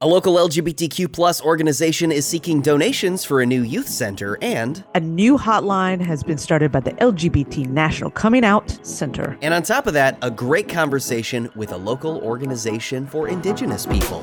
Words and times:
A 0.00 0.06
local 0.06 0.36
LGBTQ 0.36 1.10
plus 1.10 1.42
organization 1.42 2.12
is 2.12 2.24
seeking 2.24 2.60
donations 2.62 3.24
for 3.24 3.40
a 3.40 3.46
new 3.46 3.62
youth 3.62 3.88
center 3.88 4.38
and 4.40 4.84
A 4.94 5.00
new 5.00 5.36
hotline 5.36 6.00
has 6.00 6.22
been 6.22 6.38
started 6.38 6.70
by 6.70 6.78
the 6.78 6.92
LGBT 6.92 7.66
National 7.66 8.08
Coming 8.08 8.44
Out 8.44 8.78
Center. 8.86 9.36
and 9.42 9.52
on 9.52 9.64
top 9.64 9.88
of 9.88 9.94
that, 9.94 10.16
a 10.22 10.30
great 10.30 10.68
conversation 10.68 11.50
with 11.56 11.72
a 11.72 11.76
local 11.76 12.18
organization 12.18 13.08
for 13.08 13.26
indigenous 13.26 13.86
people. 13.86 14.20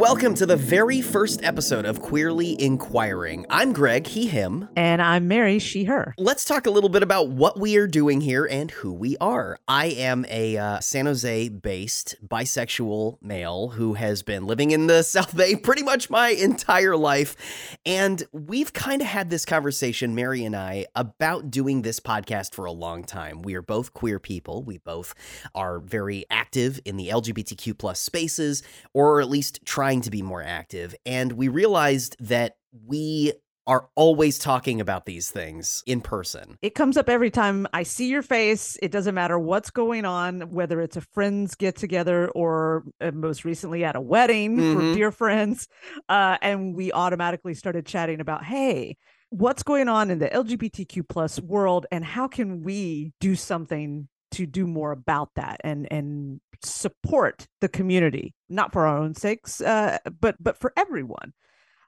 Welcome 0.00 0.32
to 0.32 0.46
the 0.46 0.56
very 0.56 1.02
first 1.02 1.44
episode 1.44 1.84
of 1.84 2.00
Queerly 2.00 2.58
Inquiring. 2.58 3.44
I'm 3.50 3.74
Greg, 3.74 4.06
he, 4.06 4.26
him. 4.28 4.66
And 4.74 5.02
I'm 5.02 5.28
Mary, 5.28 5.58
she, 5.58 5.84
her. 5.84 6.14
Let's 6.16 6.46
talk 6.46 6.66
a 6.66 6.70
little 6.70 6.88
bit 6.88 7.02
about 7.02 7.28
what 7.28 7.60
we 7.60 7.76
are 7.76 7.86
doing 7.86 8.22
here 8.22 8.46
and 8.46 8.70
who 8.70 8.94
we 8.94 9.18
are. 9.18 9.58
I 9.68 9.88
am 9.88 10.24
a 10.30 10.56
uh, 10.56 10.80
San 10.80 11.04
Jose 11.04 11.50
based 11.50 12.16
bisexual 12.26 13.20
male 13.20 13.68
who 13.68 13.92
has 13.92 14.22
been 14.22 14.46
living 14.46 14.70
in 14.70 14.86
the 14.86 15.02
South 15.02 15.36
Bay 15.36 15.54
pretty 15.54 15.82
much 15.82 16.08
my 16.08 16.30
entire 16.30 16.96
life. 16.96 17.76
And 17.84 18.22
we've 18.32 18.72
kind 18.72 19.02
of 19.02 19.08
had 19.08 19.28
this 19.28 19.44
conversation, 19.44 20.14
Mary 20.14 20.46
and 20.46 20.56
I, 20.56 20.86
about 20.96 21.50
doing 21.50 21.82
this 21.82 22.00
podcast 22.00 22.54
for 22.54 22.64
a 22.64 22.72
long 22.72 23.04
time. 23.04 23.42
We 23.42 23.54
are 23.54 23.62
both 23.62 23.92
queer 23.92 24.18
people. 24.18 24.62
We 24.62 24.78
both 24.78 25.14
are 25.54 25.78
very 25.78 26.24
active 26.30 26.80
in 26.86 26.96
the 26.96 27.08
LGBTQ 27.08 27.76
plus 27.76 28.00
spaces, 28.00 28.62
or 28.94 29.20
at 29.20 29.28
least 29.28 29.60
trying 29.66 29.89
to 30.02 30.10
be 30.10 30.22
more 30.22 30.42
active. 30.42 30.94
And 31.04 31.32
we 31.32 31.48
realized 31.48 32.16
that 32.20 32.54
we 32.86 33.32
are 33.66 33.88
always 33.94 34.38
talking 34.38 34.80
about 34.80 35.06
these 35.06 35.30
things 35.30 35.82
in 35.86 36.00
person. 36.00 36.56
It 36.62 36.74
comes 36.74 36.96
up 36.96 37.08
every 37.08 37.30
time 37.30 37.66
I 37.72 37.82
see 37.82 38.08
your 38.08 38.22
face. 38.22 38.76
It 38.82 38.90
doesn't 38.90 39.14
matter 39.14 39.38
what's 39.38 39.70
going 39.70 40.04
on, 40.04 40.50
whether 40.50 40.80
it's 40.80 40.96
a 40.96 41.00
friends 41.02 41.54
get 41.54 41.76
together 41.76 42.28
or 42.30 42.84
uh, 43.00 43.10
most 43.12 43.44
recently 43.44 43.84
at 43.84 43.96
a 43.96 44.00
wedding 44.00 44.56
Mhm. 44.56 44.74
for 44.74 44.94
dear 44.94 45.12
friends. 45.12 45.68
Uh, 46.08 46.36
and 46.42 46.74
we 46.74 46.90
automatically 46.92 47.54
started 47.54 47.86
chatting 47.86 48.20
about, 48.20 48.44
hey, 48.44 48.96
what's 49.28 49.62
going 49.62 49.88
on 49.88 50.10
in 50.10 50.18
the 50.18 50.28
LGBTQ 50.34 51.02
plus 51.08 51.38
world 51.40 51.86
and 51.92 52.04
how 52.04 52.26
can 52.26 52.62
we 52.62 53.12
do 53.20 53.36
something 53.36 54.08
to 54.32 54.46
do 54.46 54.66
more 54.66 54.92
about 54.92 55.30
that 55.36 55.60
and 55.64 55.90
and 55.90 56.40
support 56.62 57.46
the 57.60 57.68
community 57.68 58.34
not 58.48 58.72
for 58.72 58.86
our 58.86 58.98
own 58.98 59.14
sakes 59.14 59.60
uh, 59.60 59.98
but 60.20 60.36
but 60.40 60.56
for 60.56 60.72
everyone. 60.76 61.32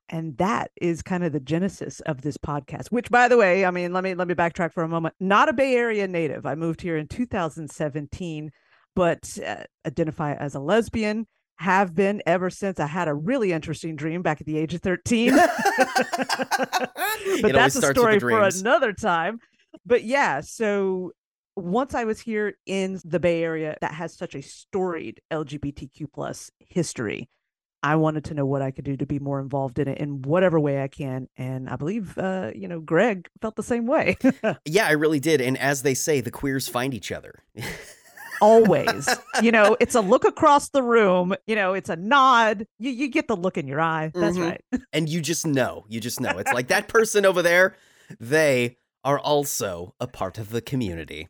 And 0.08 0.36
that 0.38 0.70
is 0.78 1.00
kind 1.00 1.24
of 1.24 1.32
the 1.32 1.40
genesis 1.40 2.00
of 2.00 2.20
this 2.22 2.36
podcast 2.36 2.88
which 2.88 3.10
by 3.10 3.28
the 3.28 3.36
way 3.36 3.64
i 3.64 3.70
mean 3.70 3.92
let 3.92 4.04
me 4.04 4.14
let 4.14 4.28
me 4.28 4.34
backtrack 4.34 4.72
for 4.72 4.82
a 4.82 4.88
moment. 4.88 5.14
Not 5.20 5.48
a 5.48 5.52
bay 5.52 5.74
area 5.74 6.06
native. 6.08 6.46
I 6.46 6.54
moved 6.54 6.80
here 6.80 6.96
in 6.96 7.08
2017 7.08 8.50
but 8.94 9.38
uh, 9.46 9.64
identify 9.86 10.34
as 10.34 10.54
a 10.54 10.60
lesbian 10.60 11.26
have 11.56 11.94
been 11.94 12.22
ever 12.26 12.50
since. 12.50 12.80
I 12.80 12.86
had 12.86 13.08
a 13.08 13.14
really 13.14 13.52
interesting 13.52 13.94
dream 13.96 14.22
back 14.22 14.40
at 14.40 14.46
the 14.46 14.58
age 14.58 14.74
of 14.74 14.82
13 14.82 15.34
but 15.36 15.50
It 17.26 17.52
that's 17.52 17.76
a 17.76 17.78
starts 17.78 17.98
with 17.98 18.12
the 18.12 18.18
story 18.18 18.20
for 18.20 18.42
another 18.42 18.92
time. 18.92 19.38
But 19.86 20.04
yeah 20.04 20.40
so 20.40 21.12
once 21.56 21.94
i 21.94 22.04
was 22.04 22.20
here 22.20 22.54
in 22.66 22.98
the 23.04 23.20
bay 23.20 23.42
area 23.42 23.76
that 23.80 23.92
has 23.92 24.14
such 24.16 24.34
a 24.34 24.42
storied 24.42 25.20
lgbtq 25.32 26.06
plus 26.12 26.50
history 26.70 27.28
i 27.82 27.94
wanted 27.96 28.24
to 28.24 28.34
know 28.34 28.46
what 28.46 28.62
i 28.62 28.70
could 28.70 28.84
do 28.84 28.96
to 28.96 29.04
be 29.06 29.18
more 29.18 29.40
involved 29.40 29.78
in 29.78 29.86
it 29.88 29.98
in 29.98 30.22
whatever 30.22 30.58
way 30.58 30.82
i 30.82 30.88
can 30.88 31.28
and 31.36 31.68
i 31.68 31.76
believe 31.76 32.16
uh 32.18 32.50
you 32.54 32.66
know 32.68 32.80
greg 32.80 33.28
felt 33.40 33.56
the 33.56 33.62
same 33.62 33.86
way 33.86 34.16
Yeah, 34.64 34.86
I 34.86 34.92
really 34.92 35.20
did. 35.20 35.40
And 35.40 35.58
as 35.58 35.82
they 35.82 35.94
say, 35.94 36.20
the 36.20 36.30
queers 36.30 36.68
find 36.68 36.94
each 36.94 37.10
other. 37.12 37.42
always 38.40 39.08
you 39.42 39.52
know 39.52 39.76
it's 39.80 39.94
a 39.94 40.00
look 40.00 40.24
across 40.24 40.70
the 40.70 40.82
room 40.82 41.34
you 41.46 41.54
know 41.54 41.74
it's 41.74 41.88
a 41.88 41.96
nod 41.96 42.66
you, 42.78 42.90
you 42.90 43.08
get 43.08 43.28
the 43.28 43.36
look 43.36 43.56
in 43.56 43.66
your 43.68 43.80
eye 43.80 44.10
that's 44.14 44.36
Mhm. 44.36 44.42
right 44.50 44.60
and 44.92 45.08
you 45.08 45.20
just 45.20 45.46
know, 45.46 45.84
you 45.88 46.00
just 46.00 46.20
know. 46.20 46.38
It's 46.38 46.52
like 46.52 46.68
that 46.68 46.88
person 46.88 47.24
over 47.24 47.40
there, 47.42 47.76
they 48.20 48.76
are 49.04 49.18
also 49.18 49.94
a 50.00 50.06
part 50.06 50.38
of 50.38 50.50
the 50.50 50.60
community. 50.60 51.28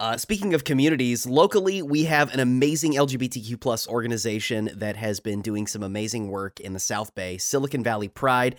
Uh, 0.00 0.16
speaking 0.16 0.54
of 0.54 0.64
communities, 0.64 1.26
locally 1.26 1.82
we 1.82 2.04
have 2.04 2.32
an 2.32 2.40
amazing 2.40 2.94
LGBTQ 2.94 3.60
plus 3.60 3.86
organization 3.86 4.70
that 4.74 4.96
has 4.96 5.20
been 5.20 5.42
doing 5.42 5.66
some 5.66 5.82
amazing 5.82 6.28
work 6.28 6.58
in 6.60 6.72
the 6.72 6.80
South 6.80 7.14
Bay, 7.14 7.38
Silicon 7.38 7.84
Valley 7.84 8.08
Pride. 8.08 8.56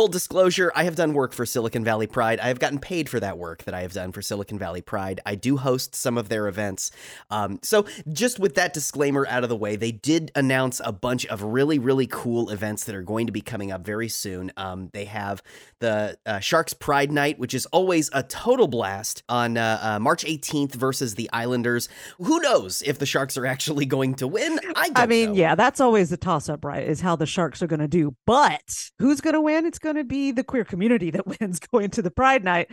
Full 0.00 0.08
disclosure, 0.08 0.72
I 0.74 0.84
have 0.84 0.96
done 0.96 1.12
work 1.12 1.34
for 1.34 1.44
Silicon 1.44 1.84
Valley 1.84 2.06
Pride. 2.06 2.40
I 2.40 2.48
have 2.48 2.58
gotten 2.58 2.78
paid 2.78 3.10
for 3.10 3.20
that 3.20 3.36
work 3.36 3.64
that 3.64 3.74
I 3.74 3.82
have 3.82 3.92
done 3.92 4.12
for 4.12 4.22
Silicon 4.22 4.58
Valley 4.58 4.80
Pride. 4.80 5.20
I 5.26 5.34
do 5.34 5.58
host 5.58 5.94
some 5.94 6.16
of 6.16 6.30
their 6.30 6.48
events. 6.48 6.90
Um, 7.28 7.58
so, 7.62 7.84
just 8.10 8.38
with 8.38 8.54
that 8.54 8.72
disclaimer 8.72 9.26
out 9.26 9.42
of 9.42 9.50
the 9.50 9.56
way, 9.56 9.76
they 9.76 9.92
did 9.92 10.30
announce 10.34 10.80
a 10.82 10.90
bunch 10.90 11.26
of 11.26 11.42
really, 11.42 11.78
really 11.78 12.06
cool 12.06 12.48
events 12.48 12.84
that 12.84 12.94
are 12.94 13.02
going 13.02 13.26
to 13.26 13.32
be 13.32 13.42
coming 13.42 13.72
up 13.72 13.84
very 13.84 14.08
soon. 14.08 14.50
Um, 14.56 14.88
they 14.94 15.04
have 15.04 15.42
the 15.80 16.16
uh, 16.24 16.38
Sharks 16.38 16.72
Pride 16.72 17.12
Night, 17.12 17.38
which 17.38 17.52
is 17.52 17.66
always 17.66 18.08
a 18.14 18.22
total 18.22 18.68
blast 18.68 19.22
on 19.28 19.58
uh, 19.58 19.80
uh, 19.82 19.98
March 19.98 20.24
18th 20.24 20.76
versus 20.76 21.16
the 21.16 21.28
Islanders. 21.30 21.90
Who 22.16 22.40
knows 22.40 22.80
if 22.86 22.98
the 22.98 23.04
Sharks 23.04 23.36
are 23.36 23.44
actually 23.44 23.84
going 23.84 24.14
to 24.14 24.26
win? 24.26 24.60
I 24.76 24.92
I 24.96 25.06
mean, 25.06 25.30
know. 25.30 25.34
yeah, 25.34 25.54
that's 25.54 25.78
always 25.78 26.08
the 26.08 26.16
toss 26.16 26.48
up, 26.48 26.64
right? 26.64 26.88
Is 26.88 27.02
how 27.02 27.16
the 27.16 27.26
Sharks 27.26 27.62
are 27.62 27.66
going 27.66 27.80
to 27.80 27.88
do. 27.88 28.16
But 28.24 28.90
who's 28.98 29.20
going 29.20 29.34
to 29.34 29.42
win? 29.42 29.66
It's 29.66 29.78
going 29.78 29.89
to 29.96 30.04
be 30.04 30.30
the 30.30 30.44
queer 30.44 30.64
community 30.64 31.10
that 31.10 31.26
wins 31.40 31.60
going 31.60 31.90
to 31.90 32.02
the 32.02 32.10
Pride 32.10 32.44
Night. 32.44 32.70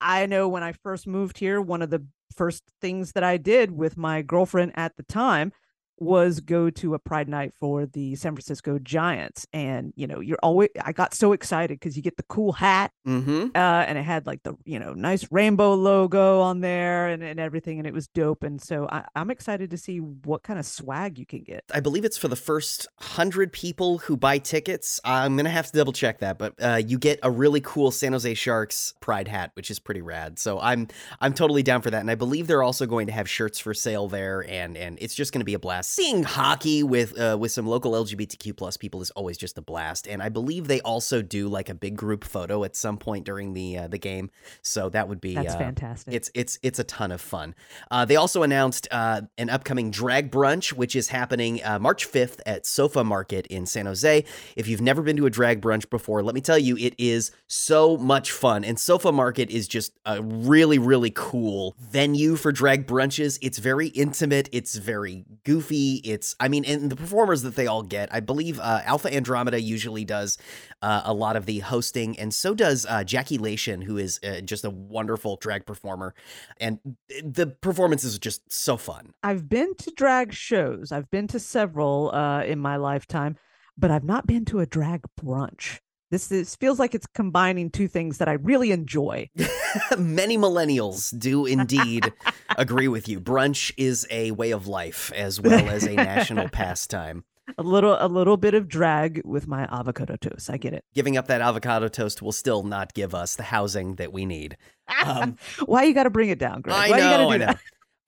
I 0.00 0.26
know 0.26 0.48
when 0.48 0.62
I 0.62 0.72
first 0.72 1.06
moved 1.06 1.38
here, 1.38 1.60
one 1.60 1.82
of 1.82 1.90
the 1.90 2.04
first 2.34 2.64
things 2.80 3.12
that 3.12 3.24
I 3.24 3.36
did 3.36 3.70
with 3.70 3.96
my 3.96 4.22
girlfriend 4.22 4.72
at 4.76 4.96
the 4.96 5.02
time 5.02 5.52
was 6.00 6.40
go 6.40 6.70
to 6.70 6.94
a 6.94 6.98
pride 6.98 7.28
night 7.28 7.52
for 7.54 7.86
the 7.86 8.16
San 8.16 8.34
Francisco 8.34 8.78
Giants. 8.78 9.46
And, 9.52 9.92
you 9.96 10.06
know, 10.06 10.20
you're 10.20 10.38
always, 10.42 10.70
I 10.82 10.92
got 10.92 11.14
so 11.14 11.32
excited 11.32 11.78
because 11.78 11.96
you 11.96 12.02
get 12.02 12.16
the 12.16 12.24
cool 12.24 12.52
hat 12.52 12.92
Mm-hmm. 13.06 13.48
uh, 13.54 13.58
and 13.58 13.96
it 13.98 14.02
had 14.02 14.26
like 14.26 14.42
the 14.42 14.54
you 14.64 14.78
know 14.78 14.92
nice 14.92 15.26
rainbow 15.30 15.74
logo 15.74 16.40
on 16.40 16.60
there 16.60 17.08
and, 17.08 17.22
and 17.22 17.40
everything 17.40 17.78
and 17.78 17.86
it 17.86 17.94
was 17.94 18.08
dope 18.08 18.42
and 18.42 18.60
so 18.60 18.86
I, 18.90 19.04
i'm 19.14 19.30
excited 19.30 19.70
to 19.70 19.78
see 19.78 19.98
what 19.98 20.42
kind 20.42 20.58
of 20.58 20.66
swag 20.66 21.18
you 21.18 21.24
can 21.24 21.42
get 21.42 21.64
I 21.72 21.80
believe 21.80 22.04
it's 22.04 22.16
for 22.16 22.28
the 22.28 22.36
first 22.36 22.86
hundred 22.98 23.52
people 23.52 23.98
who 23.98 24.16
buy 24.16 24.38
tickets. 24.38 25.00
I'm 25.04 25.36
gonna 25.36 25.50
have 25.50 25.66
to 25.70 25.72
double 25.72 25.92
check 25.92 26.18
that, 26.18 26.38
but 26.38 26.54
uh, 26.60 26.80
you 26.84 26.98
get 26.98 27.18
a 27.22 27.30
really 27.30 27.60
cool 27.60 27.90
San 27.90 28.12
Jose 28.12 28.34
Sharks 28.34 28.94
pride 29.00 29.28
hat, 29.28 29.52
which 29.54 29.70
is 29.70 29.78
pretty 29.78 30.02
rad. 30.02 30.38
So 30.38 30.58
I'm 30.60 30.88
I'm 31.20 31.32
totally 31.32 31.62
down 31.62 31.82
for 31.82 31.90
that, 31.90 32.00
and 32.00 32.10
I 32.10 32.14
believe 32.14 32.46
they're 32.46 32.62
also 32.62 32.86
going 32.86 33.06
to 33.06 33.12
have 33.12 33.28
shirts 33.28 33.58
for 33.58 33.74
sale 33.74 34.08
there, 34.08 34.44
and 34.48 34.76
and 34.76 34.98
it's 35.00 35.14
just 35.14 35.32
gonna 35.32 35.44
be 35.44 35.54
a 35.54 35.58
blast. 35.58 35.89
Seeing 35.92 36.22
hockey 36.22 36.84
with 36.84 37.18
uh, 37.18 37.36
with 37.36 37.50
some 37.50 37.66
local 37.66 37.94
LGBTQ 37.94 38.56
plus 38.56 38.76
people 38.76 39.02
is 39.02 39.10
always 39.10 39.36
just 39.36 39.58
a 39.58 39.60
blast, 39.60 40.06
and 40.06 40.22
I 40.22 40.28
believe 40.28 40.68
they 40.68 40.80
also 40.82 41.20
do 41.20 41.48
like 41.48 41.68
a 41.68 41.74
big 41.74 41.96
group 41.96 42.22
photo 42.22 42.62
at 42.62 42.76
some 42.76 42.96
point 42.96 43.26
during 43.26 43.54
the 43.54 43.76
uh, 43.76 43.88
the 43.88 43.98
game. 43.98 44.30
So 44.62 44.88
that 44.90 45.08
would 45.08 45.20
be 45.20 45.34
that's 45.34 45.56
uh, 45.56 45.58
fantastic 45.58 46.14
it's 46.14 46.30
it's 46.32 46.60
it's 46.62 46.78
a 46.78 46.84
ton 46.84 47.10
of 47.10 47.20
fun. 47.20 47.56
Uh, 47.90 48.04
they 48.04 48.14
also 48.14 48.44
announced 48.44 48.86
uh, 48.92 49.22
an 49.36 49.50
upcoming 49.50 49.90
drag 49.90 50.30
brunch, 50.30 50.72
which 50.72 50.94
is 50.94 51.08
happening 51.08 51.60
uh, 51.64 51.80
March 51.80 52.08
5th 52.08 52.38
at 52.46 52.66
Sofa 52.66 53.02
Market 53.02 53.48
in 53.48 53.66
San 53.66 53.86
Jose. 53.86 54.24
If 54.54 54.68
you've 54.68 54.80
never 54.80 55.02
been 55.02 55.16
to 55.16 55.26
a 55.26 55.30
drag 55.30 55.60
brunch 55.60 55.90
before, 55.90 56.22
let 56.22 56.36
me 56.36 56.40
tell 56.40 56.58
you, 56.58 56.76
it 56.76 56.94
is 56.98 57.32
so 57.48 57.96
much 57.96 58.30
fun. 58.30 58.62
And 58.62 58.78
Sofa 58.78 59.10
Market 59.10 59.50
is 59.50 59.66
just 59.66 59.98
a 60.06 60.22
really 60.22 60.78
really 60.78 61.10
cool 61.10 61.74
venue 61.80 62.36
for 62.36 62.52
drag 62.52 62.86
brunches. 62.86 63.40
It's 63.42 63.58
very 63.58 63.88
intimate. 63.88 64.48
It's 64.52 64.76
very 64.76 65.24
goofy. 65.42 65.79
It's 66.04 66.34
I 66.40 66.48
mean, 66.48 66.64
and 66.64 66.90
the 66.90 66.96
performers 66.96 67.42
that 67.42 67.54
they 67.56 67.66
all 67.66 67.82
get, 67.82 68.12
I 68.12 68.20
believe 68.20 68.58
uh, 68.60 68.80
Alpha 68.84 69.12
Andromeda 69.14 69.60
usually 69.60 70.04
does 70.04 70.38
uh, 70.82 71.02
a 71.04 71.12
lot 71.14 71.36
of 71.36 71.46
the 71.46 71.58
hosting, 71.60 72.18
and 72.18 72.32
so 72.32 72.54
does 72.54 72.86
uh, 72.86 73.04
Jackie 73.04 73.38
Lation, 73.38 73.84
who 73.84 73.96
is 73.96 74.20
uh, 74.24 74.40
just 74.40 74.64
a 74.64 74.70
wonderful 74.70 75.36
drag 75.36 75.66
performer. 75.66 76.14
And 76.58 76.78
the 77.24 77.46
performance 77.46 78.04
is 78.04 78.18
just 78.18 78.52
so 78.52 78.76
fun. 78.76 79.12
i've 79.22 79.48
been 79.48 79.74
to 79.76 79.90
drag 79.96 80.32
shows 80.32 80.92
i've 80.92 81.10
been 81.10 81.26
to 81.28 81.38
several 81.38 82.10
uh, 82.14 82.42
in 82.44 82.58
my 82.58 82.76
lifetime 82.76 83.36
but 83.76 83.90
i've 83.90 84.04
not 84.04 84.26
been 84.26 84.44
to 84.44 84.60
a 84.60 84.66
drag 84.66 85.02
brunch 85.20 85.80
this, 86.10 86.26
this 86.28 86.56
feels 86.56 86.78
like 86.78 86.94
it's 86.94 87.06
combining 87.14 87.70
two 87.70 87.88
things 87.88 88.18
that 88.18 88.28
i 88.28 88.32
really 88.32 88.70
enjoy 88.72 89.28
Many 89.96 90.36
millennials 90.36 91.16
do 91.16 91.46
indeed 91.46 92.12
agree 92.58 92.88
with 92.88 93.08
you. 93.08 93.20
Brunch 93.20 93.72
is 93.76 94.04
a 94.10 94.32
way 94.32 94.50
of 94.50 94.66
life 94.66 95.12
as 95.14 95.40
well 95.40 95.68
as 95.68 95.84
a 95.86 95.94
national 95.94 96.48
pastime. 96.52 97.22
a 97.56 97.62
little 97.62 97.96
a 98.00 98.08
little 98.08 98.36
bit 98.36 98.54
of 98.54 98.66
drag 98.66 99.22
with 99.24 99.46
my 99.46 99.68
avocado 99.70 100.16
toast 100.16 100.50
i 100.50 100.56
get 100.56 100.72
it 100.72 100.84
Giving 100.94 101.16
up 101.16 101.28
that 101.28 101.40
avocado 101.40 101.86
toast 101.88 102.20
will 102.20 102.32
still 102.32 102.64
not 102.64 102.94
give 102.94 103.14
us 103.14 103.36
the 103.36 103.44
housing 103.44 103.94
that 103.96 104.12
we 104.12 104.26
need. 104.26 104.56
Um, 105.04 105.36
why 105.66 105.84
you 105.84 105.94
got 105.94 106.04
to 106.04 106.10
bring 106.10 106.30
it 106.30 106.38
down 106.40 106.62
greg 106.62 106.76
I 106.76 106.90
why 106.90 106.96
you 106.98 107.04
know, 107.04 107.10
gotta 107.10 107.22
I 107.24 107.32
do 107.32 107.38
know. 107.38 107.46
that 107.46 107.60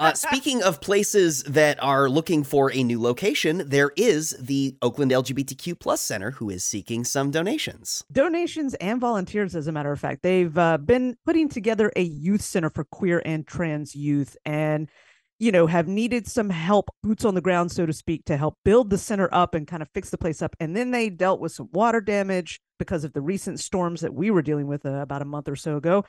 Uh, 0.02 0.12
speaking 0.14 0.64
of 0.64 0.80
places 0.80 1.44
that 1.44 1.80
are 1.80 2.08
looking 2.08 2.42
for 2.42 2.72
a 2.72 2.82
new 2.82 3.00
location, 3.00 3.62
there 3.68 3.92
is 3.96 4.30
the 4.40 4.76
Oakland 4.82 5.12
LGBTQ 5.12 5.78
Plus 5.78 6.00
Center 6.00 6.32
who 6.32 6.50
is 6.50 6.64
seeking 6.64 7.04
some 7.04 7.30
donations. 7.30 8.02
Donations 8.10 8.74
and 8.74 9.00
volunteers, 9.00 9.54
as 9.54 9.68
a 9.68 9.72
matter 9.72 9.92
of 9.92 10.00
fact. 10.00 10.24
They've 10.24 10.58
uh, 10.58 10.78
been 10.78 11.16
putting 11.24 11.48
together 11.48 11.92
a 11.94 12.02
youth 12.02 12.42
center 12.42 12.68
for 12.68 12.82
queer 12.82 13.22
and 13.24 13.46
trans 13.46 13.94
youth 13.94 14.36
and 14.44 14.90
you 15.38 15.52
know, 15.52 15.66
have 15.68 15.86
needed 15.86 16.26
some 16.26 16.50
help, 16.50 16.88
boots 17.02 17.24
on 17.24 17.34
the 17.34 17.40
ground, 17.40 17.70
so 17.70 17.86
to 17.86 17.92
speak, 17.92 18.24
to 18.24 18.36
help 18.36 18.58
build 18.64 18.90
the 18.90 18.98
center 18.98 19.28
up 19.32 19.54
and 19.54 19.66
kind 19.66 19.82
of 19.82 19.88
fix 19.94 20.10
the 20.10 20.18
place 20.18 20.42
up. 20.42 20.54
And 20.58 20.76
then 20.76 20.90
they 20.90 21.10
dealt 21.10 21.40
with 21.40 21.50
some 21.50 21.68
water 21.72 22.00
damage 22.00 22.60
because 22.78 23.04
of 23.04 23.12
the 23.12 23.20
recent 23.20 23.60
storms 23.60 24.00
that 24.00 24.14
we 24.14 24.30
were 24.32 24.42
dealing 24.42 24.66
with 24.66 24.84
uh, 24.84 24.90
about 24.90 25.22
a 25.22 25.24
month 25.24 25.48
or 25.48 25.56
so 25.56 25.76
ago. 25.76 26.04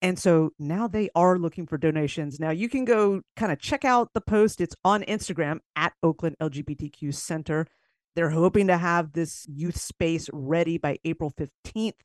And 0.00 0.18
so 0.18 0.50
now 0.58 0.86
they 0.86 1.10
are 1.14 1.38
looking 1.38 1.66
for 1.66 1.76
donations. 1.76 2.38
Now 2.38 2.50
you 2.50 2.68
can 2.68 2.84
go 2.84 3.22
kind 3.36 3.50
of 3.50 3.58
check 3.58 3.84
out 3.84 4.12
the 4.14 4.20
post. 4.20 4.60
It's 4.60 4.76
on 4.84 5.02
Instagram 5.04 5.58
at 5.74 5.92
Oakland 6.02 6.36
LGBTQ 6.40 7.12
Center. 7.14 7.66
They're 8.14 8.30
hoping 8.30 8.68
to 8.68 8.78
have 8.78 9.12
this 9.12 9.46
youth 9.48 9.78
space 9.78 10.28
ready 10.32 10.78
by 10.78 10.98
April 11.04 11.32
15th. 11.32 12.00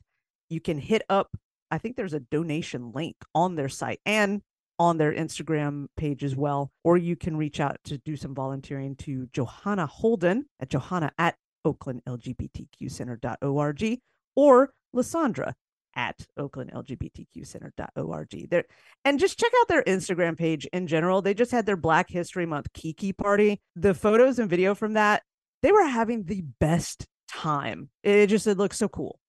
You 0.50 0.60
can 0.60 0.80
hit 0.80 1.04
up, 1.10 1.36
I 1.72 1.78
think 1.78 1.96
there's 1.96 2.14
a 2.14 2.20
donation 2.20 2.92
link 2.92 3.16
on 3.34 3.56
their 3.56 3.70
site 3.70 4.00
and 4.06 4.42
on 4.80 4.98
their 4.98 5.14
Instagram 5.14 5.88
page 5.96 6.24
as 6.24 6.36
well. 6.36 6.72
Or 6.84 6.98
you 6.98 7.16
can 7.16 7.38
reach 7.38 7.60
out 7.60 7.78
to 7.86 7.98
do 8.00 8.16
some 8.16 8.34
volunteering 8.34 8.96
to 8.98 9.28
Johanna 9.34 9.86
Holden 9.88 10.46
at 10.60 10.70
johanna 10.70 11.12
at 11.18 11.36
Oakland 11.66 12.02
LGBTQ 12.08 12.68
oaklandlgbtqcenter.org 12.82 14.00
or 14.36 14.74
Lysandra 14.94 15.56
at 15.96 16.26
oaklandlgbtqcenter.org. 16.38 18.50
There 18.50 18.66
and 19.06 19.20
just 19.20 19.40
check 19.40 19.52
out 19.60 19.68
their 19.68 19.84
Instagram 19.84 20.38
page 20.38 20.66
in 20.74 20.88
general. 20.88 21.22
They 21.22 21.34
just 21.34 21.52
had 21.52 21.66
their 21.66 21.78
Black 21.78 22.10
History 22.10 22.46
Month 22.46 22.74
Kiki 22.74 23.14
party. 23.14 23.62
The 23.76 23.94
photos 23.94 24.40
and 24.40 24.50
video 24.50 24.76
from 24.76 24.94
that, 24.94 25.24
they 25.62 25.72
were 25.72 25.86
having 25.86 26.24
the 26.24 26.44
best 26.60 27.06
time. 27.28 27.90
It 28.04 28.28
just 28.28 28.48
it 28.48 28.58
looks 28.58 28.78
so 28.78 28.88
cool. 28.88 29.20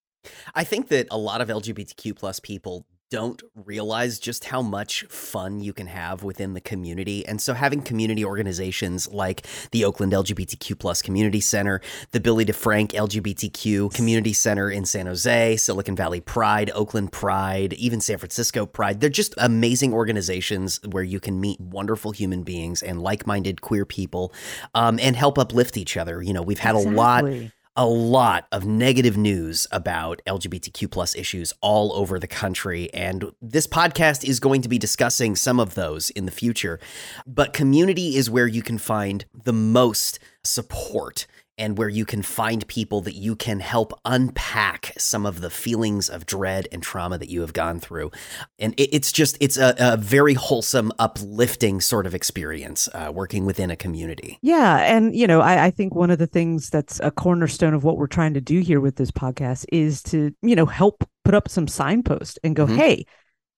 I 0.53 0.63
think 0.63 0.89
that 0.89 1.07
a 1.11 1.17
lot 1.17 1.41
of 1.41 1.49
LGBTQ 1.49 2.15
plus 2.15 2.39
people 2.39 2.85
don't 3.11 3.41
realize 3.55 4.19
just 4.19 4.45
how 4.45 4.61
much 4.61 5.03
fun 5.05 5.59
you 5.59 5.73
can 5.73 5.87
have 5.87 6.23
within 6.23 6.53
the 6.53 6.61
community. 6.61 7.25
And 7.25 7.39
so 7.39 7.53
having 7.53 7.81
community 7.81 8.25
organizations 8.25 9.11
like 9.11 9.45
the 9.71 9.85
Oakland 9.85 10.11
LGBTQ 10.13 10.79
plus 10.79 11.01
community 11.01 11.41
center, 11.41 11.81
the 12.11 12.19
Billy 12.19 12.45
DeFrank 12.45 12.89
LGBTQ 12.89 13.93
community 13.93 14.33
center 14.33 14.69
in 14.69 14.85
San 14.85 15.05
Jose, 15.05 15.57
Silicon 15.57 15.95
Valley 15.95 16.21
Pride, 16.21 16.71
Oakland 16.73 17.11
Pride, 17.11 17.73
even 17.73 18.01
San 18.01 18.17
Francisco 18.17 18.65
Pride, 18.65 18.99
they're 18.99 19.09
just 19.09 19.33
amazing 19.37 19.93
organizations 19.93 20.79
where 20.91 21.03
you 21.03 21.19
can 21.19 21.39
meet 21.39 21.59
wonderful 21.59 22.11
human 22.11 22.43
beings 22.43 22.81
and 22.81 23.01
like-minded 23.01 23.61
queer 23.61 23.85
people 23.85 24.33
um, 24.73 24.99
and 25.01 25.15
help 25.15 25.37
uplift 25.37 25.77
each 25.77 25.95
other. 25.95 26.21
You 26.21 26.33
know, 26.33 26.41
we've 26.41 26.59
had 26.59 26.75
exactly. 26.75 26.93
a 26.93 26.97
lot 26.97 27.51
a 27.77 27.85
lot 27.85 28.47
of 28.51 28.65
negative 28.65 29.17
news 29.17 29.67
about 29.69 30.21
LGBTQ 30.25 30.89
plus 30.89 31.13
issues 31.15 31.53
all 31.59 31.91
over 31.93 32.17
the 32.19 32.27
country. 32.27 32.93
And 32.93 33.31
this 33.41 33.67
podcast 33.67 34.23
is 34.23 34.39
going 34.39 34.61
to 34.61 34.69
be 34.69 34.77
discussing 34.77 35.35
some 35.35 35.59
of 35.59 35.75
those 35.75 36.09
in 36.11 36.25
the 36.25 36.31
future. 36.31 36.79
But 37.27 37.51
community 37.51 38.15
is 38.15 38.29
where 38.29 38.47
you 38.47 38.61
can 38.61 38.77
find 38.77 39.25
the 39.33 39.53
most 39.53 40.19
support 40.43 41.27
and 41.57 41.77
where 41.77 41.89
you 41.89 42.05
can 42.05 42.21
find 42.21 42.67
people 42.67 43.01
that 43.01 43.15
you 43.15 43.35
can 43.35 43.59
help 43.59 43.93
unpack 44.03 44.93
some 44.97 45.25
of 45.25 45.41
the 45.41 45.49
feelings 45.49 46.09
of 46.09 46.25
dread 46.25 46.67
and 46.71 46.83
trauma 46.83 47.17
that 47.17 47.29
you 47.29 47.41
have 47.41 47.53
gone 47.53 47.79
through. 47.79 48.11
And 48.59 48.73
it, 48.77 48.89
it's 48.93 49.11
just, 49.11 49.37
it's 49.39 49.57
a, 49.57 49.75
a, 49.77 49.97
very 49.97 50.33
wholesome, 50.33 50.91
uplifting 50.99 51.81
sort 51.81 52.05
of 52.05 52.13
experience 52.13 52.89
uh, 52.93 53.11
working 53.13 53.45
within 53.45 53.71
a 53.71 53.75
community. 53.75 54.37
Yeah. 54.41 54.77
And, 54.79 55.15
you 55.15 55.27
know, 55.27 55.41
I, 55.41 55.65
I 55.65 55.71
think 55.71 55.95
one 55.95 56.11
of 56.11 56.19
the 56.19 56.27
things 56.27 56.69
that's 56.69 56.99
a 57.01 57.11
cornerstone 57.11 57.73
of 57.73 57.83
what 57.83 57.97
we're 57.97 58.07
trying 58.07 58.33
to 58.33 58.41
do 58.41 58.59
here 58.59 58.81
with 58.81 58.97
this 58.97 59.11
podcast 59.11 59.65
is 59.71 60.03
to, 60.03 60.33
you 60.41 60.55
know, 60.55 60.65
help 60.65 61.07
put 61.23 61.33
up 61.33 61.47
some 61.47 61.67
signposts 61.67 62.37
and 62.43 62.55
go, 62.55 62.65
mm-hmm. 62.65 62.75
hey, 62.75 63.05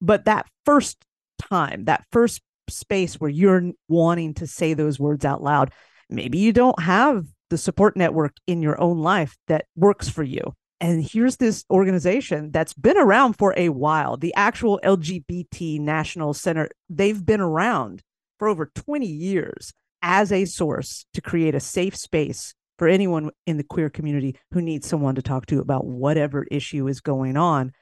But 0.00 0.26
that 0.26 0.46
first 0.64 1.04
time, 1.40 1.86
that 1.86 2.04
first 2.12 2.40
space 2.68 3.16
where 3.16 3.30
you're 3.30 3.72
wanting 3.88 4.34
to 4.34 4.46
say 4.46 4.74
those 4.74 5.00
words 5.00 5.24
out 5.24 5.42
loud, 5.42 5.72
maybe 6.08 6.38
you 6.38 6.52
don't 6.52 6.80
have 6.80 7.24
the 7.50 7.58
support 7.58 7.96
network 7.96 8.34
in 8.46 8.62
your 8.62 8.80
own 8.80 8.98
life 8.98 9.36
that 9.48 9.66
works 9.76 10.08
for 10.08 10.22
you. 10.22 10.54
And 10.80 11.04
here's 11.04 11.36
this 11.36 11.64
organization 11.70 12.50
that's 12.52 12.72
been 12.72 12.96
around 12.96 13.34
for 13.34 13.52
a 13.56 13.68
while. 13.68 14.16
The 14.16 14.32
actual 14.34 14.80
LGBT 14.82 15.78
National 15.78 16.32
Center, 16.32 16.70
they've 16.88 17.24
been 17.24 17.40
around 17.42 18.02
for 18.38 18.48
over 18.48 18.70
20 18.74 19.06
years 19.06 19.74
as 20.00 20.32
a 20.32 20.46
source 20.46 21.04
to 21.12 21.20
create 21.20 21.54
a 21.54 21.60
safe 21.60 21.94
space 21.94 22.54
for 22.78 22.88
anyone 22.88 23.30
in 23.46 23.58
the 23.58 23.62
queer 23.62 23.90
community 23.90 24.36
who 24.52 24.62
needs 24.62 24.88
someone 24.88 25.14
to 25.16 25.22
talk 25.22 25.44
to 25.46 25.60
about 25.60 25.84
whatever 25.84 26.46
issue 26.50 26.88
is 26.88 27.02
going 27.02 27.36
on. 27.36 27.72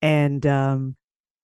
And 0.00 0.46
um, 0.46 0.94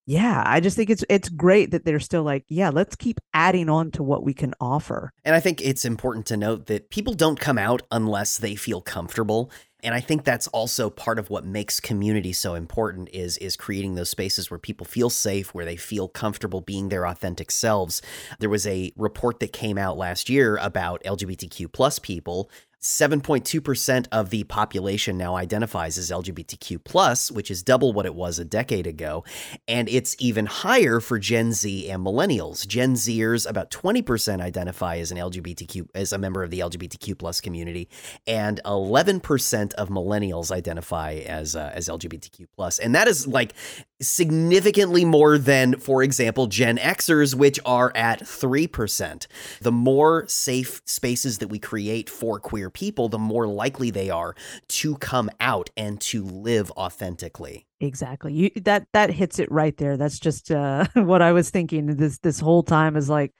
yeah, 0.06 0.42
I 0.44 0.60
just 0.60 0.76
think 0.76 0.90
it's 0.90 1.04
it's 1.08 1.28
great 1.28 1.70
that 1.70 1.84
they're 1.84 2.00
still 2.00 2.22
like, 2.22 2.44
yeah, 2.48 2.70
let's 2.70 2.96
keep 2.96 3.20
adding 3.32 3.68
on 3.68 3.90
to 3.92 4.02
what 4.02 4.24
we 4.24 4.34
can 4.34 4.54
offer. 4.60 5.12
And 5.24 5.34
I 5.34 5.40
think 5.40 5.60
it's 5.60 5.84
important 5.84 6.26
to 6.26 6.36
note 6.36 6.66
that 6.66 6.90
people 6.90 7.14
don't 7.14 7.38
come 7.38 7.58
out 7.58 7.82
unless 7.90 8.38
they 8.38 8.56
feel 8.56 8.80
comfortable. 8.80 9.50
And 9.82 9.94
I 9.94 10.00
think 10.00 10.24
that's 10.24 10.46
also 10.48 10.90
part 10.90 11.18
of 11.18 11.30
what 11.30 11.44
makes 11.44 11.80
community 11.80 12.32
so 12.32 12.54
important 12.54 13.08
is 13.12 13.38
is 13.38 13.56
creating 13.56 13.94
those 13.94 14.10
spaces 14.10 14.50
where 14.50 14.58
people 14.58 14.84
feel 14.84 15.10
safe, 15.10 15.54
where 15.54 15.64
they 15.64 15.76
feel 15.76 16.08
comfortable 16.08 16.60
being 16.60 16.88
their 16.88 17.06
authentic 17.06 17.50
selves. 17.50 18.02
There 18.40 18.50
was 18.50 18.66
a 18.66 18.92
report 18.96 19.40
that 19.40 19.52
came 19.52 19.78
out 19.78 19.96
last 19.96 20.28
year 20.28 20.56
about 20.56 21.02
LGBTQ 21.04 21.72
plus 21.72 21.98
people 21.98 22.50
7.2% 22.80 24.06
of 24.10 24.30
the 24.30 24.44
population 24.44 25.18
now 25.18 25.36
identifies 25.36 25.98
as 25.98 26.10
LGBTQ 26.10 26.82
plus, 26.82 27.30
which 27.30 27.50
is 27.50 27.62
double 27.62 27.92
what 27.92 28.06
it 28.06 28.14
was 28.14 28.38
a 28.38 28.44
decade 28.44 28.86
ago, 28.86 29.24
and 29.68 29.88
it's 29.88 30.16
even 30.18 30.46
higher 30.46 31.00
for 31.00 31.18
Gen 31.18 31.52
Z 31.52 31.90
and 31.90 32.04
millennials. 32.04 32.66
Gen 32.66 32.94
Zers 32.94 33.48
about 33.48 33.70
20% 33.70 34.40
identify 34.40 34.96
as 34.96 35.12
an 35.12 35.18
LGBTQ 35.18 35.88
as 35.94 36.12
a 36.12 36.18
member 36.18 36.42
of 36.42 36.50
the 36.50 36.60
LGBTQ 36.60 37.18
plus 37.18 37.40
community, 37.40 37.88
and 38.26 38.60
11% 38.64 39.74
of 39.74 39.88
millennials 39.88 40.50
identify 40.50 41.14
as 41.14 41.54
uh, 41.54 41.70
as 41.74 41.88
LGBTQ 41.88 42.46
and 42.78 42.94
that 42.94 43.08
is 43.08 43.26
like 43.26 43.54
significantly 44.00 45.04
more 45.04 45.38
than, 45.38 45.78
for 45.78 46.02
example, 46.02 46.46
Gen 46.46 46.78
Xers, 46.78 47.34
which 47.34 47.58
are 47.64 47.92
at 47.94 48.20
3%. 48.20 49.26
The 49.60 49.72
more 49.72 50.26
safe 50.26 50.82
spaces 50.84 51.38
that 51.38 51.48
we 51.48 51.58
create 51.58 52.08
for 52.08 52.40
queer 52.40 52.70
people, 52.70 53.08
the 53.08 53.18
more 53.18 53.46
likely 53.46 53.90
they 53.90 54.10
are 54.10 54.34
to 54.68 54.96
come 54.96 55.30
out 55.40 55.70
and 55.76 56.00
to 56.02 56.24
live 56.24 56.70
authentically. 56.72 57.66
Exactly. 57.80 58.32
You 58.34 58.50
that 58.56 58.86
that 58.92 59.10
hits 59.10 59.38
it 59.38 59.50
right 59.50 59.76
there. 59.78 59.96
That's 59.96 60.18
just 60.18 60.50
uh, 60.50 60.86
what 60.94 61.22
I 61.22 61.32
was 61.32 61.48
thinking 61.50 61.96
this 61.96 62.18
this 62.18 62.38
whole 62.38 62.62
time 62.62 62.94
is 62.94 63.08
like, 63.08 63.32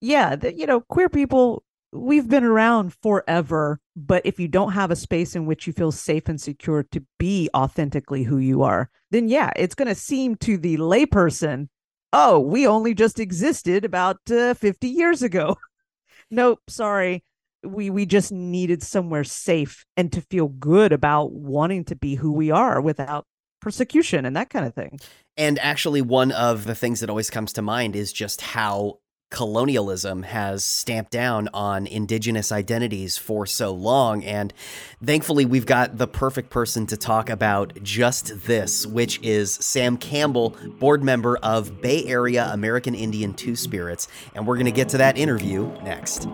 yeah, 0.00 0.36
the, 0.36 0.54
you 0.54 0.66
know, 0.66 0.80
queer 0.80 1.08
people 1.08 1.62
we've 1.92 2.28
been 2.28 2.44
around 2.44 2.94
forever, 3.02 3.80
but 3.96 4.22
if 4.24 4.40
you 4.40 4.48
don't 4.48 4.72
have 4.72 4.90
a 4.90 4.96
space 4.96 5.36
in 5.36 5.46
which 5.46 5.66
you 5.66 5.72
feel 5.72 5.92
safe 5.92 6.28
and 6.28 6.40
secure 6.40 6.82
to 6.82 7.02
be 7.18 7.48
authentically 7.54 8.24
who 8.24 8.38
you 8.38 8.62
are, 8.62 8.90
then 9.10 9.28
yeah, 9.28 9.52
it's 9.56 9.74
going 9.74 9.88
to 9.88 9.94
seem 9.94 10.34
to 10.36 10.58
the 10.58 10.76
layperson, 10.78 11.68
oh, 12.12 12.40
we 12.40 12.66
only 12.66 12.94
just 12.94 13.20
existed 13.20 13.84
about 13.84 14.18
uh, 14.30 14.54
50 14.54 14.88
years 14.88 15.22
ago. 15.22 15.56
nope, 16.30 16.60
sorry. 16.68 17.24
We 17.62 17.88
we 17.88 18.04
just 18.04 18.30
needed 18.30 18.82
somewhere 18.82 19.24
safe 19.24 19.86
and 19.96 20.12
to 20.12 20.20
feel 20.20 20.48
good 20.48 20.92
about 20.92 21.32
wanting 21.32 21.84
to 21.86 21.96
be 21.96 22.14
who 22.14 22.30
we 22.30 22.50
are 22.50 22.78
without 22.78 23.26
persecution 23.62 24.26
and 24.26 24.36
that 24.36 24.50
kind 24.50 24.66
of 24.66 24.74
thing. 24.74 25.00
And 25.38 25.58
actually, 25.60 26.02
one 26.02 26.30
of 26.30 26.64
the 26.64 26.74
things 26.74 27.00
that 27.00 27.08
always 27.08 27.30
comes 27.30 27.54
to 27.54 27.62
mind 27.62 27.96
is 27.96 28.12
just 28.12 28.42
how 28.42 28.98
colonialism 29.34 30.22
has 30.22 30.64
stamped 30.64 31.10
down 31.10 31.48
on 31.52 31.88
indigenous 31.88 32.52
identities 32.52 33.16
for 33.16 33.46
so 33.46 33.72
long. 33.72 34.22
And 34.22 34.54
thankfully, 35.04 35.44
we've 35.44 35.66
got 35.66 35.98
the 35.98 36.06
perfect 36.06 36.50
person 36.50 36.86
to 36.86 36.96
talk 36.96 37.28
about 37.28 37.72
just 37.82 38.46
this, 38.46 38.86
which 38.86 39.20
is 39.22 39.52
Sam 39.52 39.96
Campbell, 39.96 40.50
board 40.78 41.02
member 41.02 41.36
of 41.38 41.82
Bay 41.82 42.04
Area 42.06 42.48
American 42.52 42.94
Indian 42.94 43.34
Two 43.34 43.56
Spirits. 43.56 44.06
And 44.36 44.46
we're 44.46 44.56
going 44.56 44.66
to 44.66 44.72
get 44.72 44.88
to 44.90 44.98
that 44.98 45.18
interview 45.18 45.66
next. 45.82 46.28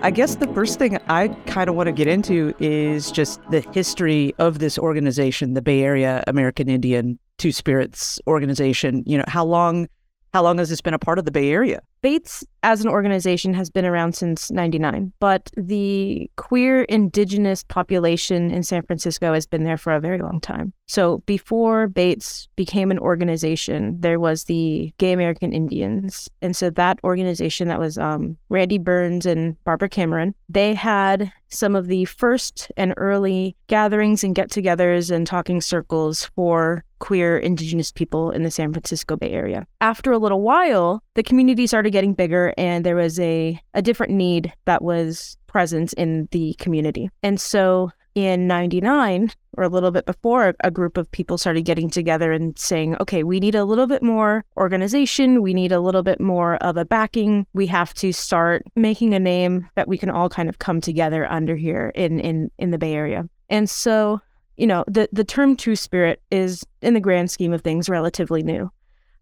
I 0.00 0.12
guess 0.12 0.36
the 0.36 0.46
first 0.54 0.78
thing 0.78 0.96
I 1.08 1.28
kind 1.46 1.68
of 1.68 1.74
want 1.74 1.88
to 1.88 1.92
get 1.92 2.06
into 2.06 2.54
is 2.60 3.10
just 3.10 3.40
the 3.50 3.60
history 3.72 4.32
of 4.38 4.60
this 4.60 4.78
organization, 4.78 5.54
the 5.54 5.62
Bay 5.62 5.82
Area 5.82 6.22
American 6.28 6.68
Indian 6.68 7.18
Two 7.36 7.50
Spirits 7.50 8.20
organization. 8.28 9.02
You 9.06 9.18
know, 9.18 9.24
how 9.26 9.44
long 9.44 9.88
how 10.32 10.44
long 10.44 10.58
has 10.58 10.68
this 10.68 10.80
been 10.80 10.94
a 10.94 11.00
part 11.00 11.18
of 11.18 11.24
the 11.24 11.32
Bay 11.32 11.50
Area? 11.50 11.80
BAAITS 12.02 12.44
as 12.62 12.80
an 12.82 12.88
organization 12.88 13.54
has 13.54 13.70
been 13.70 13.84
around 13.84 14.14
since 14.14 14.50
99, 14.50 15.12
but 15.20 15.50
the 15.56 16.30
queer 16.36 16.82
indigenous 16.82 17.62
population 17.64 18.50
in 18.50 18.62
San 18.62 18.82
Francisco 18.82 19.32
has 19.32 19.46
been 19.46 19.64
there 19.64 19.76
for 19.76 19.92
a 19.92 20.00
very 20.00 20.18
long 20.18 20.40
time. 20.40 20.72
So 20.86 21.18
before 21.26 21.88
BAAITS 21.88 22.48
became 22.56 22.90
an 22.90 22.98
organization, 22.98 23.96
there 24.00 24.18
was 24.18 24.44
the 24.44 24.92
Gay 24.98 25.12
American 25.12 25.52
Indians. 25.52 26.28
And 26.42 26.56
so 26.56 26.70
that 26.70 26.98
organization 27.04 27.68
that 27.68 27.78
was 27.78 27.98
um, 27.98 28.36
Randy 28.48 28.78
Burns 28.78 29.26
and 29.26 29.62
Barbara 29.64 29.88
Cameron, 29.88 30.34
they 30.48 30.74
had 30.74 31.32
some 31.48 31.74
of 31.74 31.86
the 31.86 32.04
first 32.06 32.70
and 32.76 32.94
early 32.96 33.56
gatherings 33.68 34.22
and 34.22 34.34
get 34.34 34.50
togethers 34.50 35.10
and 35.10 35.26
talking 35.26 35.60
circles 35.60 36.24
for 36.34 36.84
queer 36.98 37.38
indigenous 37.38 37.92
people 37.92 38.30
in 38.30 38.42
the 38.42 38.50
San 38.50 38.72
Francisco 38.72 39.16
Bay 39.16 39.30
Area. 39.30 39.66
After 39.80 40.12
a 40.12 40.18
little 40.18 40.42
while, 40.42 41.02
the 41.18 41.22
community 41.24 41.66
started 41.66 41.90
getting 41.90 42.14
bigger 42.14 42.54
and 42.56 42.86
there 42.86 42.94
was 42.94 43.18
a, 43.18 43.60
a 43.74 43.82
different 43.82 44.12
need 44.12 44.52
that 44.66 44.82
was 44.82 45.36
present 45.48 45.92
in 45.94 46.28
the 46.30 46.54
community. 46.60 47.10
And 47.24 47.40
so 47.40 47.90
in 48.14 48.46
99 48.46 49.32
or 49.56 49.64
a 49.64 49.68
little 49.68 49.90
bit 49.90 50.06
before 50.06 50.54
a 50.62 50.70
group 50.70 50.96
of 50.96 51.10
people 51.10 51.36
started 51.36 51.64
getting 51.64 51.90
together 51.90 52.30
and 52.30 52.56
saying 52.56 52.96
okay 53.00 53.24
we 53.24 53.40
need 53.40 53.56
a 53.56 53.64
little 53.64 53.88
bit 53.88 54.00
more 54.00 54.44
organization. 54.56 55.42
We 55.42 55.54
need 55.54 55.72
a 55.72 55.80
little 55.80 56.04
bit 56.04 56.20
more 56.20 56.54
of 56.58 56.76
a 56.76 56.84
backing. 56.84 57.48
We 57.52 57.66
have 57.66 57.92
to 57.94 58.12
start 58.12 58.62
making 58.76 59.12
a 59.12 59.18
name 59.18 59.68
that 59.74 59.88
we 59.88 59.98
can 59.98 60.10
all 60.10 60.28
kind 60.28 60.48
of 60.48 60.60
come 60.60 60.80
together 60.80 61.26
under 61.26 61.56
here 61.56 61.90
in 61.96 62.20
in 62.20 62.48
in 62.58 62.70
the 62.70 62.78
bay 62.78 62.94
area. 62.94 63.28
And 63.50 63.68
so 63.68 64.20
you 64.56 64.68
know 64.68 64.84
the 64.86 65.08
the 65.10 65.24
term 65.24 65.56
two 65.56 65.74
spirit 65.74 66.22
is 66.30 66.64
in 66.80 66.94
the 66.94 67.00
grand 67.00 67.32
scheme 67.32 67.52
of 67.52 67.62
things 67.62 67.88
relatively 67.88 68.44
new. 68.44 68.70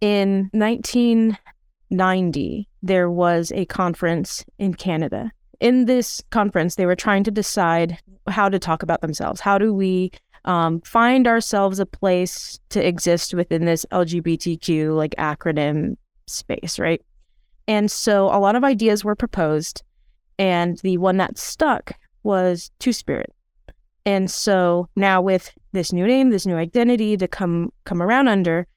In 0.03 0.51
1990 1.89 2.69
there 2.83 3.11
was 3.11 3.53
a 3.53 3.65
conference 3.67 4.45
in 4.59 4.75
canada 4.75 5.31
in 5.61 5.87
this 5.87 6.23
conference, 6.31 6.75
they 6.75 6.87
were 6.87 6.97
trying 6.97 7.25
to 7.25 7.31
decide 7.31 7.99
how 8.29 8.49
to 8.49 8.59
talk 8.59 8.83
about 8.83 9.01
themselves. 9.01 9.41
How 9.41 9.59
do 9.59 9.73
we 9.73 10.11
um, 10.45 10.81
find 10.83 11.27
ourselves 11.27 11.79
a 11.79 11.87
place 11.87 12.61
to 12.71 12.87
exist 12.87 13.35
within 13.35 13.65
this 13.65 13.87
LGBTQ 13.91 14.95
like 14.97 15.15
acronym 15.19 15.97
space, 16.27 16.79
right? 16.79 17.03
And 17.69 17.91
so 17.91 18.27
a 18.27 18.39
lot 18.39 18.55
of 18.55 18.65
ideas 18.65 19.05
were 19.05 19.17
proposed, 19.17 19.83
and 20.39 20.79
the 20.79 20.99
one 20.99 21.17
that 21.17 21.39
stuck 21.39 21.93
was 22.23 22.71
Two 22.79 22.93
Spirit. 22.93 23.33
And 24.05 24.31
so 24.31 24.89
now 24.95 25.21
with 25.21 25.53
this 25.73 25.93
new 25.93 26.07
name, 26.07 26.31
this 26.31 26.47
new 26.47 26.57
identity 26.57 27.17
to 27.17 27.27
come 27.27 27.73
come 27.85 28.01
around 28.01 28.29
under, 28.29 28.69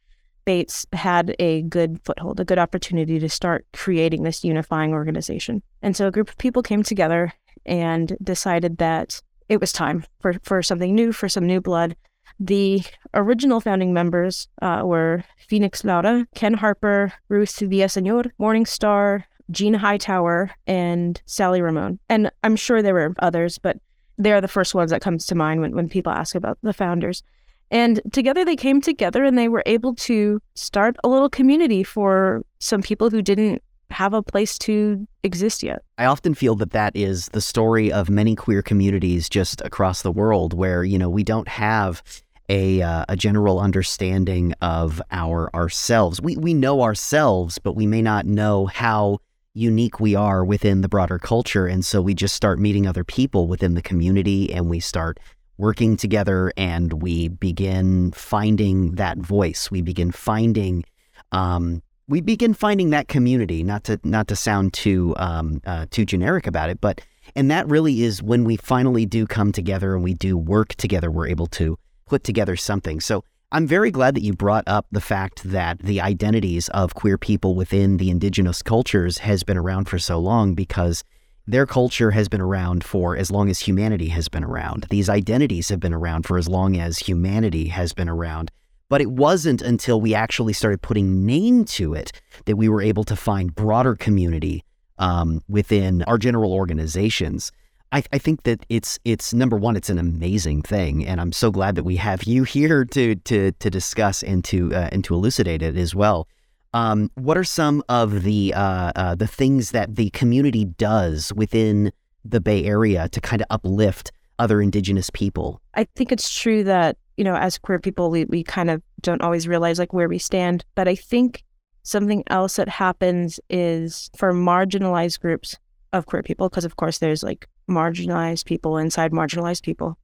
BAAITS 0.46 0.86
had 0.93 1.36
a 1.39 1.62
good 1.63 2.00
foothold, 2.03 2.39
a 2.39 2.46
good 2.46 2.60
opportunity 2.60 3.19
to 3.19 3.29
start 3.29 3.65
creating 3.74 4.24
this 4.24 4.43
unifying 4.43 4.93
organization. 4.93 5.62
And 5.81 5.96
so 5.96 6.08
a 6.08 6.12
group 6.12 6.29
of 6.29 6.38
people 6.38 6.63
came 6.63 6.84
together 6.84 7.34
and 7.65 8.17
decided 8.24 8.77
that 8.77 9.22
it 9.48 9.60
was 9.60 9.72
time 9.72 10.05
for, 10.19 10.34
for 10.43 10.62
something 10.62 10.93
new, 10.93 11.12
for 11.12 11.29
some 11.29 11.46
new 11.46 11.62
blood. 11.62 11.96
The 12.39 12.81
original 13.13 13.60
founding 13.60 13.93
members 13.93 14.48
uh, 14.62 14.84
were 14.86 15.24
Phoenix 15.48 15.84
Laura, 15.84 16.27
Ken 16.36 16.53
Harper, 16.53 17.12
Ruth 17.27 17.60
Villaseñor, 17.60 18.31
Morningstar, 18.39 19.24
Gina 19.51 19.77
Hightower, 19.77 20.51
and 20.67 21.22
Sally 21.25 21.62
Ramon. 21.62 22.00
And 22.08 22.31
I'm 22.43 22.55
sure 22.55 22.81
there 22.81 22.93
were 22.93 23.13
others, 23.19 23.58
but 23.58 23.77
they're 24.17 24.41
the 24.41 24.48
first 24.48 24.75
ones 24.75 24.91
that 24.91 25.01
comes 25.01 25.25
to 25.25 25.36
mind 25.36 25.62
when, 25.62 25.75
when 25.75 25.89
people 25.89 26.12
ask 26.12 26.36
about 26.36 26.58
the 26.62 26.74
founders. 26.74 27.24
And 27.72 28.02
together 28.12 28.44
they 28.44 28.56
came 28.56 28.82
together 28.82 29.24
and 29.24 29.38
they 29.38 29.48
were 29.48 29.64
able 29.66 29.96
to 29.96 30.42
start 30.56 30.96
a 31.04 31.08
little 31.08 31.30
community 31.30 31.84
for 31.84 32.44
some 32.60 32.82
people 32.82 33.10
who 33.10 33.22
didn't 33.22 33.62
have 33.92 34.14
a 34.14 34.22
place 34.22 34.58
to 34.60 35.08
exist 35.24 35.64
yet. 35.64 35.84
I 35.98 36.06
often 36.06 36.34
feel 36.34 36.56
that 36.56 36.72
that 36.72 36.96
is 36.96 37.28
the 37.30 37.42
story 37.42 37.92
of 37.92 38.10
many 38.10 38.36
queer 38.36 38.62
communities 38.62 39.30
just 39.30 39.62
across 39.62 40.02
the 40.02 40.12
world 40.12 40.54
where, 40.54 40.84
you 40.84 40.98
know, 40.98 41.10
we 41.10 41.24
don't 41.24 41.48
have 41.48 42.04
a, 42.50 42.82
uh, 42.82 43.06
a 43.10 43.16
general 43.16 43.60
understanding 43.60 44.54
of 44.62 45.02
our 45.12 45.54
ourselves. 45.54 46.22
We 46.22 46.36
we 46.36 46.54
know 46.54 46.82
ourselves, 46.82 47.60
but 47.60 47.74
we 47.74 47.86
may 47.86 48.02
not 48.02 48.26
know 48.26 48.66
how 48.66 49.20
unique 49.54 50.00
we 50.00 50.16
are 50.16 50.44
within 50.46 50.82
the 50.82 50.88
broader 50.88 51.18
culture 51.18 51.66
and 51.66 51.84
so 51.84 52.02
we 52.02 52.14
just 52.14 52.36
start 52.36 52.60
meeting 52.60 52.86
other 52.86 53.04
people 53.04 53.48
within 53.48 53.74
the 53.74 53.82
community 53.82 54.54
and 54.54 54.70
we 54.70 54.80
start 54.80 55.20
working 55.60 55.98
together 55.98 56.54
and 56.56 56.94
we 56.94 57.28
begin 57.28 58.12
finding 58.13 58.96
that 58.96 59.18
voice. 59.18 59.70
We 59.70 59.82
begin 59.82 60.10
finding, 60.10 60.86
um, 61.34 61.84
we 62.08 62.22
begin 62.22 62.54
finding 62.54 62.92
that 62.92 63.10
community. 63.10 63.62
Not 63.62 63.84
to 63.84 64.00
not 64.04 64.30
to 64.30 64.36
sound 64.36 64.74
too 64.74 65.13
um, 65.18 65.62
uh, 65.66 65.86
too 65.92 66.06
generic 66.06 66.48
about 66.48 66.70
it, 66.70 66.82
but 66.82 67.01
and 67.36 67.51
that 67.51 67.68
really 67.68 68.01
is 68.01 68.24
when 68.24 68.46
we 68.46 68.56
finally 68.56 69.06
do 69.06 69.28
come 69.28 69.51
together 69.51 69.94
and 69.94 70.04
we 70.04 70.16
do 70.16 70.38
work 70.38 70.74
together. 70.75 71.12
We're 71.12 71.28
able 71.28 71.48
to 71.48 71.78
put 72.08 72.24
together 72.24 72.56
something. 72.56 73.00
So. 73.00 73.24
I'm 73.51 73.66
very 73.66 73.89
glad 73.89 74.13
that 74.13 74.22
you 74.22 74.34
brought 74.34 74.66
up 74.68 74.86
the 74.92 75.01
fact 75.01 75.42
that 75.44 75.80
the 75.80 76.01
identities 76.01 76.70
of 76.70 76.94
queer 76.94 77.18
people 77.18 77.56
within 77.56 77.98
the 77.98 78.12
indigenous 78.12 78.62
cultures 78.62 79.18
has 79.18 79.44
been 79.44 79.58
around 79.58 79.86
for 79.89 79.98
so 79.98 80.20
long 80.20 80.54
because 80.54 81.04
their 81.50 81.65
culture 81.65 82.12
has 82.12 82.29
been 82.29 82.41
around 82.41 82.84
for 82.84 83.18
as 83.18 83.32
long 83.32 83.50
as 83.50 83.60
humanity 83.60 84.10
has 84.10 84.29
been 84.29 84.44
around. 84.44 84.86
These 84.91 85.10
identities 85.10 85.70
have 85.70 85.79
been 85.79 85.96
around 85.96 86.27
for 86.27 86.38
as 86.38 86.48
long 86.48 86.77
as 86.77 87.00
humanity 87.00 87.68
has 87.70 87.91
been 87.91 88.08
around. 88.08 88.51
But 88.88 89.01
it 89.01 89.10
wasn't 89.10 89.63
until 89.63 90.00
we 90.00 90.13
actually 90.13 90.53
started 90.53 90.84
putting 90.84 91.25
name 91.25 91.65
to 91.65 91.96
it 91.96 92.12
that 92.46 92.56
we 92.56 92.70
were 92.70 92.84
able 92.84 93.03
to 93.06 93.15
find 93.15 93.56
broader 93.56 93.96
community 93.96 94.63
um, 95.00 95.41
within 95.48 96.03
our 96.03 96.20
general 96.20 96.53
organizations. 96.53 97.51
I, 97.91 98.03
I, 98.13 98.20
think 98.20 98.44
that 98.44 98.63
it's 98.70 99.00
it's 99.03 99.34
number 99.34 99.58
one, 99.58 99.75
it's 99.75 99.89
an 99.89 99.98
amazing 99.98 100.62
thing, 100.62 101.08
and 101.08 101.20
I'm 101.20 101.32
so 101.32 101.50
glad 101.50 101.74
that 101.75 101.84
we 101.84 101.96
have 101.96 102.24
you 102.25 102.44
here 102.44 102.86
to 102.86 103.15
to 103.15 103.51
to 103.51 103.70
discuss 103.72 104.22
and 104.22 104.44
to 104.46 104.75
uh, 104.75 104.89
and 104.91 105.03
to 105.06 105.15
elucidate 105.15 105.63
it 105.63 105.75
as 105.75 105.96
well. 105.96 106.27
Um, 106.74 107.10
what 107.16 107.38
are 107.38 107.44
some 107.44 107.84
of 107.90 108.24
the 108.24 108.54
uh, 108.54 108.92
uh, 108.96 109.16
the 109.16 109.28
things 109.28 109.72
that 109.72 109.96
the 109.96 110.10
community 110.12 110.66
does 110.66 111.34
within 111.34 111.92
the 112.24 112.40
Bay 112.40 112.64
Area 112.64 113.10
to 113.10 113.22
kind 113.22 113.42
of 113.42 113.48
uplift 113.50 114.12
other 114.38 114.62
Indigenous 114.62 115.10
people? 115.10 115.62
I 115.74 115.86
think 115.96 116.12
it's 116.12 116.34
true 116.34 116.64
that 116.66 116.98
you 117.18 117.24
know, 117.24 117.36
as 117.36 117.58
queer 117.58 117.80
people, 117.80 118.10
we 118.10 118.26
we 118.26 118.44
kind 118.44 118.70
of 118.70 118.82
don't 119.02 119.22
always 119.22 119.48
realize 119.48 119.80
like 119.80 119.94
where 119.94 120.08
we 120.08 120.20
stand. 120.20 120.64
But 120.76 120.88
I 120.88 120.96
think 120.96 121.44
something 121.84 122.24
else 122.28 122.58
that 122.58 122.70
happens 122.70 123.40
is 123.50 124.10
for 124.16 124.32
marginalized 124.32 125.20
groups 125.20 125.58
of 125.92 126.06
queer 126.06 126.22
people, 126.22 126.50
because 126.50 126.66
of 126.66 126.76
course 126.76 127.00
there's 127.00 127.24
like 127.24 127.48
marginalized 127.70 128.46
people 128.46 128.78
inside 128.78 129.12
marginalized 129.12 129.64
people. 129.64 129.98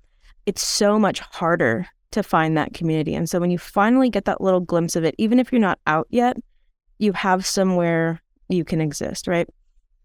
it's 0.45 0.65
so 0.65 0.99
much 0.99 1.19
harder 1.19 1.87
to 2.11 2.23
find 2.23 2.57
that 2.57 2.73
community. 2.73 3.15
And 3.15 3.29
so 3.29 3.39
when 3.39 3.51
you 3.51 3.57
finally 3.57 4.09
get 4.09 4.25
that 4.25 4.41
little 4.41 4.59
glimpse 4.59 4.95
of 4.95 5.03
it, 5.03 5.15
even 5.17 5.39
if 5.39 5.51
you're 5.51 5.59
not 5.61 5.79
out 5.87 6.07
yet, 6.09 6.37
you 6.99 7.13
have 7.13 7.45
somewhere 7.45 8.21
you 8.49 8.63
can 8.63 8.81
exist, 8.81 9.27
right? 9.27 9.47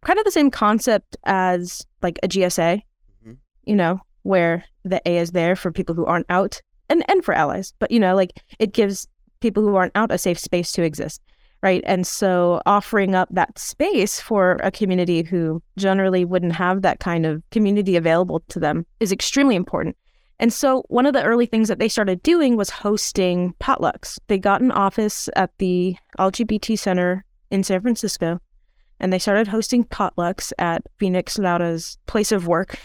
Kind 0.02 0.18
of 0.18 0.24
the 0.24 0.30
same 0.30 0.50
concept 0.50 1.16
as 1.24 1.86
like 2.02 2.18
a 2.22 2.28
GSA, 2.28 2.82
Mhm. 3.26 3.36
you 3.64 3.76
know, 3.76 4.00
where 4.22 4.64
the 4.84 5.00
A 5.06 5.18
is 5.18 5.32
there 5.32 5.56
for 5.56 5.70
people 5.70 5.94
who 5.94 6.06
aren't 6.06 6.26
out 6.30 6.60
and, 6.88 7.04
and 7.08 7.24
for 7.24 7.34
allies. 7.34 7.74
But, 7.78 7.90
you 7.90 8.00
know, 8.00 8.14
like 8.14 8.32
it 8.58 8.72
gives 8.72 9.06
people 9.40 9.62
who 9.62 9.76
aren't 9.76 9.92
out 9.94 10.10
a 10.10 10.18
safe 10.18 10.38
space 10.38 10.72
to 10.72 10.82
exist, 10.82 11.20
right? 11.62 11.82
And 11.86 12.06
so 12.06 12.60
offering 12.66 13.14
up 13.14 13.28
that 13.30 13.58
space 13.58 14.20
for 14.20 14.58
a 14.62 14.70
community 14.70 15.22
who 15.22 15.62
generally 15.76 16.24
wouldn't 16.24 16.52
have 16.54 16.82
that 16.82 17.00
kind 17.00 17.24
of 17.26 17.42
community 17.50 17.96
available 17.96 18.40
to 18.48 18.58
them 18.58 18.86
is 19.00 19.12
extremely 19.12 19.54
important. 19.56 19.96
And 20.40 20.54
so 20.54 20.84
one 20.88 21.04
of 21.04 21.12
the 21.12 21.22
early 21.22 21.44
things 21.44 21.68
that 21.68 21.78
they 21.78 21.88
started 21.88 22.22
doing 22.22 22.56
was 22.56 22.70
hosting 22.70 23.54
potlucks. 23.60 24.18
They 24.26 24.38
got 24.38 24.62
an 24.62 24.72
office 24.72 25.28
at 25.36 25.50
the 25.58 25.96
LGBT 26.18 26.78
Center 26.78 27.26
in 27.50 27.62
San 27.62 27.82
Francisco, 27.82 28.40
and 28.98 29.12
they 29.12 29.18
started 29.18 29.48
hosting 29.48 29.84
potlucks 29.84 30.50
at 30.58 30.82
Phoenix 30.96 31.38
Laura's 31.38 31.98
place 32.06 32.32
of 32.32 32.46
work 32.46 32.78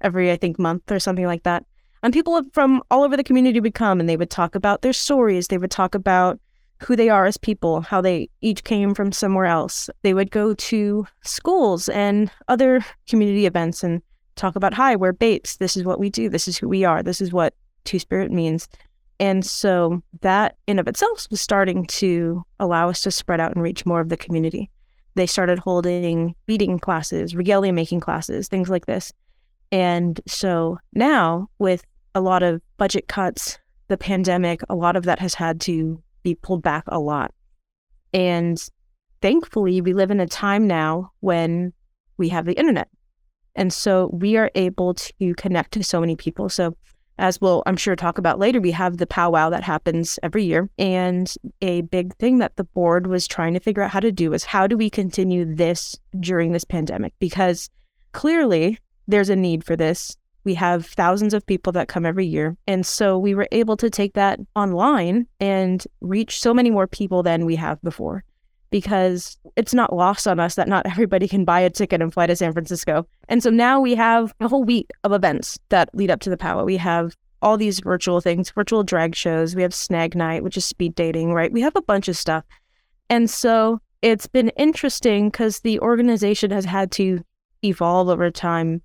every, 0.00 0.30
I 0.30 0.36
think, 0.36 0.60
month 0.60 0.92
or 0.92 1.00
something 1.00 1.26
like 1.26 1.42
that. 1.42 1.64
And 2.04 2.12
people 2.12 2.40
from 2.52 2.82
all 2.88 3.02
over 3.02 3.16
the 3.16 3.24
community 3.24 3.58
would 3.58 3.74
come 3.74 3.98
and 3.98 4.08
they 4.08 4.16
would 4.16 4.30
talk 4.30 4.54
about 4.54 4.82
their 4.82 4.92
stories. 4.92 5.48
They 5.48 5.58
would 5.58 5.72
talk 5.72 5.96
about 5.96 6.38
who 6.80 6.94
they 6.94 7.08
are 7.08 7.26
as 7.26 7.36
people, 7.36 7.80
how 7.80 8.00
they 8.00 8.30
each 8.42 8.62
came 8.62 8.94
from 8.94 9.10
somewhere 9.10 9.46
else. 9.46 9.90
They 10.02 10.14
would 10.14 10.30
go 10.30 10.54
to 10.54 11.06
schools 11.24 11.88
and 11.88 12.30
other 12.46 12.84
community 13.08 13.46
events 13.46 13.82
and 13.82 14.02
talk 14.36 14.56
about, 14.56 14.74
hi, 14.74 14.96
we're 14.96 15.12
BAAITS. 15.12 15.58
This 15.58 15.76
is 15.76 15.84
what 15.84 16.00
we 16.00 16.10
do. 16.10 16.28
This 16.28 16.48
is 16.48 16.56
who 16.56 16.68
we 16.68 16.84
are. 16.84 17.02
This 17.02 17.20
is 17.20 17.32
what 17.32 17.54
Two 17.84 17.98
Spirit 17.98 18.30
means. 18.30 18.68
And 19.20 19.44
so 19.44 20.02
that 20.22 20.56
in 20.66 20.78
of 20.78 20.88
itself 20.88 21.26
was 21.30 21.40
starting 21.40 21.86
to 21.86 22.42
allow 22.58 22.88
us 22.88 23.02
to 23.02 23.10
spread 23.10 23.40
out 23.40 23.54
and 23.54 23.62
reach 23.62 23.86
more 23.86 24.00
of 24.00 24.08
the 24.08 24.16
community. 24.16 24.70
They 25.14 25.26
started 25.26 25.58
holding 25.58 26.34
beading 26.46 26.78
classes, 26.78 27.36
regalia 27.36 27.72
making 27.72 28.00
classes, 28.00 28.48
things 28.48 28.68
like 28.68 28.86
this. 28.86 29.12
And 29.70 30.20
so 30.26 30.78
now, 30.92 31.48
with 31.58 31.84
a 32.14 32.20
lot 32.20 32.42
of 32.42 32.60
budget 32.76 33.08
cuts, 33.08 33.58
the 33.88 33.96
pandemic, 33.96 34.60
a 34.68 34.74
lot 34.74 34.96
of 34.96 35.04
that 35.04 35.18
has 35.18 35.34
had 35.34 35.60
to 35.62 36.02
be 36.22 36.34
pulled 36.34 36.62
back 36.62 36.84
a 36.88 36.98
lot. 36.98 37.32
And 38.12 38.62
thankfully, 39.20 39.80
we 39.80 39.92
live 39.92 40.10
in 40.10 40.20
a 40.20 40.26
time 40.26 40.66
now 40.66 41.12
when 41.20 41.72
we 42.16 42.28
have 42.30 42.44
the 42.44 42.58
internet. 42.58 42.88
And 43.54 43.72
so 43.72 44.10
we 44.12 44.36
are 44.36 44.50
able 44.54 44.94
to 44.94 45.34
connect 45.34 45.72
to 45.72 45.84
so 45.84 46.00
many 46.00 46.16
people. 46.16 46.48
So, 46.48 46.76
as 47.18 47.40
we'll, 47.40 47.62
I'm 47.66 47.76
sure, 47.76 47.94
talk 47.94 48.16
about 48.16 48.38
later, 48.38 48.60
we 48.60 48.70
have 48.70 48.96
the 48.96 49.06
powwow 49.06 49.50
that 49.50 49.62
happens 49.62 50.18
every 50.22 50.44
year. 50.44 50.70
And 50.78 51.32
a 51.60 51.82
big 51.82 52.16
thing 52.16 52.38
that 52.38 52.56
the 52.56 52.64
board 52.64 53.06
was 53.06 53.28
trying 53.28 53.52
to 53.54 53.60
figure 53.60 53.82
out 53.82 53.90
how 53.90 54.00
to 54.00 54.10
do 54.10 54.32
is 54.32 54.44
how 54.44 54.66
do 54.66 54.76
we 54.76 54.88
continue 54.88 55.44
this 55.44 55.94
during 56.18 56.52
this 56.52 56.64
pandemic? 56.64 57.12
Because 57.18 57.68
clearly 58.12 58.78
there's 59.06 59.28
a 59.28 59.36
need 59.36 59.62
for 59.62 59.76
this. 59.76 60.16
We 60.44 60.54
have 60.54 60.86
thousands 60.86 61.34
of 61.34 61.46
people 61.46 61.72
that 61.74 61.86
come 61.86 62.06
every 62.06 62.26
year. 62.26 62.56
And 62.66 62.84
so 62.84 63.18
we 63.18 63.34
were 63.34 63.48
able 63.52 63.76
to 63.76 63.90
take 63.90 64.14
that 64.14 64.40
online 64.56 65.26
and 65.38 65.84
reach 66.00 66.40
so 66.40 66.54
many 66.54 66.70
more 66.70 66.86
people 66.86 67.22
than 67.22 67.44
we 67.44 67.56
have 67.56 67.80
before 67.82 68.24
because 68.72 69.38
it's 69.54 69.74
not 69.74 69.94
lost 69.94 70.26
on 70.26 70.40
us 70.40 70.56
that 70.56 70.66
not 70.66 70.86
everybody 70.86 71.28
can 71.28 71.44
buy 71.44 71.60
a 71.60 71.70
ticket 71.70 72.02
and 72.02 72.12
fly 72.12 72.26
to 72.26 72.34
San 72.34 72.52
Francisco. 72.52 73.06
And 73.28 73.42
so 73.42 73.50
now 73.50 73.80
we 73.80 73.94
have 73.94 74.34
a 74.40 74.48
whole 74.48 74.64
week 74.64 74.90
of 75.04 75.12
events 75.12 75.60
that 75.68 75.94
lead 75.94 76.10
up 76.10 76.20
to 76.20 76.30
the 76.30 76.36
powwow. 76.36 76.64
We 76.64 76.78
have 76.78 77.14
all 77.42 77.56
these 77.56 77.80
virtual 77.80 78.20
things, 78.20 78.50
virtual 78.50 78.82
drag 78.82 79.14
shows. 79.14 79.54
We 79.54 79.62
have 79.62 79.74
Snag 79.74 80.16
Night, 80.16 80.42
which 80.42 80.56
is 80.56 80.64
speed 80.64 80.94
dating, 80.94 81.34
right? 81.34 81.52
We 81.52 81.60
have 81.60 81.76
a 81.76 81.82
bunch 81.82 82.08
of 82.08 82.16
stuff. 82.16 82.44
And 83.10 83.28
so 83.28 83.80
it's 84.00 84.26
been 84.26 84.48
interesting 84.50 85.28
because 85.28 85.60
the 85.60 85.78
organization 85.80 86.50
has 86.50 86.64
had 86.64 86.90
to 86.92 87.22
evolve 87.62 88.08
over 88.08 88.30
time. 88.30 88.82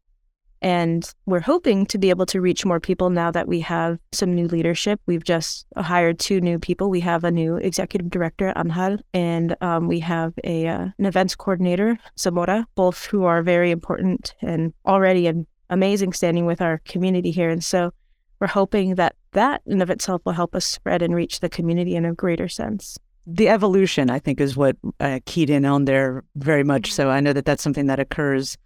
And 0.61 1.13
we're 1.25 1.39
hoping 1.39 1.85
to 1.87 1.97
be 1.97 2.09
able 2.09 2.25
to 2.27 2.41
reach 2.41 2.65
more 2.65 2.79
people 2.79 3.09
now 3.09 3.31
that 3.31 3.47
we 3.47 3.59
have 3.61 3.99
some 4.11 4.33
new 4.33 4.47
leadership. 4.47 4.99
We've 5.05 5.23
just 5.23 5.65
hired 5.75 6.19
two 6.19 6.41
new 6.41 6.59
people. 6.59 6.89
We 6.89 7.01
have 7.01 7.23
a 7.23 7.31
new 7.31 7.57
executive 7.57 8.09
director, 8.09 8.53
Anhal, 8.55 8.99
and 9.13 9.55
um, 9.61 9.87
we 9.87 9.99
have 9.99 10.33
a 10.43 10.67
uh, 10.67 10.87
an 10.97 11.05
events 11.05 11.35
coordinator, 11.35 11.99
Zamora, 12.17 12.67
both 12.75 13.05
who 13.05 13.23
are 13.25 13.41
very 13.43 13.71
important 13.71 14.33
and 14.41 14.73
already 14.85 15.27
an 15.27 15.45
amazing 15.69 16.13
standing 16.13 16.45
with 16.45 16.61
our 16.61 16.81
community 16.85 17.31
here. 17.31 17.49
And 17.49 17.63
so 17.63 17.91
we're 18.39 18.47
hoping 18.47 18.95
that 18.95 19.15
that 19.33 19.61
in 19.65 19.81
of 19.81 19.89
itself 19.89 20.21
will 20.25 20.33
help 20.33 20.55
us 20.55 20.65
spread 20.65 21.01
and 21.01 21.13
reach 21.13 21.39
the 21.39 21.49
community 21.49 21.95
in 21.95 22.05
a 22.05 22.13
greater 22.13 22.47
sense. 22.47 22.97
The 23.25 23.49
evolution, 23.49 24.09
I 24.09 24.19
think, 24.19 24.39
is 24.39 24.55
what 24.55 24.77
uh, 25.01 25.19
keyed 25.25 25.49
in 25.49 25.65
on 25.65 25.85
there 25.85 26.23
very 26.35 26.63
much. 26.63 26.93
So 26.93 27.09
I 27.09 27.19
know 27.19 27.33
that 27.33 27.45
that's 27.45 27.61
something 27.61 27.87
that 27.87 27.99
occurs 27.99 28.57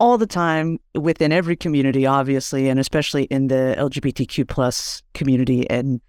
all 0.00 0.16
the 0.16 0.26
time 0.26 0.78
within 0.94 1.30
every 1.30 1.54
community, 1.54 2.06
obviously, 2.06 2.68
and 2.68 2.80
especially 2.80 3.24
in 3.24 3.48
the 3.48 3.74
LGBTQ 3.78 4.48
plus 4.48 5.02
community. 5.12 5.68
And 5.68 6.00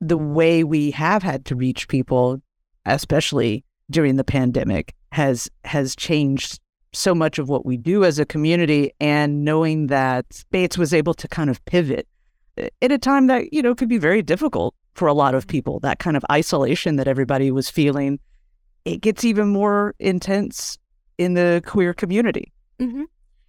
the 0.00 0.16
way 0.16 0.62
we 0.62 0.92
have 0.92 1.22
had 1.22 1.44
to 1.46 1.56
reach 1.56 1.88
people, 1.88 2.40
especially 2.86 3.64
during 3.90 4.16
the 4.16 4.24
pandemic, 4.24 4.94
has 5.10 5.50
has 5.64 5.96
changed 5.96 6.60
so 6.92 7.14
much 7.14 7.38
of 7.38 7.48
what 7.48 7.66
we 7.66 7.76
do 7.76 8.04
as 8.04 8.18
a 8.18 8.24
community. 8.24 8.92
And 9.00 9.44
knowing 9.44 9.88
that 9.88 10.44
BAAITS 10.52 10.78
was 10.78 10.94
able 10.94 11.14
to 11.14 11.28
kind 11.28 11.50
of 11.50 11.62
pivot 11.66 12.06
at 12.56 12.92
a 12.92 12.98
time 12.98 13.26
that 13.26 13.52
you 13.52 13.60
know 13.60 13.74
could 13.74 13.88
be 13.88 13.98
very 13.98 14.22
difficult 14.22 14.74
for 14.94 15.08
a 15.08 15.14
lot 15.14 15.34
of 15.34 15.46
people, 15.46 15.80
that 15.80 15.98
kind 15.98 16.16
of 16.16 16.24
isolation 16.30 16.96
that 16.96 17.08
everybody 17.08 17.50
was 17.50 17.68
feeling, 17.68 18.18
it 18.84 19.00
gets 19.00 19.24
even 19.24 19.48
more 19.48 19.94
intense 19.98 20.78
in 21.18 21.34
the 21.34 21.60
queer 21.66 21.92
community. 21.92 22.52
Mm-hmm. 22.78 23.04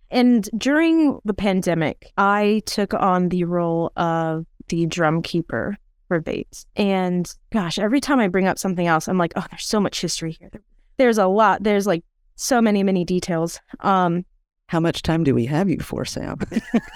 And 0.10 0.50
during 0.58 1.20
the 1.26 1.34
pandemic, 1.34 2.12
I 2.18 2.62
took 2.66 2.94
on 2.94 3.30
the 3.30 3.44
role 3.44 3.92
of 3.98 4.46
the 4.70 4.86
drum 4.86 5.22
keeper 5.22 5.78
for 6.08 6.22
BAAITS. 6.22 6.66
And 6.76 7.34
gosh, 7.52 7.78
every 7.78 8.00
time 8.00 8.20
I 8.20 8.28
bring 8.28 8.48
up 8.48 8.58
something 8.58 8.88
else, 8.88 9.08
I'm 9.08 9.18
like, 9.18 9.34
oh, 9.36 9.46
there's 9.50 9.66
so 9.66 9.80
much 9.80 10.00
history 10.02 10.38
here. 10.40 10.52
There's 10.98 11.18
a 11.18 11.28
lot. 11.28 11.64
There's 11.64 11.86
like 11.86 12.04
so 12.36 12.62
many, 12.62 12.84
many 12.84 13.04
details. 13.04 13.60
Um, 13.82 14.26
How 14.68 14.80
much 14.80 15.02
time 15.02 15.24
do 15.24 15.36
we 15.36 15.46
have 15.46 15.70
you 15.70 15.80
for, 15.80 16.06
Sam? 16.06 16.38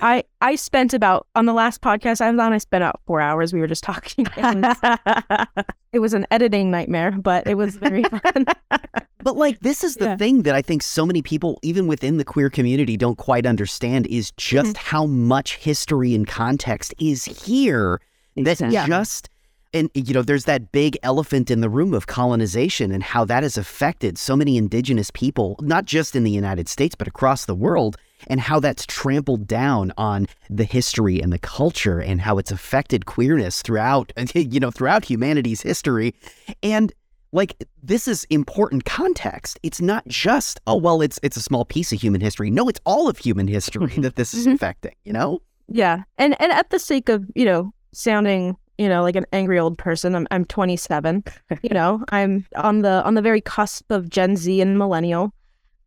I 0.00 0.24
I 0.40 0.54
spent 0.56 0.94
about 0.94 1.26
on 1.34 1.46
the 1.46 1.52
last 1.52 1.80
podcast 1.80 2.20
I 2.20 2.30
was 2.30 2.40
on. 2.40 2.52
I 2.52 2.58
spent 2.58 2.82
about 2.82 3.00
four 3.06 3.20
hours. 3.20 3.52
We 3.52 3.60
were 3.60 3.66
just 3.66 3.84
talking. 3.84 4.26
It 4.36 4.56
was, 4.56 5.46
it 5.92 5.98
was 5.98 6.14
an 6.14 6.26
editing 6.30 6.70
nightmare, 6.70 7.12
but 7.12 7.46
it 7.46 7.56
was 7.56 7.76
very 7.76 8.02
fun. 8.04 8.46
But 9.28 9.36
like 9.36 9.60
this 9.60 9.84
is 9.84 9.96
the 9.96 10.06
Yeah. 10.06 10.16
thing 10.16 10.42
that 10.44 10.54
I 10.54 10.62
think 10.62 10.82
so 10.82 11.04
many 11.04 11.20
people 11.20 11.58
even 11.62 11.86
within 11.86 12.16
the 12.16 12.24
queer 12.24 12.48
community 12.48 12.96
don't 12.96 13.18
quite 13.18 13.44
understand 13.44 14.06
is 14.06 14.30
just 14.38 14.74
Mm-hmm. 14.76 14.88
how 14.96 15.04
much 15.04 15.56
history 15.56 16.14
and 16.14 16.26
context 16.26 16.94
is 16.98 17.26
here 17.46 18.00
that 18.36 18.58
Yeah. 18.58 18.86
just 18.86 19.28
and 19.74 19.90
you 19.92 20.14
know 20.14 20.22
there's 20.22 20.46
that 20.46 20.72
big 20.72 20.96
elephant 21.02 21.50
in 21.50 21.60
the 21.60 21.68
room 21.68 21.92
of 21.92 22.06
colonization 22.06 22.90
and 22.90 23.02
how 23.02 23.22
that 23.26 23.42
has 23.42 23.58
affected 23.58 24.16
so 24.16 24.34
many 24.34 24.56
indigenous 24.56 25.10
people 25.10 25.56
not 25.60 25.84
just 25.84 26.16
in 26.16 26.24
the 26.24 26.30
United 26.30 26.66
States 26.66 26.94
but 26.94 27.06
across 27.06 27.44
the 27.44 27.54
world 27.54 27.98
and 28.28 28.40
how 28.40 28.58
that's 28.58 28.86
trampled 28.86 29.46
down 29.46 29.92
on 29.98 30.26
the 30.48 30.64
history 30.64 31.20
and 31.20 31.30
the 31.34 31.38
culture 31.38 32.00
and 32.00 32.22
how 32.22 32.38
it's 32.38 32.50
affected 32.50 33.04
queerness 33.04 33.60
throughout 33.60 34.10
you 34.34 34.58
know 34.58 34.70
throughout 34.70 35.04
humanity's 35.04 35.60
history 35.60 36.14
and 36.62 36.94
like 37.32 37.54
this 37.82 38.08
is 38.08 38.24
important 38.30 38.84
context 38.84 39.58
it's 39.62 39.80
not 39.80 40.06
just 40.08 40.60
oh 40.66 40.74
well 40.76 41.02
it's 41.02 41.18
it's 41.22 41.36
a 41.36 41.42
small 41.42 41.64
piece 41.64 41.92
of 41.92 42.00
human 42.00 42.20
history 42.20 42.50
no 42.50 42.68
it's 42.68 42.80
all 42.86 43.08
of 43.08 43.18
human 43.18 43.46
history 43.46 43.86
that 43.98 44.16
this 44.16 44.32
is 44.34 44.46
Mhm. 44.46 44.54
affecting 44.54 44.94
you 45.04 45.12
know 45.12 45.40
Yeah, 45.68 46.04
and 46.16 46.40
and 46.40 46.50
at 46.52 46.70
the 46.70 46.78
sake 46.78 47.08
of 47.10 47.24
you 47.34 47.44
know 47.44 47.72
sounding 47.92 48.56
you 48.78 48.88
know 48.88 49.02
like 49.02 49.16
an 49.16 49.26
angry 49.32 49.58
old 49.58 49.76
person, 49.76 50.14
I'm 50.14 50.26
I'm 50.30 50.44
27. 50.46 51.24
you 51.62 51.70
know, 51.70 52.02
I'm 52.10 52.46
on 52.56 52.80
the 52.82 53.02
on 53.04 53.14
the 53.14 53.22
very 53.22 53.40
cusp 53.42 53.90
of 53.90 54.08
Gen 54.08 54.36
Z 54.36 54.60
and 54.62 54.78
millennial, 54.78 55.32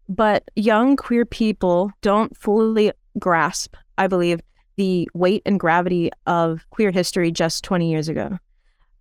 but 0.09 0.43
young 0.55 0.95
queer 0.97 1.25
people 1.25 1.91
don't 2.01 2.35
fully 2.37 2.91
grasp, 3.17 3.75
I 3.97 4.07
believe, 4.07 4.39
the 4.75 5.09
weight 5.13 5.41
and 5.45 5.59
gravity 5.59 6.11
of 6.27 6.65
queer 6.69 6.91
history 6.91 7.31
just 7.31 7.63
20 7.63 7.89
years 7.89 8.07
ago. 8.09 8.37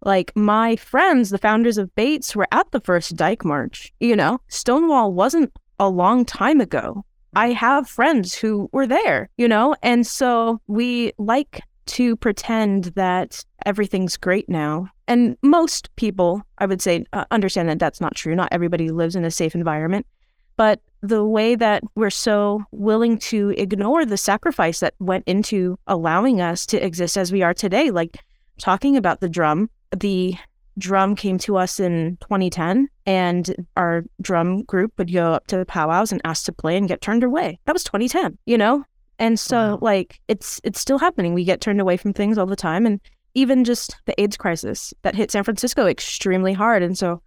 Like 0.03 0.35
my 0.35 0.77
friends, 0.77 1.31
the 1.31 1.39
founders 1.39 1.79
of 1.79 1.95
BAAITS, 1.95 2.35
were 2.35 2.49
at 2.53 2.71
the 2.71 2.81
first 2.81 3.17
Dyke 3.17 3.45
March. 3.45 3.93
You 4.01 4.17
know, 4.17 4.41
Stonewall 4.49 5.13
wasn't 5.13 5.53
a 5.79 5.89
long 5.89 6.25
time 6.25 6.61
ago. 6.61 7.05
I 7.35 7.53
have 7.53 7.89
friends 7.89 8.35
who 8.35 8.69
were 8.73 8.87
there, 8.87 9.29
you 9.37 9.47
know? 9.47 9.77
And 9.83 10.07
so 10.07 10.61
we 10.67 11.13
like 11.19 11.63
to 11.87 12.17
pretend 12.17 12.85
that 12.97 13.45
everything's 13.67 14.17
great 14.17 14.49
now. 14.49 14.89
And 15.07 15.37
most 15.43 15.95
people, 15.97 16.43
I 16.59 16.67
would 16.67 16.81
say, 16.81 17.05
uh, 17.13 17.25
understand 17.31 17.69
that 17.69 17.79
that's 17.79 18.01
not 18.01 18.15
true. 18.15 18.35
Not 18.35 18.53
everybody 18.53 18.91
lives 18.91 19.17
in 19.17 19.25
a 19.25 19.31
safe 19.31 19.55
environment. 19.55 20.07
But 20.57 20.81
the 21.01 21.25
way 21.25 21.55
that 21.55 21.83
we're 21.95 22.11
so 22.11 22.63
willing 22.71 23.19
to 23.19 23.51
ignore 23.57 24.05
the 24.05 24.17
sacrifice 24.17 24.81
that 24.81 24.95
went 24.99 25.25
into 25.27 25.79
allowing 25.87 26.41
us 26.41 26.67
to 26.67 26.85
exist 26.85 27.17
as 27.17 27.33
we 27.33 27.43
are 27.43 27.55
today, 27.55 27.91
like 27.91 28.19
talking 28.59 28.97
about 28.97 29.21
the 29.21 29.29
drum, 29.29 29.71
the 29.97 30.35
drum 30.79 31.15
came 31.17 31.37
to 31.39 31.57
us 31.57 31.79
in 31.81 32.17
2010 32.21 32.89
and 33.07 33.67
our 33.77 34.05
drum 34.23 34.63
group 34.63 34.93
would 34.99 35.13
go 35.13 35.33
up 35.33 35.47
to 35.49 35.57
the 35.57 35.67
powwows 35.67 36.13
and 36.13 36.21
ask 36.25 36.45
to 36.47 36.53
play 36.53 36.77
and 36.77 36.89
get 36.89 37.01
turned 37.01 37.25
away. 37.25 37.59
That 37.67 37.73
was 37.73 37.85
2010, 37.85 38.39
you 38.47 38.57
know? 38.57 38.85
And 39.19 39.39
so 39.39 39.57
Wow. 39.73 39.79
like 39.83 40.21
it's 40.29 40.61
it's 40.65 40.81
still 40.81 40.99
happening. 40.99 41.35
We 41.35 41.45
get 41.45 41.61
turned 41.61 41.81
away 41.81 41.97
from 41.97 42.13
things 42.13 42.39
all 42.39 42.47
the 42.47 42.57
time 42.57 42.87
and 42.87 43.01
even 43.35 43.65
just 43.65 43.97
the 44.07 44.19
AIDS 44.21 44.37
crisis 44.37 44.95
that 45.03 45.15
hit 45.15 45.31
San 45.31 45.45
Francisco 45.45 45.87
extremely 45.87 46.53
hard. 46.53 46.83
And 46.83 46.97
so 46.97 47.21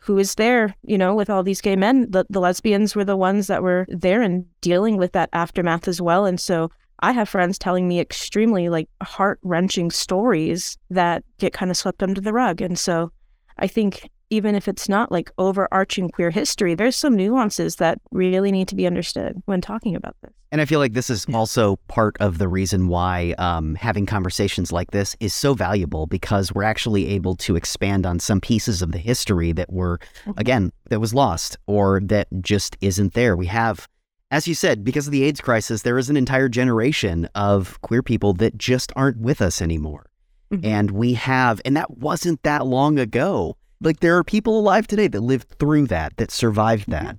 who 0.00 0.18
is 0.18 0.34
there, 0.36 0.74
you 0.82 0.96
know, 0.98 1.14
with 1.14 1.30
all 1.30 1.42
these 1.42 1.60
gay 1.60 1.74
men? 1.76 2.10
The 2.10 2.24
the 2.30 2.40
lesbians 2.40 2.94
were 2.94 3.04
the 3.04 3.16
ones 3.16 3.48
that 3.48 3.62
were 3.62 3.86
there 3.88 4.22
and 4.22 4.44
dealing 4.60 4.96
with 4.96 5.12
that 5.12 5.30
aftermath 5.32 5.88
as 5.88 6.00
well. 6.00 6.24
And 6.26 6.38
so 6.38 6.70
I 7.00 7.12
have 7.12 7.28
friends 7.28 7.58
telling 7.58 7.88
me 7.88 8.00
extremely 8.00 8.68
like 8.68 8.88
heart 9.02 9.38
wrenching 9.42 9.90
stories 9.90 10.78
that 10.90 11.24
get 11.38 11.52
kind 11.52 11.70
of 11.70 11.76
swept 11.76 12.02
under 12.02 12.20
the 12.20 12.32
rug. 12.32 12.60
And 12.60 12.78
so 12.78 13.12
I 13.58 13.66
think 13.66 14.08
even 14.30 14.54
if 14.54 14.66
it's 14.68 14.88
not 14.88 15.12
like 15.12 15.30
overarching 15.38 16.10
queer 16.10 16.30
history, 16.30 16.74
there's 16.74 16.96
some 16.96 17.14
nuances 17.14 17.76
that 17.76 17.98
really 18.10 18.50
need 18.50 18.68
to 18.68 18.74
be 18.74 18.86
understood 18.86 19.40
when 19.44 19.60
talking 19.60 19.94
about 19.94 20.16
this. 20.22 20.32
And 20.50 20.60
I 20.60 20.64
feel 20.64 20.78
like 20.78 20.92
this 20.92 21.10
is 21.10 21.26
also 21.32 21.76
part 21.88 22.16
of 22.20 22.38
the 22.38 22.48
reason 22.48 22.88
why 22.88 23.34
um, 23.38 23.74
having 23.74 24.06
conversations 24.06 24.72
like 24.72 24.92
this 24.92 25.16
is 25.20 25.34
so 25.34 25.54
valuable 25.54 26.06
because 26.06 26.52
we're 26.52 26.62
actually 26.62 27.08
able 27.08 27.34
to 27.36 27.56
expand 27.56 28.06
on 28.06 28.18
some 28.18 28.40
pieces 28.40 28.80
of 28.80 28.92
the 28.92 28.98
history 28.98 29.52
that 29.52 29.72
were, 29.72 29.98
again, 30.36 30.72
that 30.90 31.00
was 31.00 31.12
lost 31.12 31.56
or 31.66 32.00
that 32.04 32.28
just 32.40 32.76
isn't 32.80 33.14
there. 33.14 33.36
We 33.36 33.46
have, 33.46 33.88
as 34.30 34.48
you 34.48 34.54
said, 34.54 34.84
because 34.84 35.06
of 35.06 35.12
the 35.12 35.22
AIDS 35.24 35.40
crisis, 35.40 35.82
there 35.82 35.98
is 35.98 36.10
an 36.10 36.16
entire 36.16 36.48
generation 36.48 37.28
of 37.34 37.80
queer 37.82 38.02
people 38.02 38.32
that 38.34 38.56
just 38.58 38.92
aren't 38.96 39.18
with 39.18 39.40
us 39.40 39.60
anymore. 39.62 40.06
Mhm. 40.52 40.64
And 40.64 40.90
we 40.90 41.14
have, 41.14 41.60
and 41.64 41.76
that 41.76 41.98
wasn't 41.98 42.42
that 42.42 42.66
long 42.66 42.98
ago. 42.98 43.56
Like 43.80 44.00
there 44.00 44.16
are 44.16 44.24
people 44.24 44.58
alive 44.58 44.86
today 44.86 45.08
that 45.08 45.20
lived 45.20 45.48
through 45.58 45.86
that, 45.88 46.16
that 46.16 46.30
survived 46.30 46.90
that. 46.90 47.18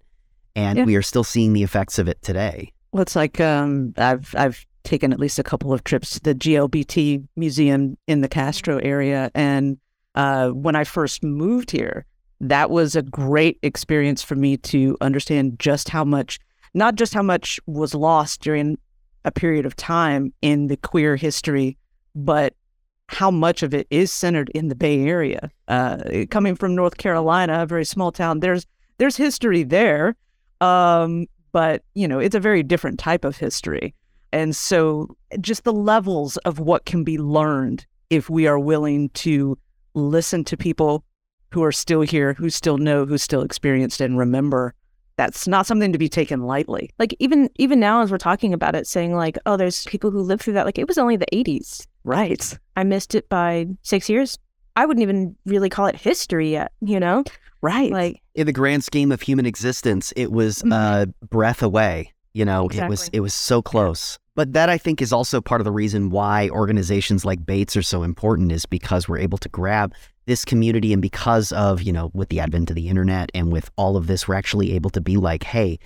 And 0.55 0.79
Yeah. 0.79 0.85
we 0.85 0.95
are 0.95 1.01
still 1.01 1.23
seeing 1.23 1.53
the 1.53 1.63
effects 1.63 1.99
of 1.99 2.07
it 2.07 2.21
today. 2.21 2.71
Well, 2.91 3.01
it's 3.01 3.15
like 3.15 3.41
um, 3.41 3.93
I've 3.97 4.33
I've 4.37 4.65
taken 4.83 5.11
at 5.11 5.19
least 5.19 5.37
a 5.37 5.43
couple 5.43 5.73
of 5.73 5.83
trips 5.83 6.11
to 6.11 6.19
the 6.21 6.33
GLBT 6.35 7.23
museum 7.35 7.97
in 8.07 8.21
the 8.21 8.29
Castro 8.29 8.77
area, 8.77 9.31
and 9.35 9.77
uh, 10.15 10.49
when 10.51 10.75
I 10.75 10.85
first 10.85 11.23
moved 11.23 11.71
here, 11.71 12.05
that 12.39 12.69
was 12.69 12.95
a 12.95 13.01
great 13.01 13.59
experience 13.63 14.21
for 14.23 14.35
me 14.35 14.55
to 14.57 14.95
understand 15.01 15.59
just 15.59 15.89
how 15.89 16.05
much, 16.05 16.39
not 16.75 16.95
just 16.95 17.13
how 17.13 17.23
much 17.23 17.59
was 17.65 17.95
lost 17.95 18.41
during 18.41 18.77
a 19.23 19.31
period 19.31 19.65
of 19.65 19.75
time 19.75 20.31
in 20.41 20.67
the 20.67 20.77
queer 20.77 21.15
history, 21.15 21.77
but 22.13 22.53
how 23.07 23.31
much 23.31 23.63
of 23.63 23.73
it 23.73 23.87
is 23.89 24.11
centered 24.11 24.49
in 24.53 24.67
the 24.67 24.75
Bay 24.75 25.03
Area. 25.03 25.49
Uh, 25.67 26.25
coming 26.29 26.55
from 26.55 26.75
North 26.75 26.97
Carolina, 26.97 27.63
a 27.63 27.65
very 27.65 27.85
small 27.85 28.11
town, 28.11 28.41
there's 28.41 28.67
there's 28.97 29.17
history 29.17 29.63
there, 29.63 30.15
um, 30.61 31.25
but 31.51 31.83
you 31.93 32.07
know 32.07 32.19
it's 32.19 32.35
a 32.35 32.39
very 32.39 32.61
different 32.61 32.99
type 32.99 33.25
of 33.25 33.37
history, 33.37 33.95
and 34.31 34.55
so 34.55 35.15
just 35.41 35.63
the 35.63 35.73
levels 35.73 36.37
of 36.37 36.59
what 36.59 36.85
can 36.85 37.03
be 37.03 37.17
learned 37.17 37.85
if 38.09 38.29
we 38.29 38.47
are 38.47 38.59
willing 38.59 39.09
to 39.09 39.57
listen 39.93 40.43
to 40.43 40.57
people 40.57 41.03
who 41.51 41.63
are 41.63 41.71
still 41.71 42.01
here, 42.01 42.33
who 42.33 42.49
still 42.49 42.77
know, 42.77 43.05
who 43.05 43.17
still 43.17 43.41
experienced 43.41 44.01
and 44.01 44.17
remember. 44.17 44.73
That's 45.17 45.47
not 45.47 45.65
something 45.65 45.93
to 45.93 45.97
be 45.97 46.09
taken 46.09 46.43
lightly. 46.43 46.91
Like 46.99 47.15
even 47.19 47.49
even 47.55 47.79
now 47.79 48.01
as 48.01 48.11
we're 48.11 48.17
talking 48.17 48.53
about 48.53 48.75
it, 48.75 48.87
saying 48.87 49.13
like, 49.13 49.37
oh, 49.45 49.57
there's 49.57 49.85
people 49.85 50.11
who 50.11 50.21
lived 50.21 50.41
through 50.41 50.53
that. 50.53 50.65
Like 50.65 50.77
it 50.77 50.87
was 50.87 50.97
only 50.97 51.15
the 51.15 51.27
80s. 51.31 51.87
Right. 52.03 52.57
I 52.75 52.83
missed 52.83 53.15
it 53.15 53.29
by 53.29 53.67
six 53.81 54.09
years. 54.09 54.37
I 54.75 54.85
wouldn't 54.85 55.03
even 55.03 55.35
really 55.45 55.69
call 55.69 55.85
it 55.85 55.95
history 55.95 56.51
yet, 56.51 56.71
you 56.81 56.99
know? 56.99 57.23
Right. 57.61 57.91
Like, 57.91 58.21
in 58.35 58.45
the 58.45 58.53
grand 58.53 58.83
scheme 58.83 59.11
of 59.11 59.21
human 59.21 59.45
existence, 59.45 60.13
it 60.15 60.31
was 60.31 60.63
a 60.63 61.07
breath 61.29 61.63
away. 61.63 62.11
You 62.33 62.43
know, 62.43 62.67
it 62.67 62.89
was 62.89 63.09
it 63.13 63.21
was 63.21 63.33
so 63.33 63.61
close. 63.61 64.19
But 64.35 64.51
that 64.51 64.67
I 64.69 64.77
think 64.77 65.01
is 65.01 65.13
also 65.13 65.39
part 65.39 65.61
of 65.61 65.65
the 65.65 65.71
reason 65.71 66.09
why 66.09 66.49
organizations 66.49 67.23
like 67.23 67.45
BAAITS 67.45 67.77
are 67.77 67.81
so 67.81 68.03
important 68.03 68.51
is 68.51 68.65
because 68.65 69.07
we're 69.07 69.19
able 69.19 69.37
to 69.37 69.47
grab 69.47 69.93
this 70.25 70.45
community 70.45 70.91
and 70.93 71.01
because 71.01 71.51
of, 71.51 71.81
you 71.81 71.93
know, 71.93 72.11
with 72.13 72.29
the 72.29 72.39
advent 72.39 72.69
of 72.69 72.75
the 72.75 72.89
internet 72.89 73.31
and 73.33 73.51
with 73.51 73.69
all 73.75 73.97
of 73.97 74.07
this, 74.07 74.27
we're 74.27 74.35
actually 74.35 74.73
able 74.73 74.89
to 74.91 75.01
be 75.01 75.17
like, 75.17 75.43
hey, 75.43 75.79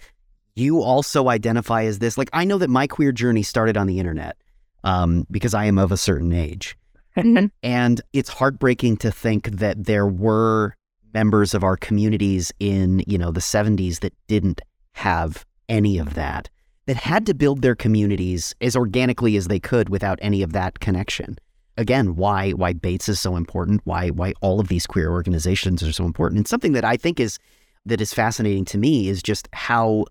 you 0.55 0.81
also 0.81 1.29
identify 1.29 1.83
as 1.83 1.99
this. 1.99 2.17
Like 2.17 2.29
I 2.33 2.45
know 2.45 2.57
that 2.57 2.69
my 2.69 2.87
queer 2.87 3.11
journey 3.11 3.43
started 3.43 3.77
on 3.77 3.87
the 3.87 3.99
internet 3.99 4.37
um, 4.83 5.25
because 5.31 5.53
I 5.53 5.65
am 5.65 5.77
of 5.77 5.91
a 5.91 5.97
certain 5.97 6.33
age. 6.33 6.77
Mhm. 7.17 7.51
And 7.63 8.01
it's 8.13 8.29
heartbreaking 8.29 8.97
to 8.97 9.11
think 9.11 9.49
that 9.51 9.85
there 9.85 10.07
were 10.07 10.75
members 11.13 11.53
of 11.53 11.63
our 11.63 11.75
communities 11.75 12.51
in, 12.59 13.03
you 13.07 13.17
know, 13.17 13.31
the 13.31 13.41
70s 13.41 13.99
that 13.99 14.13
didn't 14.27 14.61
have 14.93 15.45
any 15.67 15.97
of 15.97 16.13
that, 16.13 16.49
that 16.85 16.97
had 16.97 17.25
to 17.25 17.33
build 17.33 17.61
their 17.61 17.75
communities 17.75 18.55
as 18.61 18.75
organically 18.75 19.35
as 19.35 19.47
they 19.47 19.59
could 19.59 19.89
without 19.89 20.19
any 20.21 20.41
of 20.41 20.53
that 20.53 20.79
connection. 20.79 21.37
Again, 21.79 22.17
why 22.17 22.51
why 22.51 22.73
BAAITS 22.73 23.07
is 23.07 23.19
so 23.21 23.37
important, 23.37 23.79
why 23.85 24.09
why 24.09 24.33
all 24.41 24.59
of 24.59 24.67
these 24.67 24.85
queer 24.85 25.09
organizations 25.09 25.81
are 25.81 25.93
so 25.93 26.03
important. 26.03 26.37
And 26.37 26.47
something 26.47 26.73
that 26.73 26.83
I 26.83 26.97
think 26.97 27.21
is 27.21 27.39
that 27.85 28.01
is 28.01 28.13
fascinating 28.13 28.65
to 28.65 28.77
me 28.77 29.07
is 29.07 29.23
just 29.23 29.47
how 29.53 30.03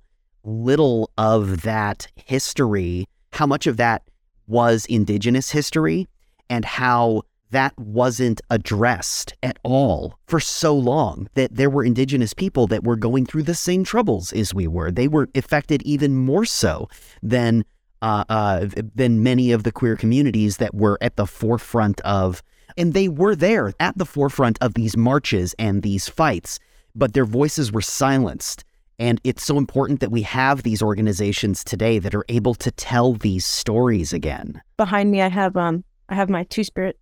little 0.44 1.10
of 1.18 1.62
that 1.62 2.08
history, 2.16 3.06
how 3.34 3.46
much 3.46 3.66
of 3.66 3.76
that 3.76 4.02
was 4.46 4.86
indigenous 4.86 5.50
history 5.50 6.06
and 6.48 6.64
how 6.64 7.22
that 7.50 7.78
wasn't 7.78 8.40
addressed 8.48 9.34
at 9.42 9.58
all 9.62 10.18
for 10.26 10.40
so 10.40 10.74
long 10.74 11.28
that 11.34 11.54
there 11.54 11.68
were 11.68 11.84
indigenous 11.84 12.32
people 12.32 12.66
that 12.66 12.84
were 12.84 12.96
going 12.96 13.26
through 13.26 13.42
the 13.42 13.54
same 13.54 13.84
troubles 13.84 14.32
as 14.32 14.54
we 14.54 14.66
were. 14.66 14.90
They 14.90 15.08
were 15.08 15.28
affected 15.34 15.82
even 15.82 16.16
more 16.16 16.46
so 16.46 16.88
than 17.22 17.64
uh, 18.02 18.24
uh, 18.28 18.66
than 18.94 19.22
many 19.22 19.52
of 19.52 19.62
the 19.62 19.72
queer 19.72 19.96
communities 19.96 20.58
that 20.58 20.74
were 20.74 20.98
at 21.00 21.16
the 21.16 21.26
forefront 21.26 22.00
of, 22.02 22.42
and 22.76 22.94
they 22.94 23.08
were 23.08 23.34
there 23.34 23.72
at 23.80 23.96
the 23.98 24.06
forefront 24.06 24.58
of 24.60 24.74
these 24.74 24.96
marches 24.96 25.54
and 25.58 25.82
these 25.82 26.08
fights, 26.08 26.58
but 26.94 27.12
their 27.12 27.24
voices 27.24 27.72
were 27.72 27.80
silenced. 27.80 28.64
And 29.00 29.20
it's 29.22 29.44
so 29.44 29.58
important 29.58 30.00
that 30.00 30.10
we 30.10 30.22
have 30.22 30.64
these 30.64 30.82
organizations 30.82 31.62
today 31.62 32.00
that 32.00 32.14
are 32.14 32.24
able 32.28 32.54
to 32.54 32.70
tell 32.72 33.14
these 33.14 33.46
stories 33.46 34.12
again. 34.12 34.60
behind 34.76 35.10
me, 35.10 35.22
I 35.22 35.28
have 35.28 35.56
um, 35.56 35.84
I 36.08 36.14
have 36.14 36.28
my 36.28 36.44
Two 36.44 36.64
Spirit 36.64 36.98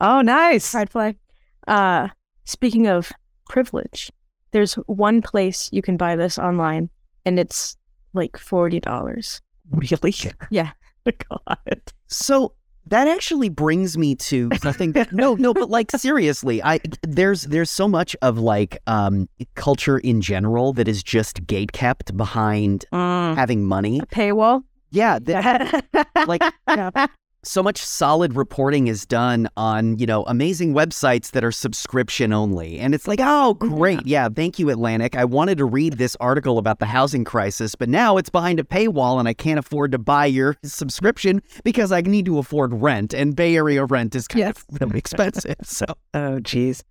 oh, 0.00 0.20
nice. 0.20 0.70
pride 0.72 0.90
flag. 0.90 1.16
Uh, 1.66 2.08
speaking 2.44 2.88
of 2.88 3.12
privilege, 3.48 4.10
there's 4.50 4.74
one 4.86 5.22
place 5.22 5.68
you 5.72 5.82
can 5.82 5.96
buy 5.96 6.16
this 6.16 6.38
online, 6.38 6.90
and 7.24 7.38
it's 7.38 7.76
like 8.14 8.36
forty 8.36 8.80
dollars. 8.80 9.40
Really? 9.70 10.14
Yeah. 10.50 10.70
God. 11.04 11.82
So 12.08 12.54
that 12.86 13.06
actually 13.08 13.48
brings 13.50 13.98
me 13.98 14.14
to 14.14 14.50
something. 14.62 14.94
no, 15.12 15.34
no, 15.34 15.52
but 15.54 15.68
like 15.70 15.90
seriously, 15.92 16.62
I 16.62 16.80
there's 17.02 17.42
there's 17.42 17.70
so 17.70 17.86
much 17.88 18.16
of 18.22 18.38
like 18.38 18.78
um 18.86 19.28
culture 19.54 19.98
in 19.98 20.20
general 20.20 20.72
that 20.74 20.88
is 20.88 21.02
just 21.02 21.46
gate 21.46 21.72
kept 21.72 22.16
behind 22.16 22.84
Mm. 22.92 23.36
having 23.36 23.64
money. 23.64 24.00
A 24.00 24.06
paywall. 24.06 24.62
Yeah, 24.90 25.18
that, 25.20 25.84
like 26.26 26.42
Yeah. 26.66 27.06
So 27.44 27.62
much 27.62 27.78
solid 27.78 28.34
reporting 28.34 28.88
is 28.88 29.06
done 29.06 29.48
on 29.56 29.96
you 29.98 30.06
know 30.06 30.24
amazing 30.24 30.74
websites 30.74 31.30
that 31.30 31.44
are 31.44 31.52
subscription 31.52 32.32
only 32.32 32.78
and 32.80 32.94
it's 32.94 33.06
like 33.06 33.20
oh, 33.22 33.50
oh 33.50 33.54
great 33.54 34.04
yeah 34.04 34.28
thank 34.28 34.58
you 34.58 34.70
atlantic 34.70 35.16
i 35.16 35.24
wanted 35.24 35.56
to 35.56 35.64
read 35.64 35.94
this 35.94 36.16
article 36.20 36.58
about 36.58 36.80
the 36.80 36.86
housing 36.86 37.24
crisis 37.24 37.74
but 37.76 37.88
now 37.88 38.16
it's 38.16 38.28
behind 38.28 38.58
a 38.58 38.64
paywall 38.64 39.20
and 39.20 39.28
i 39.28 39.32
can't 39.32 39.58
afford 39.58 39.92
to 39.92 39.98
buy 39.98 40.26
your 40.26 40.56
subscription 40.64 41.40
because 41.62 41.92
i 41.92 42.00
need 42.00 42.24
to 42.26 42.38
afford 42.38 42.74
rent 42.74 43.14
and 43.14 43.36
bay 43.36 43.54
area 43.56 43.84
rent 43.84 44.14
is 44.16 44.26
kind 44.26 44.40
Yes. 44.40 44.64
of 44.72 44.80
really 44.80 44.98
expensive 45.04 45.56
so 45.62 45.86
Oh, 46.14 46.40
geez. 46.40 46.82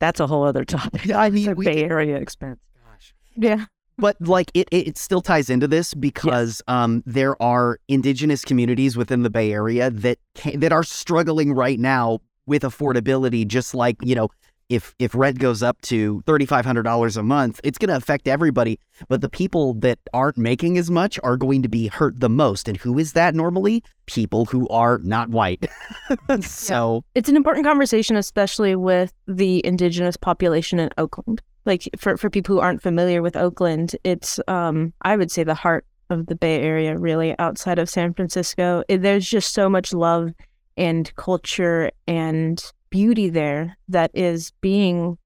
That's 0.00 0.18
a 0.18 0.26
whole 0.26 0.42
other 0.42 0.64
topic. 0.64 1.10
i 1.14 1.30
mean 1.30 1.54
we, 1.54 1.64
Bay 1.64 1.84
Area 1.84 2.16
expense. 2.16 2.58
Gosh. 2.90 3.14
Yeah. 3.36 3.66
But 4.02 4.16
like 4.20 4.50
it, 4.52 4.68
it 4.72 4.88
it 4.88 4.98
still 4.98 5.22
ties 5.22 5.48
into 5.48 5.68
this 5.68 5.94
because 5.94 6.60
um 6.66 7.02
there 7.06 7.40
are 7.40 7.78
indigenous 7.88 8.44
communities 8.44 8.96
within 8.96 9.22
the 9.22 9.30
Bay 9.30 9.52
Area 9.52 9.90
that 9.90 10.18
can, 10.34 10.58
that 10.58 10.72
are 10.72 10.82
struggling 10.82 11.54
right 11.54 11.78
now 11.78 12.18
with 12.44 12.62
affordability 12.62 13.46
just 13.46 13.74
like 13.74 13.96
you 14.02 14.16
know 14.16 14.28
if 14.68 14.94
if 14.98 15.14
rent 15.14 15.38
goes 15.38 15.62
up 15.62 15.80
to 15.82 16.22
$3500 16.26 17.16
a 17.16 17.22
month 17.22 17.60
it's 17.62 17.78
going 17.78 17.90
to 17.90 17.96
affect 17.96 18.26
everybody 18.26 18.78
but 19.08 19.20
the 19.20 19.28
people 19.28 19.74
that 19.74 19.98
aren't 20.12 20.36
making 20.36 20.78
as 20.78 20.90
much 20.90 21.20
are 21.22 21.36
going 21.36 21.62
to 21.62 21.68
be 21.68 21.86
hurt 21.86 22.18
the 22.18 22.28
most 22.28 22.68
and 22.68 22.78
who 22.78 22.98
is 22.98 23.12
that 23.12 23.34
normally? 23.34 23.84
People 24.06 24.46
who 24.46 24.66
are 24.68 24.98
not 25.04 25.28
white. 25.28 25.66
So 26.40 27.04
It's 27.14 27.28
an 27.28 27.36
important 27.36 27.66
conversation, 27.66 28.16
especially 28.16 28.74
with 28.74 29.12
the 29.26 29.64
indigenous 29.64 30.16
population 30.16 30.78
in 30.78 30.90
Oakland. 30.98 31.42
Like 31.64 31.88
for, 31.96 32.16
for 32.16 32.30
people 32.30 32.54
who 32.54 32.60
aren't 32.60 32.82
familiar 32.82 33.22
with 33.22 33.36
Oakland, 33.36 33.96
it's 34.04 34.40
um 34.48 34.92
I 35.02 35.16
would 35.16 35.30
say 35.30 35.44
the 35.44 35.54
heart 35.54 35.84
of 36.10 36.26
the 36.26 36.34
Bay 36.34 36.60
Area, 36.60 36.96
really 36.98 37.36
outside 37.38 37.78
of 37.78 37.88
San 37.88 38.12
Francisco. 38.14 38.84
It, 38.88 39.02
there's 39.02 39.28
just 39.28 39.52
so 39.52 39.68
much 39.68 39.92
love 39.92 40.32
and 40.76 41.14
culture 41.16 41.90
and 42.06 42.62
beauty 42.90 43.28
there 43.28 43.76
that 43.88 44.10
is 44.14 44.52
being 44.60 45.16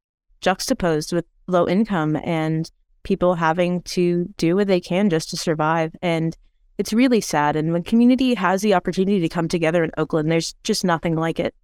juxtaposed 0.40 1.12
with 1.12 1.24
low 1.48 1.66
income 1.68 2.16
and 2.24 2.70
people 3.02 3.34
having 3.34 3.82
to 3.82 4.26
do 4.36 4.56
what 4.56 4.66
they 4.66 4.80
can 4.80 5.10
just 5.10 5.30
to 5.30 5.36
survive. 5.36 5.94
And 6.02 6.36
it's 6.78 6.92
really 6.92 7.20
sad. 7.20 7.56
And 7.56 7.72
when 7.72 7.82
community 7.82 8.34
has 8.34 8.62
the 8.62 8.74
opportunity 8.74 9.20
to 9.20 9.28
come 9.28 9.48
together 9.48 9.82
in 9.82 9.90
Oakland, 9.96 10.30
there's 10.30 10.54
just 10.64 10.84
nothing 10.84 11.16
like 11.16 11.40
it. 11.40 11.54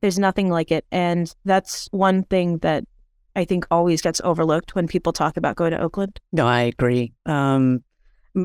There's 0.00 0.18
nothing 0.18 0.50
like 0.50 0.70
it. 0.70 0.84
And 0.90 1.34
that's 1.44 1.88
one 1.90 2.24
thing 2.24 2.58
that 2.58 2.84
I 3.36 3.44
think 3.44 3.66
always 3.70 4.00
gets 4.00 4.20
overlooked 4.22 4.74
when 4.74 4.86
people 4.86 5.12
talk 5.12 5.36
about 5.36 5.56
going 5.56 5.72
to 5.72 5.80
Oakland. 5.80 6.20
No, 6.32 6.46
I 6.46 6.62
agree. 6.62 7.12
Um, 7.26 7.82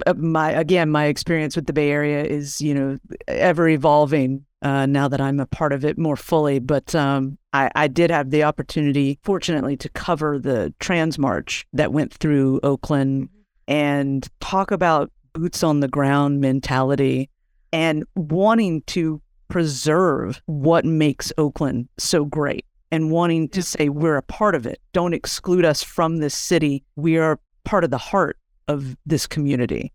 uh, 0.05 0.13
my 0.13 0.51
again, 0.51 0.89
my 0.89 1.05
experience 1.05 1.55
with 1.55 1.65
the 1.65 1.73
Bay 1.73 1.89
Area 1.91 2.23
is 2.23 2.61
you 2.61 2.73
know 2.73 2.97
ever 3.27 3.67
evolving. 3.67 4.45
Uh, 4.61 4.85
now 4.85 5.07
that 5.07 5.21
I'm 5.21 5.39
a 5.39 5.45
part 5.45 5.71
of 5.71 5.85
it 5.85 5.97
more 5.97 6.17
fully, 6.17 6.59
but 6.59 6.93
um, 6.93 7.37
I, 7.53 7.71
I 7.75 7.87
did 7.87 8.11
have 8.11 8.29
the 8.29 8.43
opportunity, 8.43 9.17
fortunately, 9.23 9.77
to 9.77 9.87
cover 9.89 10.37
the 10.37 10.73
Trans 10.81 11.17
March 11.17 11.65
that 11.71 11.93
went 11.93 12.13
through 12.13 12.59
Oakland 12.61 13.29
and 13.69 14.27
talk 14.41 14.71
about 14.71 15.13
boots 15.31 15.63
on 15.63 15.79
the 15.79 15.87
ground 15.87 16.41
mentality 16.41 17.29
and 17.71 18.03
wanting 18.17 18.81
to 18.87 19.21
preserve 19.47 20.41
what 20.45 20.83
makes 20.83 21.31
Oakland 21.37 21.87
so 21.97 22.25
great 22.25 22.65
and 22.91 23.11
wanting 23.11 23.49
to 23.49 23.61
say 23.61 23.89
we're 23.89 24.17
a 24.17 24.23
part 24.23 24.55
of 24.55 24.65
it. 24.65 24.79
Don't 24.93 25.13
exclude 25.13 25.65
us 25.65 25.83
from 25.83 26.17
this 26.17 26.35
city. 26.35 26.83
We 26.95 27.17
are 27.17 27.39
part 27.63 27.83
of 27.83 27.91
the 27.91 27.97
heart 27.97 28.37
of 28.67 28.95
this 29.05 29.27
community. 29.27 29.91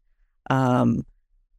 Um, 0.51 1.05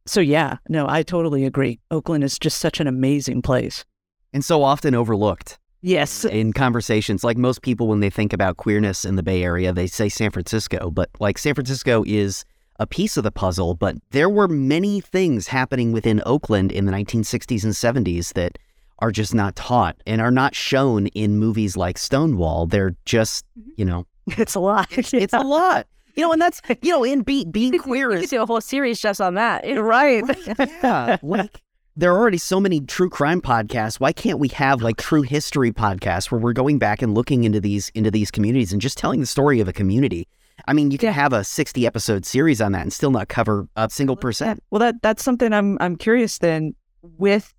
so 0.06 0.20
yeah, 0.20 0.58
no, 0.68 0.86
I 0.88 1.02
totally 1.02 1.44
agree. 1.44 1.80
Oakland 1.90 2.24
is 2.24 2.38
just 2.38 2.58
such 2.58 2.80
an 2.80 2.86
amazing 2.86 3.42
place. 3.42 3.84
And 4.32 4.44
so 4.44 4.62
often 4.62 4.94
overlooked 4.94 5.58
Yes. 5.82 6.24
in 6.24 6.52
conversations. 6.52 7.22
Like 7.22 7.36
most 7.36 7.62
people, 7.62 7.86
when 7.88 8.00
they 8.00 8.10
think 8.10 8.32
about 8.32 8.56
queerness 8.56 9.04
in 9.04 9.16
the 9.16 9.22
Bay 9.22 9.42
Area, 9.42 9.72
they 9.72 9.86
say 9.86 10.08
San 10.08 10.30
Francisco. 10.30 10.90
But 10.90 11.10
like 11.20 11.38
San 11.38 11.54
Francisco 11.54 12.02
is 12.06 12.44
a 12.78 12.86
piece 12.86 13.16
of 13.16 13.24
the 13.24 13.30
puzzle, 13.30 13.74
but 13.74 13.96
there 14.10 14.28
were 14.28 14.48
many 14.48 15.00
things 15.00 15.48
happening 15.48 15.92
within 15.92 16.22
Oakland 16.26 16.72
in 16.72 16.84
the 16.86 16.92
1960s 16.92 17.64
and 17.64 17.72
70s 17.72 18.34
that 18.34 18.58
are 19.00 19.12
just 19.12 19.34
not 19.34 19.56
taught 19.56 19.96
and 20.06 20.20
are 20.20 20.30
not 20.30 20.54
shown 20.54 21.06
in 21.08 21.38
movies 21.38 21.76
like 21.76 21.98
Stonewall. 21.98 22.66
They're 22.66 22.96
just, 23.04 23.44
mm-hmm. 23.58 23.70
you 23.76 23.84
know, 23.84 24.06
It's 24.26 24.54
a 24.54 24.60
lot. 24.60 24.88
it's 24.90 25.32
a 25.32 25.38
lot. 25.44 25.86
You 26.14 26.22
know, 26.22 26.32
and 26.32 26.40
that's, 26.40 26.62
you 26.80 26.90
know, 26.90 27.04
in 27.04 27.22
be, 27.22 27.44
being 27.44 27.78
queer 27.78 28.10
is 28.10 28.30
do 28.30 28.42
a 28.42 28.46
whole 28.46 28.60
series 28.60 29.00
just 29.00 29.20
on 29.20 29.34
that. 29.34 29.64
right. 29.66 30.24
yeah, 30.58 31.18
like 31.22 31.60
there 31.94 32.12
are 32.12 32.18
already 32.18 32.38
so 32.38 32.58
many 32.58 32.80
true 32.80 33.10
crime 33.10 33.40
podcasts. 33.40 34.00
Why 34.00 34.12
can't 34.12 34.38
we 34.38 34.48
have 34.48 34.82
like 34.82 34.96
true 34.96 35.22
history 35.22 35.72
podcasts 35.72 36.30
where 36.30 36.40
we're 36.40 36.52
going 36.52 36.78
back 36.78 37.02
and 37.02 37.14
looking 37.14 37.44
into 37.44 37.60
these 37.60 37.90
into 37.94 38.10
these 38.10 38.30
communities 38.30 38.72
and 38.72 38.80
just 38.80 38.98
telling 38.98 39.20
the 39.20 39.26
story 39.26 39.60
of 39.60 39.68
a 39.68 39.72
community? 39.72 40.26
I 40.66 40.72
mean, 40.72 40.90
you 40.90 40.98
can 40.98 41.12
have 41.12 41.32
a 41.32 41.44
60 41.44 41.86
episode 41.86 42.24
series 42.24 42.60
on 42.60 42.72
that 42.72 42.82
and 42.82 42.92
still 42.92 43.10
not 43.10 43.28
cover 43.28 43.68
a 43.76 43.88
single 43.90 44.16
percent. 44.16 44.62
Well, 44.70 44.78
that 44.80 44.96
that's 45.02 45.22
something 45.22 45.52
I'm 45.52 45.76
I'm 45.80 45.96
curious 45.96 46.38
then 46.38 46.74
with 47.02 47.52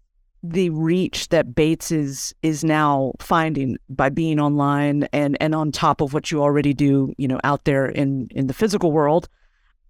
the 0.51 0.69
reach 0.69 1.29
that 1.29 1.53
BAAITS 1.53 1.91
is 1.91 2.35
is 2.41 2.63
now 2.63 3.13
finding 3.19 3.77
by 3.89 4.09
being 4.09 4.39
online 4.39 5.07
and 5.13 5.37
and 5.41 5.53
on 5.53 5.71
top 5.71 6.01
of 6.01 6.13
what 6.13 6.31
you 6.31 6.41
already 6.41 6.73
do, 6.73 7.13
you 7.17 7.27
know, 7.27 7.39
out 7.43 7.65
there 7.65 7.85
in 7.87 8.27
in 8.31 8.47
the 8.47 8.53
physical 8.53 8.91
world, 8.91 9.27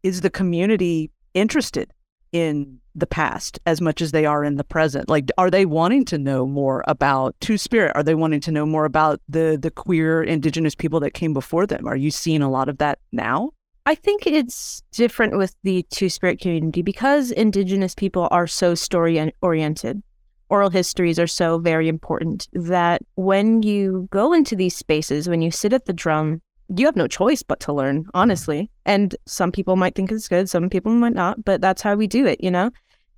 is 0.04 0.22
the 0.22 0.30
community 0.30 1.12
interested 1.34 1.92
in 2.32 2.80
the 2.96 3.08
past 3.08 3.60
as 3.66 3.80
much 3.80 4.02
as 4.02 4.12
they 4.12 4.26
are 4.26 4.44
in 4.44 4.56
the 4.56 4.64
present? 4.64 5.08
Like, 5.08 5.30
are 5.38 5.52
they 5.52 5.66
wanting 5.66 6.04
to 6.06 6.18
know 6.18 6.46
more 6.46 6.84
about 6.88 7.36
Two 7.40 7.58
Spirit? 7.58 7.92
Are 7.96 8.04
they 8.04 8.16
wanting 8.16 8.42
to 8.42 8.52
know 8.52 8.66
more 8.66 8.86
about 8.86 9.22
the 9.30 9.58
the 9.62 9.72
queer 9.72 10.24
Indigenous 10.24 10.76
people 10.76 11.00
that 11.02 11.14
came 11.14 11.34
before 11.34 11.66
them? 11.68 11.88
Are 11.88 11.96
you 11.96 12.12
seeing 12.12 12.42
a 12.42 12.50
lot 12.50 12.70
of 12.70 12.80
that 12.80 13.00
now? 13.12 13.52
I 13.86 13.96
think 13.96 14.28
it's 14.28 14.84
different 14.92 15.38
with 15.38 15.56
the 15.64 15.86
Two 15.92 16.10
Spirit 16.10 16.42
community 16.42 16.82
because 16.82 17.32
Indigenous 17.32 17.96
people 17.96 18.28
are 18.32 18.48
so 18.48 18.76
story 18.76 19.32
oriented. 19.42 20.04
Oral 20.50 20.70
histories 20.70 21.20
are 21.20 21.28
so 21.28 21.60
very 21.60 21.88
important 21.88 22.48
that 22.54 23.02
when 23.16 23.64
you 23.64 24.08
go 24.12 24.34
into 24.34 24.56
these 24.56 24.76
spaces, 24.76 25.28
when 25.28 25.42
you 25.42 25.52
sit 25.52 25.74
at 25.74 25.86
the 25.86 25.94
drum, 25.94 26.42
you 26.76 26.86
have 26.86 26.96
no 26.96 27.08
choice 27.08 27.44
but 27.44 27.60
to 27.62 27.74
learn, 27.74 28.06
honestly. 28.14 28.70
And 28.86 29.16
some 29.26 29.52
people 29.52 29.76
might 29.76 29.96
think 29.96 30.12
it's 30.12 30.28
good, 30.28 30.50
some 30.50 30.70
people 30.70 30.92
might 30.92 31.14
not, 31.14 31.44
but 31.44 31.62
that's 31.62 31.82
how 31.82 31.96
we 31.96 32.08
do 32.08 32.26
it, 32.26 32.42
you 32.44 32.52
know? 32.52 32.72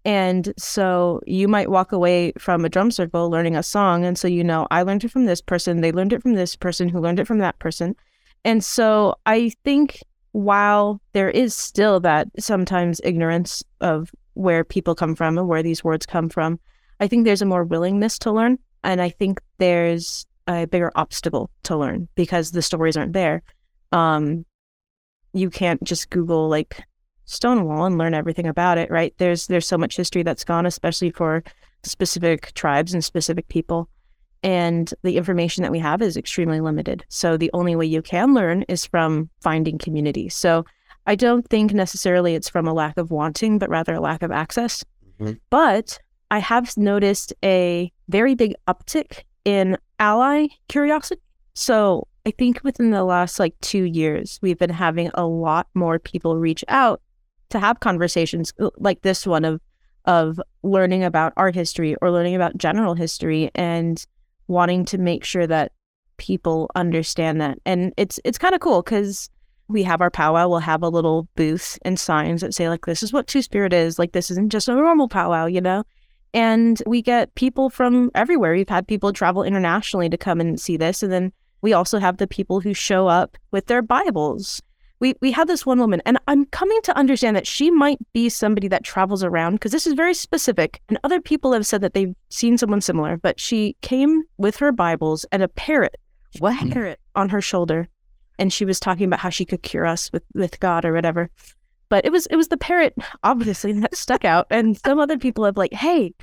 And 0.05 0.53
so 0.57 1.19
you 1.27 1.47
might 1.47 1.69
walk 1.69 1.91
away 1.91 2.31
from 2.37 2.63
a 2.63 2.69
drum 2.69 2.89
circle 2.89 3.29
learning 3.29 3.55
a 3.55 3.63
song. 3.63 4.05
And 4.05 4.17
so 4.17 4.27
you 4.27 4.43
know, 4.43 4.65
I 4.71 4.81
learned 4.83 5.03
it 5.03 5.11
from 5.11 5.25
this 5.25 5.41
person, 5.41 5.81
they 5.81 5.91
learned 5.91 6.13
it 6.13 6.21
from 6.21 6.33
this 6.33 6.55
person 6.55 6.89
who 6.89 6.99
learned 6.99 7.19
it 7.19 7.27
from 7.27 7.39
that 7.39 7.59
person. 7.59 7.95
And 8.45 8.63
so 8.63 9.15
I 9.25 9.51
think 9.63 10.01
while 10.31 11.01
there 11.13 11.29
is 11.29 11.55
still 11.55 11.99
that 12.01 12.27
sometimes 12.39 13.01
ignorance 13.03 13.63
of 13.81 14.11
where 14.33 14.63
people 14.63 14.95
come 14.95 15.15
from 15.15 15.37
and 15.37 15.47
where 15.47 15.63
these 15.63 15.83
words 15.83 16.05
come 16.05 16.29
from, 16.29 16.59
I 16.99 17.07
think 17.07 17.25
there's 17.25 17.41
a 17.41 17.45
more 17.45 17.63
willingness 17.63 18.19
to 18.19 18.31
learn. 18.31 18.59
And 18.83 19.01
I 19.01 19.09
think 19.09 19.41
there's 19.57 20.25
a 20.47 20.65
bigger 20.67 20.91
obstacle 20.95 21.49
to 21.63 21.77
learn 21.77 22.07
because 22.15 22.51
the 22.51 22.61
stories 22.61 22.97
aren't 22.97 23.13
there. 23.13 23.41
Um, 23.91 24.45
you 25.33 25.49
can't 25.49 25.83
just 25.83 26.09
Google 26.09 26.49
like 26.49 26.83
Stonewall 27.25 27.85
and 27.85 27.97
learn 27.97 28.13
everything 28.15 28.47
about 28.47 28.77
it, 28.77 28.89
right? 28.89 29.13
There's 29.17 29.47
there's 29.47 29.67
so 29.67 29.77
much 29.77 29.95
history 29.95 30.23
that's 30.23 30.43
gone, 30.43 30.65
especially 30.65 31.11
for 31.11 31.43
specific 31.83 32.53
tribes 32.53 32.93
and 32.93 33.05
specific 33.05 33.47
people. 33.49 33.87
And 34.41 34.91
the 35.03 35.17
information 35.17 35.63
that 35.63 35.71
we 35.71 35.79
have 35.79 36.01
is 36.01 36.17
extremely 36.17 36.61
limited. 36.61 37.05
So 37.09 37.37
the 37.37 37.51
only 37.53 37.75
way 37.75 37.85
you 37.85 38.01
can 38.01 38.33
learn 38.33 38.63
is 38.63 38.85
from 38.85 39.29
finding 39.41 39.77
community. 39.77 40.29
So 40.29 40.65
I 41.05 41.15
don't 41.15 41.47
think 41.49 41.73
necessarily 41.73 42.35
it's 42.35 42.49
from 42.49 42.67
a 42.67 42.73
lack 42.73 42.97
of 42.97 43.11
wanting, 43.11 43.59
but 43.59 43.69
rather 43.69 43.93
a 43.93 43.99
lack 43.99 44.23
of 44.23 44.31
access. 44.31 44.83
Mhm. 45.19 45.39
But 45.49 45.99
I 46.31 46.39
have 46.39 46.75
noticed 46.77 47.33
a 47.43 47.91
very 48.07 48.35
big 48.35 48.53
uptick 48.67 49.23
in 49.45 49.77
ally 49.99 50.47
curiosity. 50.67 51.21
So 51.53 52.07
I 52.25 52.31
think 52.31 52.61
within 52.63 52.91
the 52.91 53.03
last 53.03 53.39
like 53.39 53.55
two 53.61 53.83
years, 53.83 54.39
we've 54.41 54.57
been 54.57 54.69
having 54.69 55.09
a 55.13 55.25
lot 55.25 55.67
more 55.73 55.99
people 55.99 56.37
reach 56.37 56.63
out 56.67 57.01
to 57.49 57.59
have 57.59 57.79
conversations 57.79 58.53
uh, 58.59 58.69
like 58.77 59.01
this 59.01 59.25
one 59.25 59.45
of 59.45 59.59
of 60.05 60.39
learning 60.63 61.03
about 61.03 61.33
art 61.37 61.55
history 61.55 61.95
or 62.01 62.11
learning 62.11 62.35
about 62.35 62.57
general 62.57 62.93
history 62.93 63.51
and 63.55 64.05
wanting 64.47 64.85
to 64.85 64.97
make 64.97 65.23
sure 65.23 65.45
that 65.45 65.71
people 66.17 66.69
understand 66.75 67.41
that. 67.41 67.57
And 67.65 67.93
it's 67.97 68.19
it's 68.23 68.37
kind 68.37 68.53
of 68.53 68.61
cool 68.61 68.81
because 68.81 69.29
we 69.67 69.83
have 69.83 70.01
our 70.01 70.09
powwow. 70.09 70.47
We'll 70.47 70.59
have 70.59 70.83
a 70.83 70.89
little 70.89 71.27
booth 71.35 71.77
and 71.83 71.99
signs 71.99 72.41
that 72.41 72.53
say 72.53 72.69
like, 72.69 72.85
"This 72.85 73.03
is 73.03 73.13
what 73.13 73.27
Two 73.27 73.41
Spirit 73.41 73.73
is." 73.73 73.99
Like, 73.99 74.11
this 74.11 74.31
isn't 74.31 74.51
just 74.51 74.67
a 74.67 74.73
normal 74.73 75.07
powwow, 75.07 75.45
you 75.45 75.61
know. 75.61 75.83
And 76.33 76.81
we 76.85 77.01
get 77.01 77.33
people 77.35 77.69
from 77.69 78.11
everywhere. 78.13 78.53
We've 78.53 78.69
had 78.69 78.87
people 78.87 79.13
travel 79.13 79.43
internationally 79.43 80.09
to 80.09 80.17
come 80.17 80.39
and 80.39 80.59
see 80.59 80.77
this, 80.77 81.01
and 81.01 81.11
then 81.11 81.31
we 81.61 81.73
also 81.73 81.99
have 81.99 82.17
the 82.17 82.27
people 82.27 82.59
who 82.61 82.73
show 82.73 83.07
up 83.07 83.37
with 83.51 83.67
their 83.67 83.81
Bibles. 83.81 84.61
We 84.99 85.15
we 85.21 85.31
had 85.31 85.47
this 85.47 85.65
one 85.65 85.79
woman, 85.79 86.01
and 86.05 86.19
I'm 86.27 86.45
coming 86.45 86.79
to 86.83 86.97
understand 86.97 87.35
that 87.35 87.47
she 87.47 87.71
might 87.71 87.99
be 88.13 88.29
somebody 88.29 88.67
that 88.67 88.83
travels 88.83 89.23
around 89.23 89.53
because 89.53 89.71
this 89.71 89.87
is 89.87 89.93
very 89.93 90.13
specific. 90.13 90.81
And 90.89 90.99
other 91.03 91.21
people 91.21 91.53
have 91.53 91.65
said 91.65 91.81
that 91.81 91.93
they've 91.93 92.15
seen 92.29 92.57
someone 92.57 92.81
similar, 92.81 93.17
but 93.17 93.39
she 93.39 93.75
came 93.81 94.23
with 94.37 94.57
her 94.57 94.71
Bibles 94.71 95.25
and 95.31 95.41
a 95.41 95.47
parrot, 95.47 95.95
what 96.39 96.69
parrot 96.71 96.99
on 97.15 97.29
her 97.29 97.41
shoulder, 97.41 97.87
and 98.37 98.51
she 98.51 98.65
was 98.65 98.79
talking 98.79 99.05
about 99.05 99.19
how 99.19 99.29
she 99.29 99.45
could 99.45 99.63
cure 99.63 99.85
us 99.85 100.11
with 100.11 100.23
with 100.33 100.59
God 100.59 100.85
or 100.85 100.93
whatever. 100.93 101.29
But 101.89 102.05
it 102.05 102.11
was 102.11 102.25
it 102.27 102.35
was 102.35 102.47
the 102.49 102.57
parrot, 102.57 102.95
obviously, 103.23 103.73
that 103.73 103.95
stuck 103.95 104.23
out. 104.25 104.47
And 104.49 104.77
some 104.77 104.99
other 104.99 105.17
people 105.17 105.43
have 105.45 105.57
like, 105.57 105.73
hey, 105.73 106.13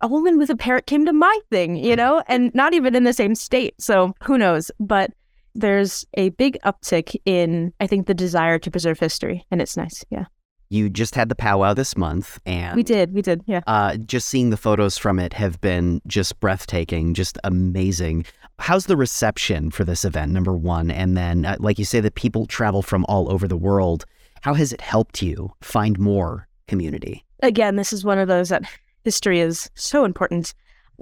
a 0.00 0.06
woman 0.06 0.38
with 0.38 0.50
a 0.50 0.56
parrot 0.56 0.86
came 0.86 1.06
to 1.06 1.12
my 1.12 1.38
thing, 1.50 1.76
you 1.76 1.96
know, 1.96 2.22
and 2.28 2.54
not 2.54 2.74
even 2.74 2.94
in 2.94 3.04
the 3.04 3.12
same 3.12 3.34
state. 3.34 3.74
So 3.80 4.14
who 4.22 4.36
knows? 4.36 4.70
But 4.78 5.12
there's 5.54 6.04
a 6.14 6.30
big 6.30 6.58
uptick 6.64 7.16
in, 7.24 7.72
I 7.80 7.86
think, 7.86 8.06
the 8.06 8.14
desire 8.14 8.58
to 8.58 8.70
preserve 8.70 8.98
history, 8.98 9.46
and 9.50 9.62
it's 9.62 9.76
nice. 9.76 10.04
Yeah, 10.10 10.24
You 10.68 10.90
just 10.90 11.14
had 11.14 11.28
the 11.28 11.36
powwow 11.36 11.74
this 11.74 11.96
month, 11.96 12.40
and 12.44 12.74
we 12.76 12.82
did, 12.82 13.14
we 13.14 13.22
did. 13.22 13.42
Yeah. 13.46 13.60
Uh, 13.66 13.96
just 13.96 14.28
seeing 14.28 14.50
the 14.50 14.56
photos 14.56 14.98
from 14.98 15.18
it 15.18 15.32
have 15.32 15.60
been 15.60 16.02
just 16.06 16.38
breathtaking, 16.40 17.14
just 17.14 17.38
amazing. 17.44 18.26
How's 18.58 18.86
the 18.86 18.96
reception 18.96 19.70
for 19.70 19.84
this 19.84 20.04
event? 20.04 20.32
Number 20.32 20.52
one, 20.52 20.90
and 20.90 21.16
then, 21.16 21.46
uh, 21.46 21.56
like 21.60 21.78
you 21.78 21.84
say, 21.84 22.00
that 22.00 22.14
people 22.16 22.46
travel 22.46 22.82
from 22.82 23.06
all 23.08 23.30
over 23.32 23.46
the 23.46 23.56
world. 23.56 24.04
How 24.44 24.52
has 24.52 24.74
it 24.74 24.82
helped 24.82 25.22
you 25.22 25.50
find 25.62 25.98
more 25.98 26.46
community? 26.68 27.24
Again, 27.42 27.76
this 27.76 27.94
is 27.94 28.04
one 28.04 28.18
of 28.18 28.28
those 28.28 28.50
that 28.50 28.62
history 29.02 29.40
is 29.40 29.70
so 29.74 30.04
important. 30.04 30.52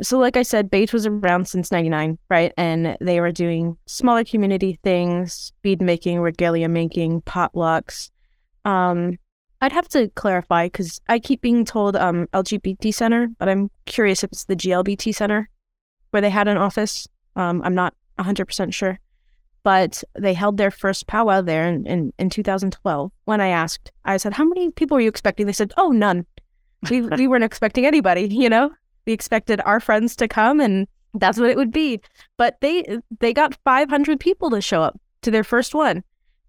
So, 0.00 0.16
like 0.20 0.36
I 0.36 0.44
said, 0.44 0.70
BAAITS 0.70 0.92
was 0.92 1.06
around 1.08 1.48
since 1.48 1.72
99, 1.72 2.18
right? 2.30 2.52
And 2.56 2.96
they 3.00 3.18
were 3.18 3.32
doing 3.32 3.76
smaller 3.86 4.22
community 4.22 4.78
things, 4.84 5.52
bead 5.62 5.82
making, 5.82 6.20
regalia 6.20 6.68
making, 6.68 7.22
potlucks. 7.22 8.10
Um, 8.64 9.18
I'd 9.60 9.72
have 9.72 9.88
to 9.88 10.08
clarify 10.10 10.66
because 10.66 11.00
I 11.08 11.18
keep 11.18 11.40
being 11.40 11.64
told 11.64 11.96
um, 11.96 12.28
LGBT 12.28 12.94
Center, 12.94 13.26
but 13.40 13.48
I'm 13.48 13.72
curious 13.86 14.22
if 14.22 14.30
it's 14.30 14.44
the 14.44 14.54
GLBT 14.54 15.16
Center 15.16 15.50
where 16.10 16.22
they 16.22 16.30
had 16.30 16.46
an 16.46 16.58
office. 16.58 17.08
Um, 17.34 17.60
I'm 17.64 17.74
not 17.74 17.92
100% 18.20 18.72
sure. 18.72 19.00
But 19.64 20.02
they 20.18 20.34
held 20.34 20.56
their 20.56 20.70
first 20.70 21.06
powwow 21.06 21.40
there 21.40 21.68
in, 21.68 21.86
in, 21.86 22.12
in 22.18 22.30
2012. 22.30 23.12
When 23.24 23.40
I 23.40 23.48
asked, 23.48 23.92
I 24.04 24.16
said, 24.16 24.32
How 24.32 24.44
many 24.44 24.70
people 24.72 24.96
were 24.96 25.00
you 25.00 25.08
expecting? 25.08 25.46
They 25.46 25.52
said, 25.52 25.72
Oh, 25.76 25.90
none. 25.90 26.26
We, 26.90 27.00
we 27.18 27.28
weren't 27.28 27.44
expecting 27.44 27.86
anybody, 27.86 28.26
you 28.28 28.48
know? 28.48 28.70
We 29.06 29.12
expected 29.12 29.60
our 29.64 29.80
friends 29.80 30.16
to 30.16 30.28
come 30.28 30.60
and 30.60 30.86
that's 31.14 31.38
what 31.38 31.50
it 31.50 31.56
would 31.56 31.72
be. 31.72 32.00
But 32.36 32.60
they 32.60 32.98
they 33.20 33.32
got 33.32 33.58
500 33.64 34.18
people 34.18 34.50
to 34.50 34.60
show 34.60 34.82
up 34.82 34.98
to 35.22 35.30
their 35.30 35.44
first 35.44 35.74
one 35.74 36.02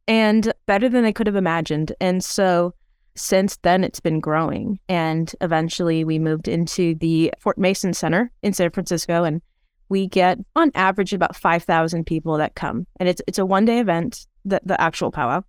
and 0.08 0.54
better 0.66 0.90
than 0.90 1.04
they 1.04 1.14
could 1.14 1.28
have 1.28 1.36
imagined. 1.36 1.94
And 2.00 2.24
so 2.24 2.74
since 3.16 3.58
then 3.58 3.84
it's 3.84 4.00
been 4.00 4.20
growing 4.20 4.80
and 4.90 5.34
eventually 5.42 6.04
we 6.04 6.18
moved 6.18 6.48
into 6.48 6.96
the 6.96 7.32
Fort 7.40 7.58
Mason 7.58 7.94
Center 7.94 8.32
in 8.42 8.54
San 8.54 8.72
Francisco 8.72 9.24
and 9.24 9.42
we 9.90 10.08
get 10.08 10.40
on 10.56 10.72
average 10.76 11.14
about 11.14 11.36
5,000 11.36 12.06
people 12.06 12.38
that 12.38 12.56
come. 12.56 12.88
And 13.00 13.10
it's 13.10 13.22
it's 13.28 13.40
a 13.40 13.46
one-day 13.46 13.80
event, 13.80 14.26
the 14.46 14.62
the 14.64 14.80
actual 14.80 15.12
powwow. 15.12 15.44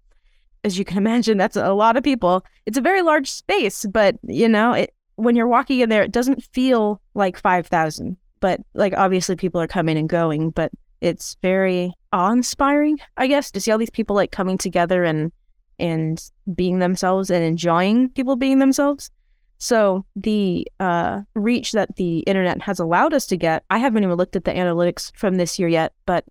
As 0.62 0.78
you 0.78 0.84
can 0.84 0.98
imagine, 1.04 1.38
that's 1.38 1.56
a 1.56 1.72
lot 1.72 1.96
of 1.96 2.02
people. 2.02 2.44
It's 2.66 2.78
a 2.78 2.82
very 2.82 3.02
large 3.02 3.30
space, 3.30 3.84
but 3.86 4.16
you 4.22 4.48
know, 4.48 4.72
it, 4.72 4.94
when 5.16 5.36
you're 5.36 5.46
walking 5.46 5.80
in 5.80 5.88
there, 5.88 6.02
it 6.02 6.12
doesn't 6.12 6.42
feel 6.42 7.00
like 7.14 7.38
5,000. 7.38 8.16
But 8.40 8.60
like 8.74 8.94
obviously 8.94 9.36
people 9.36 9.60
are 9.60 9.66
coming 9.66 9.96
and 9.96 10.08
going, 10.08 10.50
but 10.50 10.70
it's 11.00 11.36
very 11.42 11.92
awe-inspiring, 12.12 12.98
I 13.16 13.26
guess, 13.26 13.50
to 13.50 13.60
see 13.60 13.70
all 13.70 13.78
these 13.78 13.90
people 13.90 14.16
like 14.16 14.32
coming 14.32 14.58
together 14.58 15.04
and 15.04 15.32
and 15.78 16.30
being 16.54 16.78
themselves 16.78 17.30
and 17.30 17.44
enjoying 17.44 18.08
people 18.10 18.36
being 18.36 18.58
themselves. 18.58 19.10
So 19.58 20.04
the 20.16 20.66
uh, 20.80 21.22
reach 21.34 21.72
that 21.72 21.96
the 21.96 22.18
internet 22.20 22.62
has 22.62 22.78
allowed 22.78 23.14
us 23.14 23.26
to 23.26 23.36
get, 23.36 23.64
I 23.70 23.78
haven't 23.78 24.02
even 24.02 24.16
looked 24.16 24.36
at 24.36 24.44
the 24.44 24.52
analytics 24.52 25.10
from 25.16 25.36
this 25.36 25.58
year 25.58 25.68
yet, 25.68 25.92
but 26.06 26.24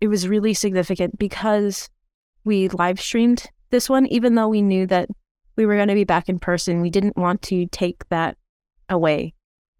it 0.00 0.08
was 0.08 0.28
really 0.28 0.54
significant 0.54 1.18
because 1.18 1.90
we 2.44 2.68
live 2.68 3.00
streamed 3.00 3.46
this 3.70 3.90
one, 3.90 4.06
even 4.06 4.34
though 4.34 4.48
we 4.48 4.62
knew 4.62 4.86
that 4.86 5.08
we 5.56 5.66
were 5.66 5.76
going 5.76 5.88
to 5.88 5.94
be 5.94 6.04
back 6.04 6.28
in 6.28 6.38
person. 6.38 6.80
We 6.80 6.90
didn't 6.90 7.16
want 7.16 7.42
to 7.42 7.66
take 7.66 8.08
that 8.08 8.36
away 8.88 9.34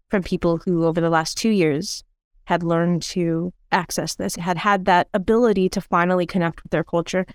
from 0.09 0.23
people 0.23 0.59
who, 0.65 0.85
over 0.85 0.99
the 1.01 1.09
last 1.09 1.37
two 1.37 1.49
years, 1.49 2.03
had 2.45 2.63
learned 2.63 3.01
to 3.03 3.53
access 3.71 4.15
this, 4.15 4.35
had 4.35 4.57
had 4.57 4.85
that 4.85 5.07
ability 5.13 5.69
to 5.69 5.81
finally 5.81 6.25
connect 6.25 6.63
with 6.63 6.71
their 6.71 6.83
culture. 6.83 7.25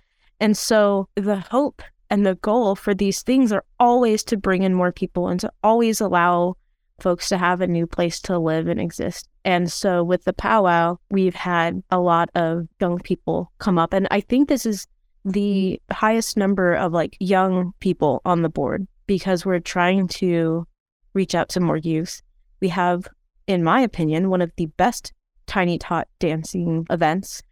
And 0.41 0.57
so 0.57 1.09
the 1.15 1.37
hope 1.37 1.83
and 2.15 2.25
the 2.25 2.37
goal 2.37 2.77
for 2.77 2.95
these 2.95 3.23
things 3.23 3.51
are 3.51 3.65
always 3.81 4.23
to 4.23 4.37
bring 4.37 4.63
in 4.63 4.73
more 4.73 4.93
people 4.93 5.27
and 5.27 5.41
to 5.41 5.51
always 5.65 6.01
allow 6.01 6.55
folks 7.01 7.29
to 7.29 7.37
have 7.37 7.61
a 7.61 7.67
new 7.67 7.89
place 7.89 8.21
to 8.21 8.39
live 8.39 8.69
and 8.69 8.81
exist. 8.81 9.29
And 9.45 9.69
so 9.69 10.05
with 10.05 10.23
the 10.23 10.33
powwow, 10.33 10.99
we've 11.11 11.35
had 11.35 11.83
a 11.91 11.99
lot 11.99 12.31
of 12.37 12.69
young 12.81 13.01
people 13.01 13.51
come 13.59 13.81
up. 13.81 13.93
And 13.93 14.07
I 14.13 14.21
think 14.21 14.49
this 14.49 14.65
is 14.65 14.87
the 15.25 15.83
highest 15.91 16.37
number 16.37 16.75
of 16.75 16.93
like 16.93 17.17
young 17.19 17.73
people 17.81 18.23
on 18.25 18.43
the 18.43 18.49
board 18.49 18.87
because 19.09 19.45
we're 19.45 19.59
trying 19.59 20.07
to 20.07 20.69
reach 21.15 21.35
out 21.35 21.49
to 21.49 21.59
more 21.59 21.79
youth. 21.79 22.23
We 22.61 22.69
have, 22.69 23.09
in 23.49 23.65
my 23.65 23.81
opinion, 23.81 24.31
one 24.31 24.41
of 24.41 24.53
the 24.57 24.67
best 24.67 25.13
tiny 25.49 25.79
tot 25.79 26.07
dancing 26.21 26.87
events 26.91 27.43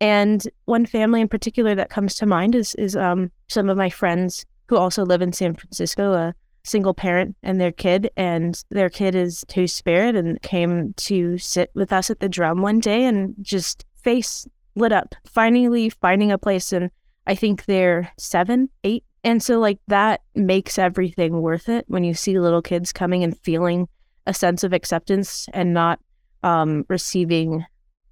and 0.00 0.48
one 0.64 0.86
family 0.86 1.20
in 1.20 1.28
particular 1.28 1.74
that 1.74 1.90
comes 1.90 2.14
to 2.16 2.26
mind 2.26 2.54
is 2.54 2.74
is 2.76 2.96
um, 2.96 3.30
some 3.48 3.68
of 3.68 3.76
my 3.76 3.90
friends 3.90 4.46
who 4.68 4.76
also 4.76 5.04
live 5.04 5.20
in 5.20 5.32
San 5.32 5.54
Francisco, 5.54 6.12
a 6.12 6.34
single 6.62 6.94
parent 6.94 7.36
and 7.42 7.60
their 7.60 7.72
kid, 7.72 8.10
and 8.16 8.62
their 8.70 8.88
kid 8.88 9.14
is 9.14 9.44
two 9.48 9.66
spirit 9.66 10.14
and 10.14 10.40
came 10.42 10.94
to 10.94 11.36
sit 11.38 11.70
with 11.74 11.92
us 11.92 12.10
at 12.10 12.20
the 12.20 12.28
drum 12.28 12.62
one 12.62 12.78
day 12.80 13.04
and 13.04 13.34
just 13.42 13.84
face 14.02 14.46
lit 14.76 14.92
up, 14.92 15.14
finally 15.26 15.90
finding 15.90 16.30
a 16.30 16.38
place. 16.38 16.72
And 16.72 16.90
I 17.26 17.34
think 17.34 17.64
they're 17.64 18.10
seven, 18.16 18.68
eight. 18.84 19.04
And 19.24 19.42
so 19.42 19.58
like 19.58 19.78
that 19.88 20.22
makes 20.34 20.78
everything 20.78 21.42
worth 21.42 21.68
it 21.68 21.84
when 21.88 22.04
you 22.04 22.14
see 22.14 22.38
little 22.38 22.62
kids 22.62 22.92
coming 22.92 23.22
and 23.22 23.36
feeling 23.38 23.88
a 24.26 24.32
sense 24.32 24.64
of 24.64 24.72
acceptance 24.72 25.48
and 25.52 25.74
not 25.74 25.98
um, 26.42 26.84
receiving 26.88 27.64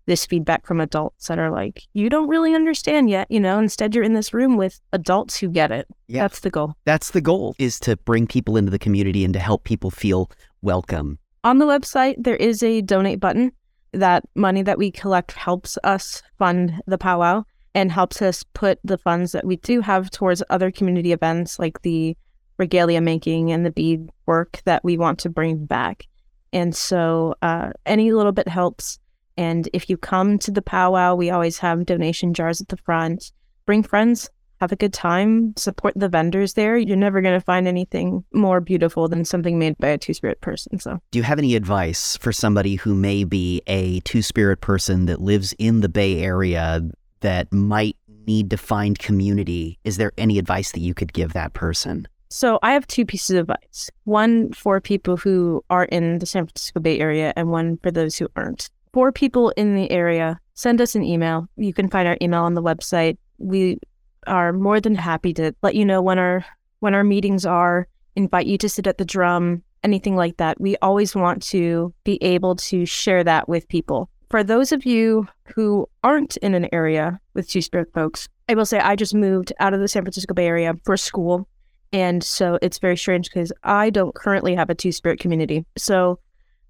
this 0.09 0.27
feedback 0.27 0.67
from 0.67 0.81
adults 0.81 1.29
that 1.29 1.39
are 1.39 1.51
like, 1.51 1.83
you 1.93 2.09
don't 2.09 2.29
really 2.29 2.55
understand 2.55 3.11
yet, 3.11 3.31
you 3.31 3.39
know, 3.39 3.59
instead 3.59 3.95
you're 3.95 4.03
in 4.03 4.15
this 4.15 4.33
room 4.35 4.57
with 4.57 4.81
adults 4.93 5.37
who 5.37 5.49
get 5.49 5.71
it. 5.71 5.87
Yeah. 6.09 6.23
That's 6.23 6.41
the 6.41 6.51
goal. 6.51 6.75
That's 6.87 7.11
the 7.11 7.21
goal 7.21 7.55
is 7.59 7.79
to 7.81 7.97
bring 7.99 8.27
people 8.27 8.57
into 8.57 8.71
the 8.71 8.79
community 8.79 9.23
and 9.23 9.35
to 9.35 9.39
help 9.39 9.65
people 9.65 9.91
feel 9.91 10.31
welcome. 10.63 11.19
On 11.45 11.59
the 11.59 11.67
website, 11.67 12.17
there 12.19 12.37
is 12.37 12.63
a 12.63 12.81
donate 12.81 13.21
button. 13.21 13.53
That 13.93 14.25
money 14.35 14.63
that 14.63 14.79
we 14.79 14.91
collect 14.91 15.33
helps 15.33 15.79
us 15.85 16.23
fund 16.39 16.81
the 16.87 16.99
powwow 16.99 17.45
and 17.75 17.93
helps 17.93 18.23
us 18.23 18.43
put 18.55 18.81
the 18.83 18.99
funds 18.99 19.33
that 19.33 19.47
we 19.47 19.57
do 19.57 19.83
have 19.83 20.11
towards 20.11 20.43
other 20.51 20.71
community 20.71 21.13
events 21.13 21.59
like 21.59 21.83
the 21.83 22.17
regalia 22.57 23.01
making 23.01 23.53
and 23.53 23.65
the 23.65 23.71
bead 23.71 24.09
work 24.27 24.63
that 24.65 24.83
we 24.83 24.97
want 24.97 25.19
to 25.21 25.29
bring 25.29 25.65
back. 25.67 26.07
And 26.53 26.75
so 26.75 27.35
uh, 27.43 27.71
any 27.85 28.13
little 28.13 28.33
bit 28.33 28.49
helps. 28.49 28.99
And 29.39 29.69
if 29.73 29.89
you 29.89 29.97
come 29.97 30.37
to 30.41 30.51
the 30.51 30.61
powwow, 30.61 31.15
we 31.15 31.31
always 31.31 31.59
have 31.59 31.87
donation 31.87 32.35
jars 32.35 32.61
at 32.61 32.69
the 32.69 32.77
front. 32.77 33.31
Bring 33.67 33.85
friends, 33.85 34.29
have 34.61 34.73
a 34.73 34.77
good 34.77 34.93
time, 34.93 35.55
support 35.57 35.95
the 35.95 36.09
vendors 36.09 36.55
there. 36.55 36.77
You're 36.77 36.97
never 36.97 37.21
going 37.21 37.39
to 37.39 37.45
find 37.45 37.69
anything 37.69 38.25
more 38.33 38.61
beautiful 38.61 39.07
than 39.07 39.25
something 39.25 39.57
made 39.57 39.79
by 39.79 39.89
a 39.89 39.99
two 39.99 40.13
spirit 40.13 40.41
person. 40.41 40.81
So, 40.81 40.99
do 41.13 41.21
you 41.21 41.23
have 41.23 41.39
any 41.39 41.55
advice 41.55 42.17
for 42.17 42.33
somebody 42.33 42.75
who 42.75 42.97
may 42.97 43.23
be 43.23 43.63
a 43.69 44.01
two 44.01 44.23
spirit 44.23 44.61
person 44.61 45.07
that 45.07 45.21
lives 45.21 45.55
in 45.57 45.83
the 45.83 45.89
Bay 45.89 46.21
Area 46.21 46.83
that 47.21 47.53
might 47.53 47.97
need 48.27 48.51
to 48.51 48.57
find 48.57 48.99
community? 48.99 49.79
Is 49.85 49.99
there 49.99 50.11
any 50.19 50.41
advice 50.41 50.73
that 50.73 50.81
you 50.81 50.95
could 50.95 51.13
give 51.13 51.33
that 51.35 51.53
person? 51.53 52.09
So, 52.29 52.59
I 52.65 52.73
have 52.73 52.89
two 52.89 53.07
pieces 53.07 53.37
of 53.37 53.49
advice 53.49 53.89
one 54.03 54.53
for 54.53 54.81
people 54.81 55.17
who 55.17 55.65
are 55.71 55.85
in 55.85 56.19
the 56.19 56.27
San 56.27 56.45
Francisco 56.45 56.81
Bay 56.81 56.99
Area, 56.99 57.33
and 57.37 57.53
one 57.53 57.79
for 57.85 57.93
those 57.93 58.17
who 58.17 58.27
aren't 58.35 58.69
for 58.93 59.13
people 59.13 59.51
in 59.51 59.75
the 59.75 59.91
area, 59.91 60.39
send 60.55 60.81
us 60.81 60.95
an 60.95 61.05
email. 61.05 61.49
You 61.57 61.73
can 61.73 61.89
find 61.89 62.09
our 62.09 62.17
email 62.21 62.43
on 62.43 62.55
the 62.55 62.63
website. 62.63 63.17
We 63.39 63.79
are 64.27 64.53
more 64.53 64.81
than 64.81 64.95
happy 64.95 65.33
to 65.35 65.55
let 65.63 65.75
you 65.75 65.85
know 65.85 66.03
when 66.03 66.19
our 66.19 66.45
when 66.81 66.95
our 66.95 67.05
meetings 67.05 67.45
are, 67.45 67.89
invite 68.15 68.47
you 68.47 68.57
to 68.59 68.69
sit 68.69 68.87
at 68.87 68.99
the 68.99 69.05
drum, 69.05 69.63
anything 69.83 70.15
like 70.15 70.37
that. 70.37 70.61
We 70.61 70.77
always 70.77 71.15
want 71.15 71.43
to 71.49 71.93
be 72.05 72.23
able 72.23 72.55
to 72.57 72.87
share 72.87 73.25
that 73.25 73.49
with 73.49 73.69
people. 73.69 74.09
For 74.31 74.45
those 74.45 74.73
of 74.73 74.85
you 74.85 75.27
who 75.55 75.89
aren't 76.05 76.37
in 76.39 76.55
an 76.55 76.69
area 76.73 77.19
with 77.35 77.49
Two 77.49 77.63
Spirit 77.63 77.89
folks, 77.95 78.29
I 78.49 78.55
will 78.55 78.67
say 78.67 78.79
I 78.79 78.95
just 78.95 79.15
moved 79.15 79.53
out 79.59 79.75
of 79.75 79.81
the 79.81 79.89
San 79.89 80.03
Francisco 80.03 80.35
Bay 80.35 80.47
Area 80.47 80.75
for 80.85 80.97
school. 80.97 81.49
And 81.93 82.23
so 82.23 82.59
it's 82.61 82.79
very 82.79 82.97
strange 82.97 83.31
because 83.31 83.53
I 83.65 83.89
don't 83.89 84.15
currently 84.15 84.55
have 84.55 84.69
a 84.69 84.75
Two 84.75 84.93
Spirit 84.93 85.19
community. 85.19 85.65
So 85.77 86.19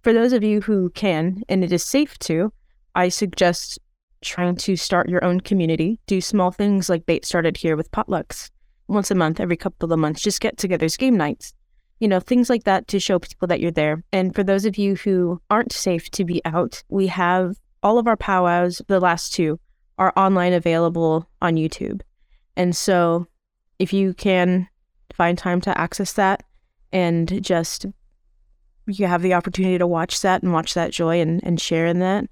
for 0.03 0.13
those 0.13 0.33
of 0.33 0.43
you 0.43 0.61
who 0.61 0.91
can, 0.91 1.43
and 1.49 1.65
it 1.65 1.73
is 1.73 1.85
safe 1.85 2.19
to, 2.21 2.53
I 2.95 3.09
suggest 3.09 3.79
trying 4.21 4.57
to 4.57 4.77
start 4.77 5.09
your 5.09 5.25
own 5.25 5.41
community. 5.41 6.01
Do 6.07 6.21
small 6.21 6.51
things 6.51 6.89
like 6.89 7.07
BAAITS 7.07 7.27
started 7.27 7.57
here 7.57 7.77
with 7.77 7.91
potlucks 7.91 8.51
once 8.89 9.11
a 9.11 9.15
month, 9.15 9.39
every 9.39 9.57
couple 9.57 9.93
of 9.93 9.99
months, 9.99 10.23
just 10.23 10.41
get 10.41 10.57
togethers, 10.57 10.99
game 10.99 11.17
nights, 11.17 11.53
you 12.01 12.09
know, 12.09 12.21
things 12.21 12.49
like 12.49 12.65
that 12.65 12.89
to 12.89 12.99
show 12.99 13.19
people 13.19 13.47
that 13.49 13.61
you're 13.61 13.71
there. 13.71 14.03
And 14.13 14.35
for 14.35 14.43
those 14.43 14.65
of 14.65 14.79
you 14.79 14.97
who 14.97 15.41
aren't 15.51 15.73
safe 15.73 16.11
to 16.13 16.25
be 16.25 16.41
out, 16.45 16.83
we 16.89 17.07
have 17.09 17.57
all 17.83 17.99
of 17.99 18.07
our 18.07 18.17
powwows, 18.17 18.81
the 18.89 19.01
last 19.01 19.35
two, 19.35 19.61
are 19.99 20.13
online 20.17 20.53
available 20.53 21.29
on 21.43 21.57
YouTube. 21.57 22.01
And 22.57 22.75
so 22.75 23.27
if 23.79 23.93
you 23.93 24.15
can 24.15 24.69
find 25.13 25.37
time 25.37 25.61
to 25.63 25.79
access 25.79 26.13
that 26.15 26.45
and 26.93 27.43
just 27.43 27.87
you 28.89 29.07
have 29.07 29.23
the 29.23 29.35
opportunity 29.35 29.79
to 29.79 29.87
watch 29.87 30.21
that 30.23 30.43
and 30.43 30.53
watch 30.53 30.75
that 30.75 30.93
joy 30.93 31.21
and, 31.21 31.43
and 31.45 31.61
share 31.61 31.87
in 31.87 31.99
that, 32.01 32.27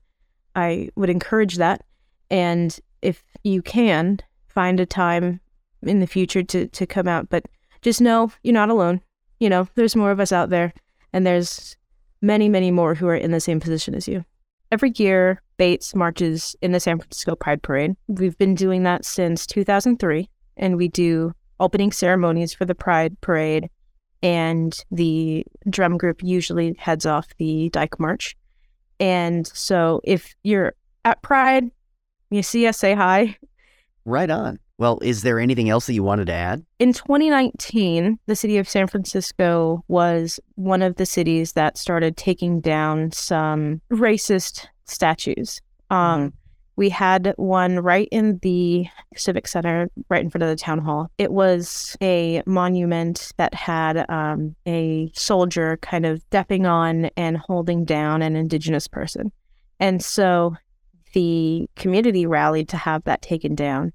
I 0.55 0.89
would 0.97 1.11
encourage 1.11 1.57
that. 1.57 1.83
And 2.31 2.79
if 3.03 3.23
you 3.45 3.63
can, 3.63 4.21
find 4.49 4.81
a 4.81 4.87
time 4.87 5.41
in 5.83 6.01
the 6.01 6.07
future 6.07 6.43
to, 6.43 6.67
to 6.67 6.87
come 6.87 7.07
out. 7.07 7.29
But 7.29 7.45
just 7.83 8.01
know 8.01 8.33
you're 8.43 8.55
not 8.55 8.71
alone. 8.71 9.01
You 9.39 9.51
know, 9.51 9.69
there's 9.75 9.95
more 9.95 10.11
of 10.11 10.21
us 10.21 10.33
out 10.33 10.51
there, 10.51 10.73
and 11.13 11.27
there's 11.27 11.77
many, 12.23 12.49
many 12.49 12.71
more 12.71 12.95
who 12.95 13.07
are 13.07 13.17
in 13.17 13.33
the 13.33 13.41
same 13.41 13.61
position 13.61 13.95
as 13.95 14.09
you. 14.09 14.25
Every 14.73 14.93
year, 14.97 15.43
BAAITS 15.59 15.95
marches 15.95 16.57
in 16.61 16.73
the 16.73 16.81
San 16.81 16.99
Francisco 16.99 17.37
Pride 17.37 17.63
Parade. 17.63 17.95
We've 18.09 18.37
been 18.39 18.55
doing 18.55 18.83
that 18.83 19.05
since 19.05 19.47
2003, 19.47 20.29
and 20.57 20.77
we 20.77 20.89
do 20.89 21.33
opening 21.61 21.93
ceremonies 21.93 22.53
for 22.53 22.65
the 22.65 22.75
Pride 22.75 23.21
Parade 23.21 23.71
and 24.27 24.85
the 24.91 25.47
drum 25.71 25.97
group 25.97 26.21
usually 26.21 26.75
heads 26.81 27.07
off 27.07 27.29
the 27.39 27.69
Dyke 27.71 28.01
March. 28.01 28.37
And 28.99 29.47
so 29.47 30.01
if 30.03 30.35
you're 30.43 30.75
at 31.05 31.23
Pride, 31.23 31.71
you 32.31 32.43
see 32.43 32.67
us, 32.67 32.77
say 32.77 32.93
hi. 32.93 33.37
Right 34.05 34.29
on. 34.29 34.59
Well, 34.79 34.99
is 35.01 35.23
there 35.23 35.39
anything 35.39 35.71
else 35.71 35.87
that 35.87 35.95
you 35.95 36.03
wanted 36.03 36.27
to 36.27 36.33
add? 36.33 36.67
In 36.81 36.93
2019, 36.93 38.19
the 38.27 38.35
city 38.35 38.59
of 38.59 38.69
San 38.69 38.89
Francisco 38.89 39.85
was 39.87 40.41
one 40.57 40.83
of 40.83 40.97
the 40.97 41.07
cities 41.07 41.53
that 41.53 41.79
started 41.79 42.17
taking 42.17 42.61
down 42.61 43.13
some 43.13 43.81
racist 43.93 44.67
statues. 44.87 45.61
Um, 45.91 46.33
we 46.77 46.91
had 46.91 47.33
one 47.37 47.81
right 47.81 48.09
in 48.13 48.39
the 48.43 48.87
civic 49.17 49.49
center 49.49 49.89
right 50.09 50.23
in 50.23 50.31
front 50.31 50.43
of 50.43 50.51
the 50.51 50.57
town 50.57 50.79
hall. 50.79 51.11
It 51.19 51.33
was 51.33 51.97
a 52.03 52.43
monument 52.47 53.33
that 53.39 53.55
had 53.55 54.09
um, 54.11 54.55
a 54.67 55.11
soldier 55.15 55.79
kind 55.79 56.05
of 56.05 56.21
stepping 56.29 56.67
on 56.67 57.07
and 57.17 57.39
holding 57.39 57.85
down 57.85 58.23
an 58.23 58.37
indigenous 58.37 58.87
person. 58.87 59.33
And 59.81 60.05
so 60.05 60.55
the 61.15 61.69
community 61.77 62.27
rallied 62.27 62.69
to 62.71 62.77
have 62.77 63.05
that 63.05 63.23
taken 63.23 63.55
down 63.55 63.93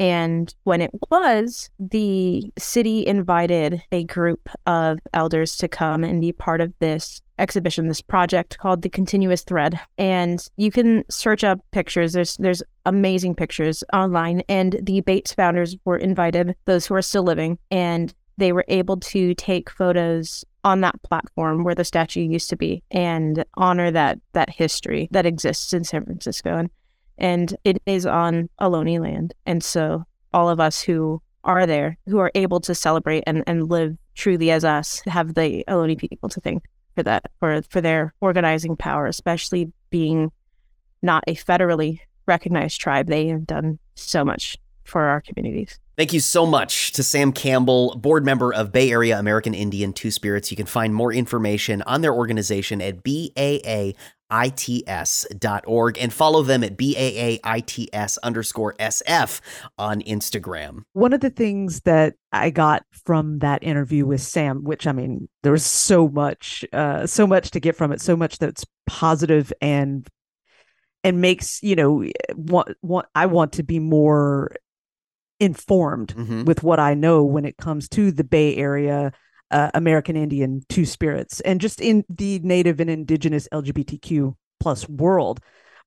and 0.00 0.52
when 0.64 0.80
it 0.80 0.90
was, 1.10 1.68
the 1.78 2.50
city 2.58 3.06
invited 3.06 3.82
a 3.92 4.04
group 4.04 4.48
of 4.64 4.98
elders 5.12 5.58
to 5.58 5.68
come 5.68 6.02
and 6.02 6.22
be 6.22 6.32
part 6.32 6.62
of 6.62 6.72
this 6.78 7.20
exhibition, 7.38 7.86
this 7.86 8.00
project 8.00 8.56
called 8.58 8.80
the 8.80 8.88
Continuous 8.88 9.42
Thread. 9.42 9.78
And 9.98 10.42
you 10.56 10.70
can 10.70 11.04
search 11.10 11.44
up 11.44 11.60
pictures. 11.72 12.14
There's 12.14 12.38
there's 12.38 12.62
amazing 12.86 13.34
pictures 13.34 13.84
online. 13.92 14.42
And 14.48 14.80
the 14.82 15.02
BAAITS 15.02 15.34
founders 15.34 15.76
were 15.84 15.98
invited, 15.98 16.56
those 16.64 16.86
who 16.86 16.94
are 16.94 17.02
still 17.02 17.22
living, 17.22 17.58
and 17.70 18.14
they 18.38 18.52
were 18.52 18.64
able 18.68 18.96
to 18.96 19.34
take 19.34 19.68
photos 19.68 20.46
on 20.64 20.80
that 20.80 21.02
platform 21.02 21.62
where 21.62 21.74
the 21.74 21.84
statue 21.84 22.22
used 22.22 22.48
to 22.48 22.56
be 22.56 22.82
and 22.90 23.44
honor 23.54 23.90
that 23.90 24.18
that 24.32 24.48
history 24.48 25.08
that 25.10 25.26
exists 25.26 25.74
in 25.74 25.84
San 25.84 26.04
Francisco. 26.04 26.56
And 26.56 26.70
and 27.20 27.54
it 27.64 27.80
is 27.86 28.06
on 28.06 28.48
Ohlone 28.60 29.00
land. 29.00 29.34
And 29.46 29.62
so 29.62 30.04
all 30.32 30.48
of 30.48 30.58
us 30.58 30.80
who 30.80 31.22
are 31.44 31.66
there, 31.66 31.96
who 32.06 32.18
are 32.18 32.32
able 32.34 32.60
to 32.60 32.74
celebrate 32.74 33.24
and, 33.26 33.44
and 33.46 33.68
live 33.68 33.96
truly 34.14 34.50
as 34.50 34.64
us, 34.64 35.02
have 35.06 35.34
the 35.34 35.64
Ohlone 35.68 35.98
people 35.98 36.28
to 36.30 36.40
thank 36.40 36.64
for 36.94 37.02
that, 37.04 37.30
for 37.38 37.62
for 37.70 37.80
their 37.80 38.14
organizing 38.20 38.76
power, 38.76 39.06
especially 39.06 39.70
being 39.90 40.32
not 41.02 41.22
a 41.26 41.34
federally 41.34 42.00
recognized 42.26 42.80
tribe. 42.80 43.06
They 43.06 43.28
have 43.28 43.46
done 43.46 43.78
so 43.94 44.24
much 44.24 44.56
for 44.84 45.02
our 45.02 45.20
communities. 45.20 45.78
Thank 45.96 46.12
you 46.12 46.20
so 46.20 46.46
much 46.46 46.92
to 46.92 47.02
Sam 47.02 47.30
Campbell, 47.32 47.96
board 47.96 48.24
member 48.24 48.52
of 48.54 48.72
Bay 48.72 48.90
Area 48.90 49.18
American 49.18 49.54
Indian 49.54 49.92
Two 49.92 50.10
Spirits. 50.10 50.50
You 50.50 50.56
can 50.56 50.66
find 50.66 50.94
more 50.94 51.12
information 51.12 51.82
on 51.82 52.00
their 52.00 52.14
organization 52.14 52.80
at 52.80 53.02
BAA 53.04 53.92
its.org 54.30 55.98
and 55.98 56.12
follow 56.12 56.42
them 56.42 56.62
at 56.64 56.76
BAAITS 56.76 58.18
underscore 58.22 58.74
SF 58.74 59.40
on 59.78 60.00
Instagram. 60.02 60.82
One 60.92 61.12
of 61.12 61.20
the 61.20 61.30
things 61.30 61.80
that 61.82 62.14
I 62.32 62.50
got 62.50 62.84
from 63.04 63.38
that 63.40 63.62
interview 63.62 64.06
with 64.06 64.22
Sam, 64.22 64.64
which 64.64 64.86
I 64.86 64.92
mean, 64.92 65.28
there 65.42 65.52
was 65.52 65.66
so 65.66 66.08
much, 66.08 66.64
uh, 66.72 67.06
so 67.06 67.26
much 67.26 67.50
to 67.52 67.60
get 67.60 67.76
from 67.76 67.92
it, 67.92 68.00
so 68.00 68.16
much 68.16 68.38
that's 68.38 68.64
positive 68.86 69.52
and 69.60 70.08
and 71.02 71.20
makes 71.20 71.62
you 71.62 71.76
know 71.76 72.04
want, 72.34 72.76
want 72.82 73.06
I 73.14 73.26
want 73.26 73.52
to 73.54 73.62
be 73.62 73.78
more 73.78 74.54
informed 75.38 76.14
mm-hmm. 76.14 76.44
with 76.44 76.62
what 76.62 76.78
I 76.78 76.94
know 76.94 77.24
when 77.24 77.44
it 77.44 77.56
comes 77.56 77.88
to 77.90 78.12
the 78.12 78.24
Bay 78.24 78.56
Area 78.56 79.12
uh, 79.50 79.70
American 79.74 80.16
Indian 80.16 80.62
Two 80.68 80.84
Spirits 80.84 81.40
and 81.40 81.60
just 81.60 81.80
in 81.80 82.04
the 82.08 82.38
Native 82.40 82.80
and 82.80 82.90
Indigenous 82.90 83.48
LGBTQ 83.52 84.34
plus 84.60 84.88
world, 84.88 85.40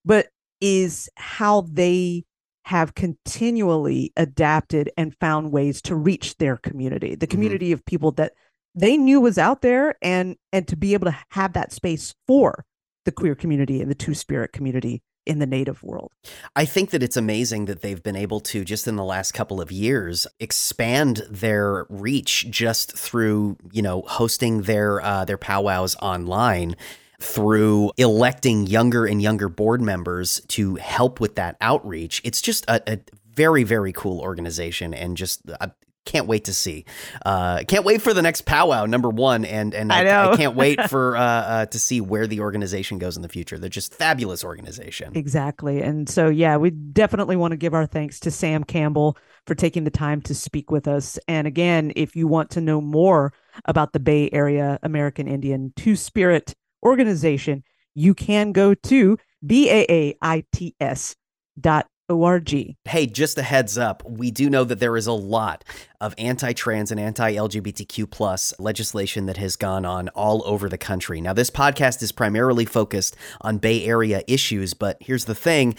but 0.04 0.28
is 0.62 1.10
how 1.16 1.62
they 1.62 2.26
have 2.66 2.96
continually 2.96 4.14
adapted 4.16 4.90
and 4.98 5.16
found 5.20 5.52
ways 5.52 5.82
to 5.82 5.96
reach 5.96 6.38
their 6.38 6.58
community, 6.58 7.16
the 7.16 7.28
mm-hmm. 7.28 7.32
community 7.32 7.68
mm-hmm. 7.68 7.74
of 7.74 7.86
people 7.86 8.12
that 8.12 8.34
they 8.76 8.98
knew 8.98 9.22
was 9.22 9.38
out 9.38 9.62
there, 9.62 9.96
and 10.02 10.36
and 10.52 10.68
to 10.68 10.76
be 10.76 10.94
able 10.94 11.06
to 11.06 11.18
have 11.30 11.54
that 11.54 11.72
space 11.72 12.16
for 12.28 12.66
the 13.06 13.12
queer 13.12 13.36
community 13.36 13.82
and 13.82 13.92
the 13.92 13.96
Two 13.96 14.14
Spirit 14.14 14.52
community 14.54 15.02
in 15.26 15.40
the 15.40 15.46
native 15.46 15.84
world. 15.84 16.12
I 16.56 16.66
think 16.66 16.92
that 16.92 17.04
it's 17.04 17.18
amazing 17.18 17.66
that 17.66 17.82
they've 17.82 18.02
been 18.02 18.16
able 18.16 18.40
to 18.42 18.64
just 18.64 18.88
in 18.88 18.96
the 18.96 19.04
last 19.04 19.34
couple 19.34 19.62
of 19.62 19.72
years 19.72 20.28
expand 20.40 21.24
their 21.30 21.86
reach 21.90 22.50
just 22.50 22.98
through, 22.98 23.58
you 23.72 23.82
know, 23.82 24.04
hosting 24.08 24.64
their 24.64 25.02
uh, 25.02 25.26
their 25.26 25.38
powwows 25.38 25.96
online 26.02 26.76
through 27.20 27.92
electing 27.98 28.68
younger 28.68 29.06
and 29.06 29.22
younger 29.22 29.48
board 29.48 29.82
members 29.82 30.42
to 30.50 30.76
help 30.76 31.20
with 31.20 31.36
that 31.36 31.56
outreach. 31.62 32.22
It's 32.24 32.42
just 32.42 32.66
a, 32.68 32.82
a 32.92 33.00
very 33.34 33.64
very 33.64 33.94
cool 33.94 34.20
organization 34.20 34.94
and 34.94 35.18
just 35.18 35.42
can't 36.06 36.28
wait 36.28 36.46
to 36.46 36.54
see. 36.54 36.86
Uh, 37.26 37.64
can't 37.68 37.86
wait 37.86 38.02
for 38.02 38.14
the 38.14 38.22
next 38.22 38.42
powwow 38.42 38.86
number 38.86 39.10
one, 39.10 39.46
and 39.46 39.74
and 39.74 39.92
I, 39.92 40.04
I, 40.04 40.32
I 40.32 40.36
can't 40.36 40.56
wait 40.56 40.90
for 40.90 41.16
uh, 41.18 41.22
uh, 41.22 41.66
to 41.68 41.80
see 41.80 42.02
where 42.02 42.28
the 42.28 42.42
organization 42.42 42.98
goes 43.00 43.16
in 43.16 43.22
the 43.22 43.30
future. 43.30 43.58
They're 43.58 43.70
just 43.70 43.94
fabulous 43.94 44.44
organization. 44.44 45.14
Exactly, 45.16 45.82
and 45.82 46.10
so 46.10 46.30
yeah, 46.30 46.58
we 46.58 46.72
definitely 46.72 47.36
want 47.36 47.52
to 47.52 47.58
give 47.58 47.74
our 47.74 47.86
thanks 47.86 48.20
to 48.22 48.32
Sam 48.32 48.64
Campbell 48.64 49.18
for 49.46 49.56
taking 49.56 49.84
the 49.84 49.92
time 49.92 50.22
to 50.22 50.36
speak 50.36 50.72
with 50.72 50.88
us. 50.88 51.18
And 51.28 51.48
again, 51.48 51.92
if 51.96 52.16
you 52.16 52.28
want 52.28 52.50
to 52.52 52.62
know 52.62 52.82
more 52.82 53.34
about 53.66 53.94
the 53.94 54.00
Bay 54.00 54.30
Area 54.32 54.80
American 54.84 55.28
Indian 55.28 55.74
Two 55.76 55.96
Spirit 55.96 56.54
organization, 56.84 57.64
you 57.96 58.14
can 58.14 58.52
go 58.52 58.74
to 58.74 59.18
baaits 59.46 61.16
dot 61.60 61.88
org. 62.10 62.76
Hey, 62.86 63.06
just 63.08 63.38
a 63.38 63.42
heads 63.44 63.78
up, 63.78 64.04
we 64.06 64.32
do 64.32 64.50
know 64.50 64.64
that 64.64 64.80
there 64.80 64.98
is 64.98 65.08
a 65.08 65.14
lot 65.14 65.64
of 66.02 66.14
anti-trans 66.18 66.92
and 66.92 67.00
anti-LGBTQ 67.00 68.10
plus 68.10 68.54
legislation 68.60 69.26
that 69.28 69.38
has 69.38 69.56
gone 69.56 69.86
on 69.86 70.10
all 70.10 70.44
over 70.46 70.68
the 70.68 70.78
country. 70.78 71.22
Now, 71.22 71.34
this 71.34 71.50
podcast 71.50 72.02
is 72.04 72.12
primarily 72.12 72.66
focused 72.66 73.16
on 73.42 73.58
Bay 73.58 73.86
Area 73.86 74.24
issues, 74.28 74.74
but 74.74 74.98
here's 75.00 75.26
the 75.26 75.36
thing 75.36 75.76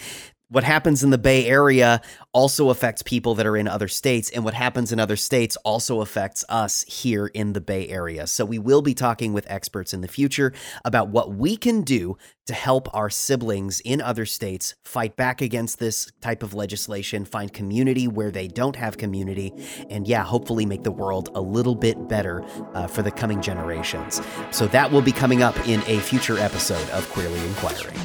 what 0.49 0.63
happens 0.63 1.03
in 1.03 1.09
the 1.09 1.17
Bay 1.17 1.47
Area 1.47 2.01
also 2.31 2.69
affects 2.69 3.01
people 3.01 3.33
that 3.35 3.47
are 3.47 3.57
in 3.57 3.67
other 3.67 3.87
states, 3.87 4.29
and 4.29 4.43
what 4.43 4.53
happens 4.53 4.91
in 4.91 4.99
other 4.99 5.15
states 5.15 5.57
also 5.57 6.01
affects 6.01 6.45
us 6.49 6.83
here 6.87 7.27
in 7.27 7.53
the 7.53 7.61
Bay 7.61 7.87
Area. 7.87 8.27
So, 8.27 8.45
we 8.45 8.59
will 8.59 8.81
be 8.81 8.93
talking 8.93 9.33
with 9.33 9.49
experts 9.49 9.93
in 9.93 10.01
the 10.01 10.07
future 10.07 10.53
about 10.83 11.09
what 11.09 11.33
we 11.33 11.57
can 11.57 11.81
do 11.81 12.17
to 12.45 12.53
help 12.53 12.93
our 12.93 13.09
siblings 13.09 13.79
in 13.79 14.01
other 14.01 14.25
states 14.25 14.75
fight 14.83 15.15
back 15.15 15.41
against 15.41 15.79
this 15.79 16.11
type 16.21 16.43
of 16.43 16.53
legislation, 16.53 17.25
find 17.25 17.51
community 17.51 18.07
where 18.07 18.29
they 18.29 18.47
don't 18.47 18.75
have 18.75 18.97
community, 18.97 19.51
and 19.89 20.07
yeah, 20.07 20.23
hopefully 20.23 20.65
make 20.65 20.83
the 20.83 20.91
world 20.91 21.29
a 21.33 21.41
little 21.41 21.75
bit 21.75 22.07
better 22.07 22.45
uh, 22.75 22.85
for 22.85 23.01
the 23.01 23.11
coming 23.11 23.41
generations. 23.41 24.21
So, 24.51 24.67
that 24.67 24.91
will 24.91 25.01
be 25.01 25.11
coming 25.11 25.41
up 25.41 25.57
in 25.67 25.81
a 25.87 25.99
future 25.99 26.37
episode 26.37 26.87
of 26.91 27.09
Queerly 27.09 27.43
Inquiring. 27.47 27.97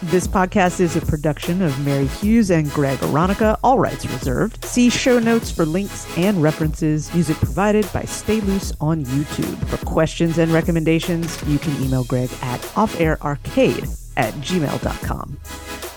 This 0.00 0.28
podcast 0.28 0.78
is 0.78 0.94
a 0.94 1.00
production 1.00 1.60
of 1.60 1.76
Mary 1.84 2.06
Hughes 2.06 2.52
and 2.52 2.70
Greg 2.70 3.00
Aronica, 3.00 3.58
all 3.64 3.80
rights 3.80 4.06
reserved. 4.06 4.64
See 4.64 4.90
show 4.90 5.18
notes 5.18 5.50
for 5.50 5.66
links 5.66 6.06
and 6.16 6.40
references. 6.40 7.12
Music 7.12 7.36
provided 7.38 7.84
by 7.92 8.02
Stay 8.02 8.40
Loose 8.40 8.72
on 8.80 9.04
YouTube. 9.06 9.56
For 9.66 9.84
questions 9.84 10.38
and 10.38 10.52
recommendations, 10.52 11.42
you 11.48 11.58
can 11.58 11.74
email 11.82 12.04
Greg 12.04 12.30
at 12.42 12.60
offairarcade 12.76 14.12
at 14.16 14.32
gmail.com. 14.34 15.87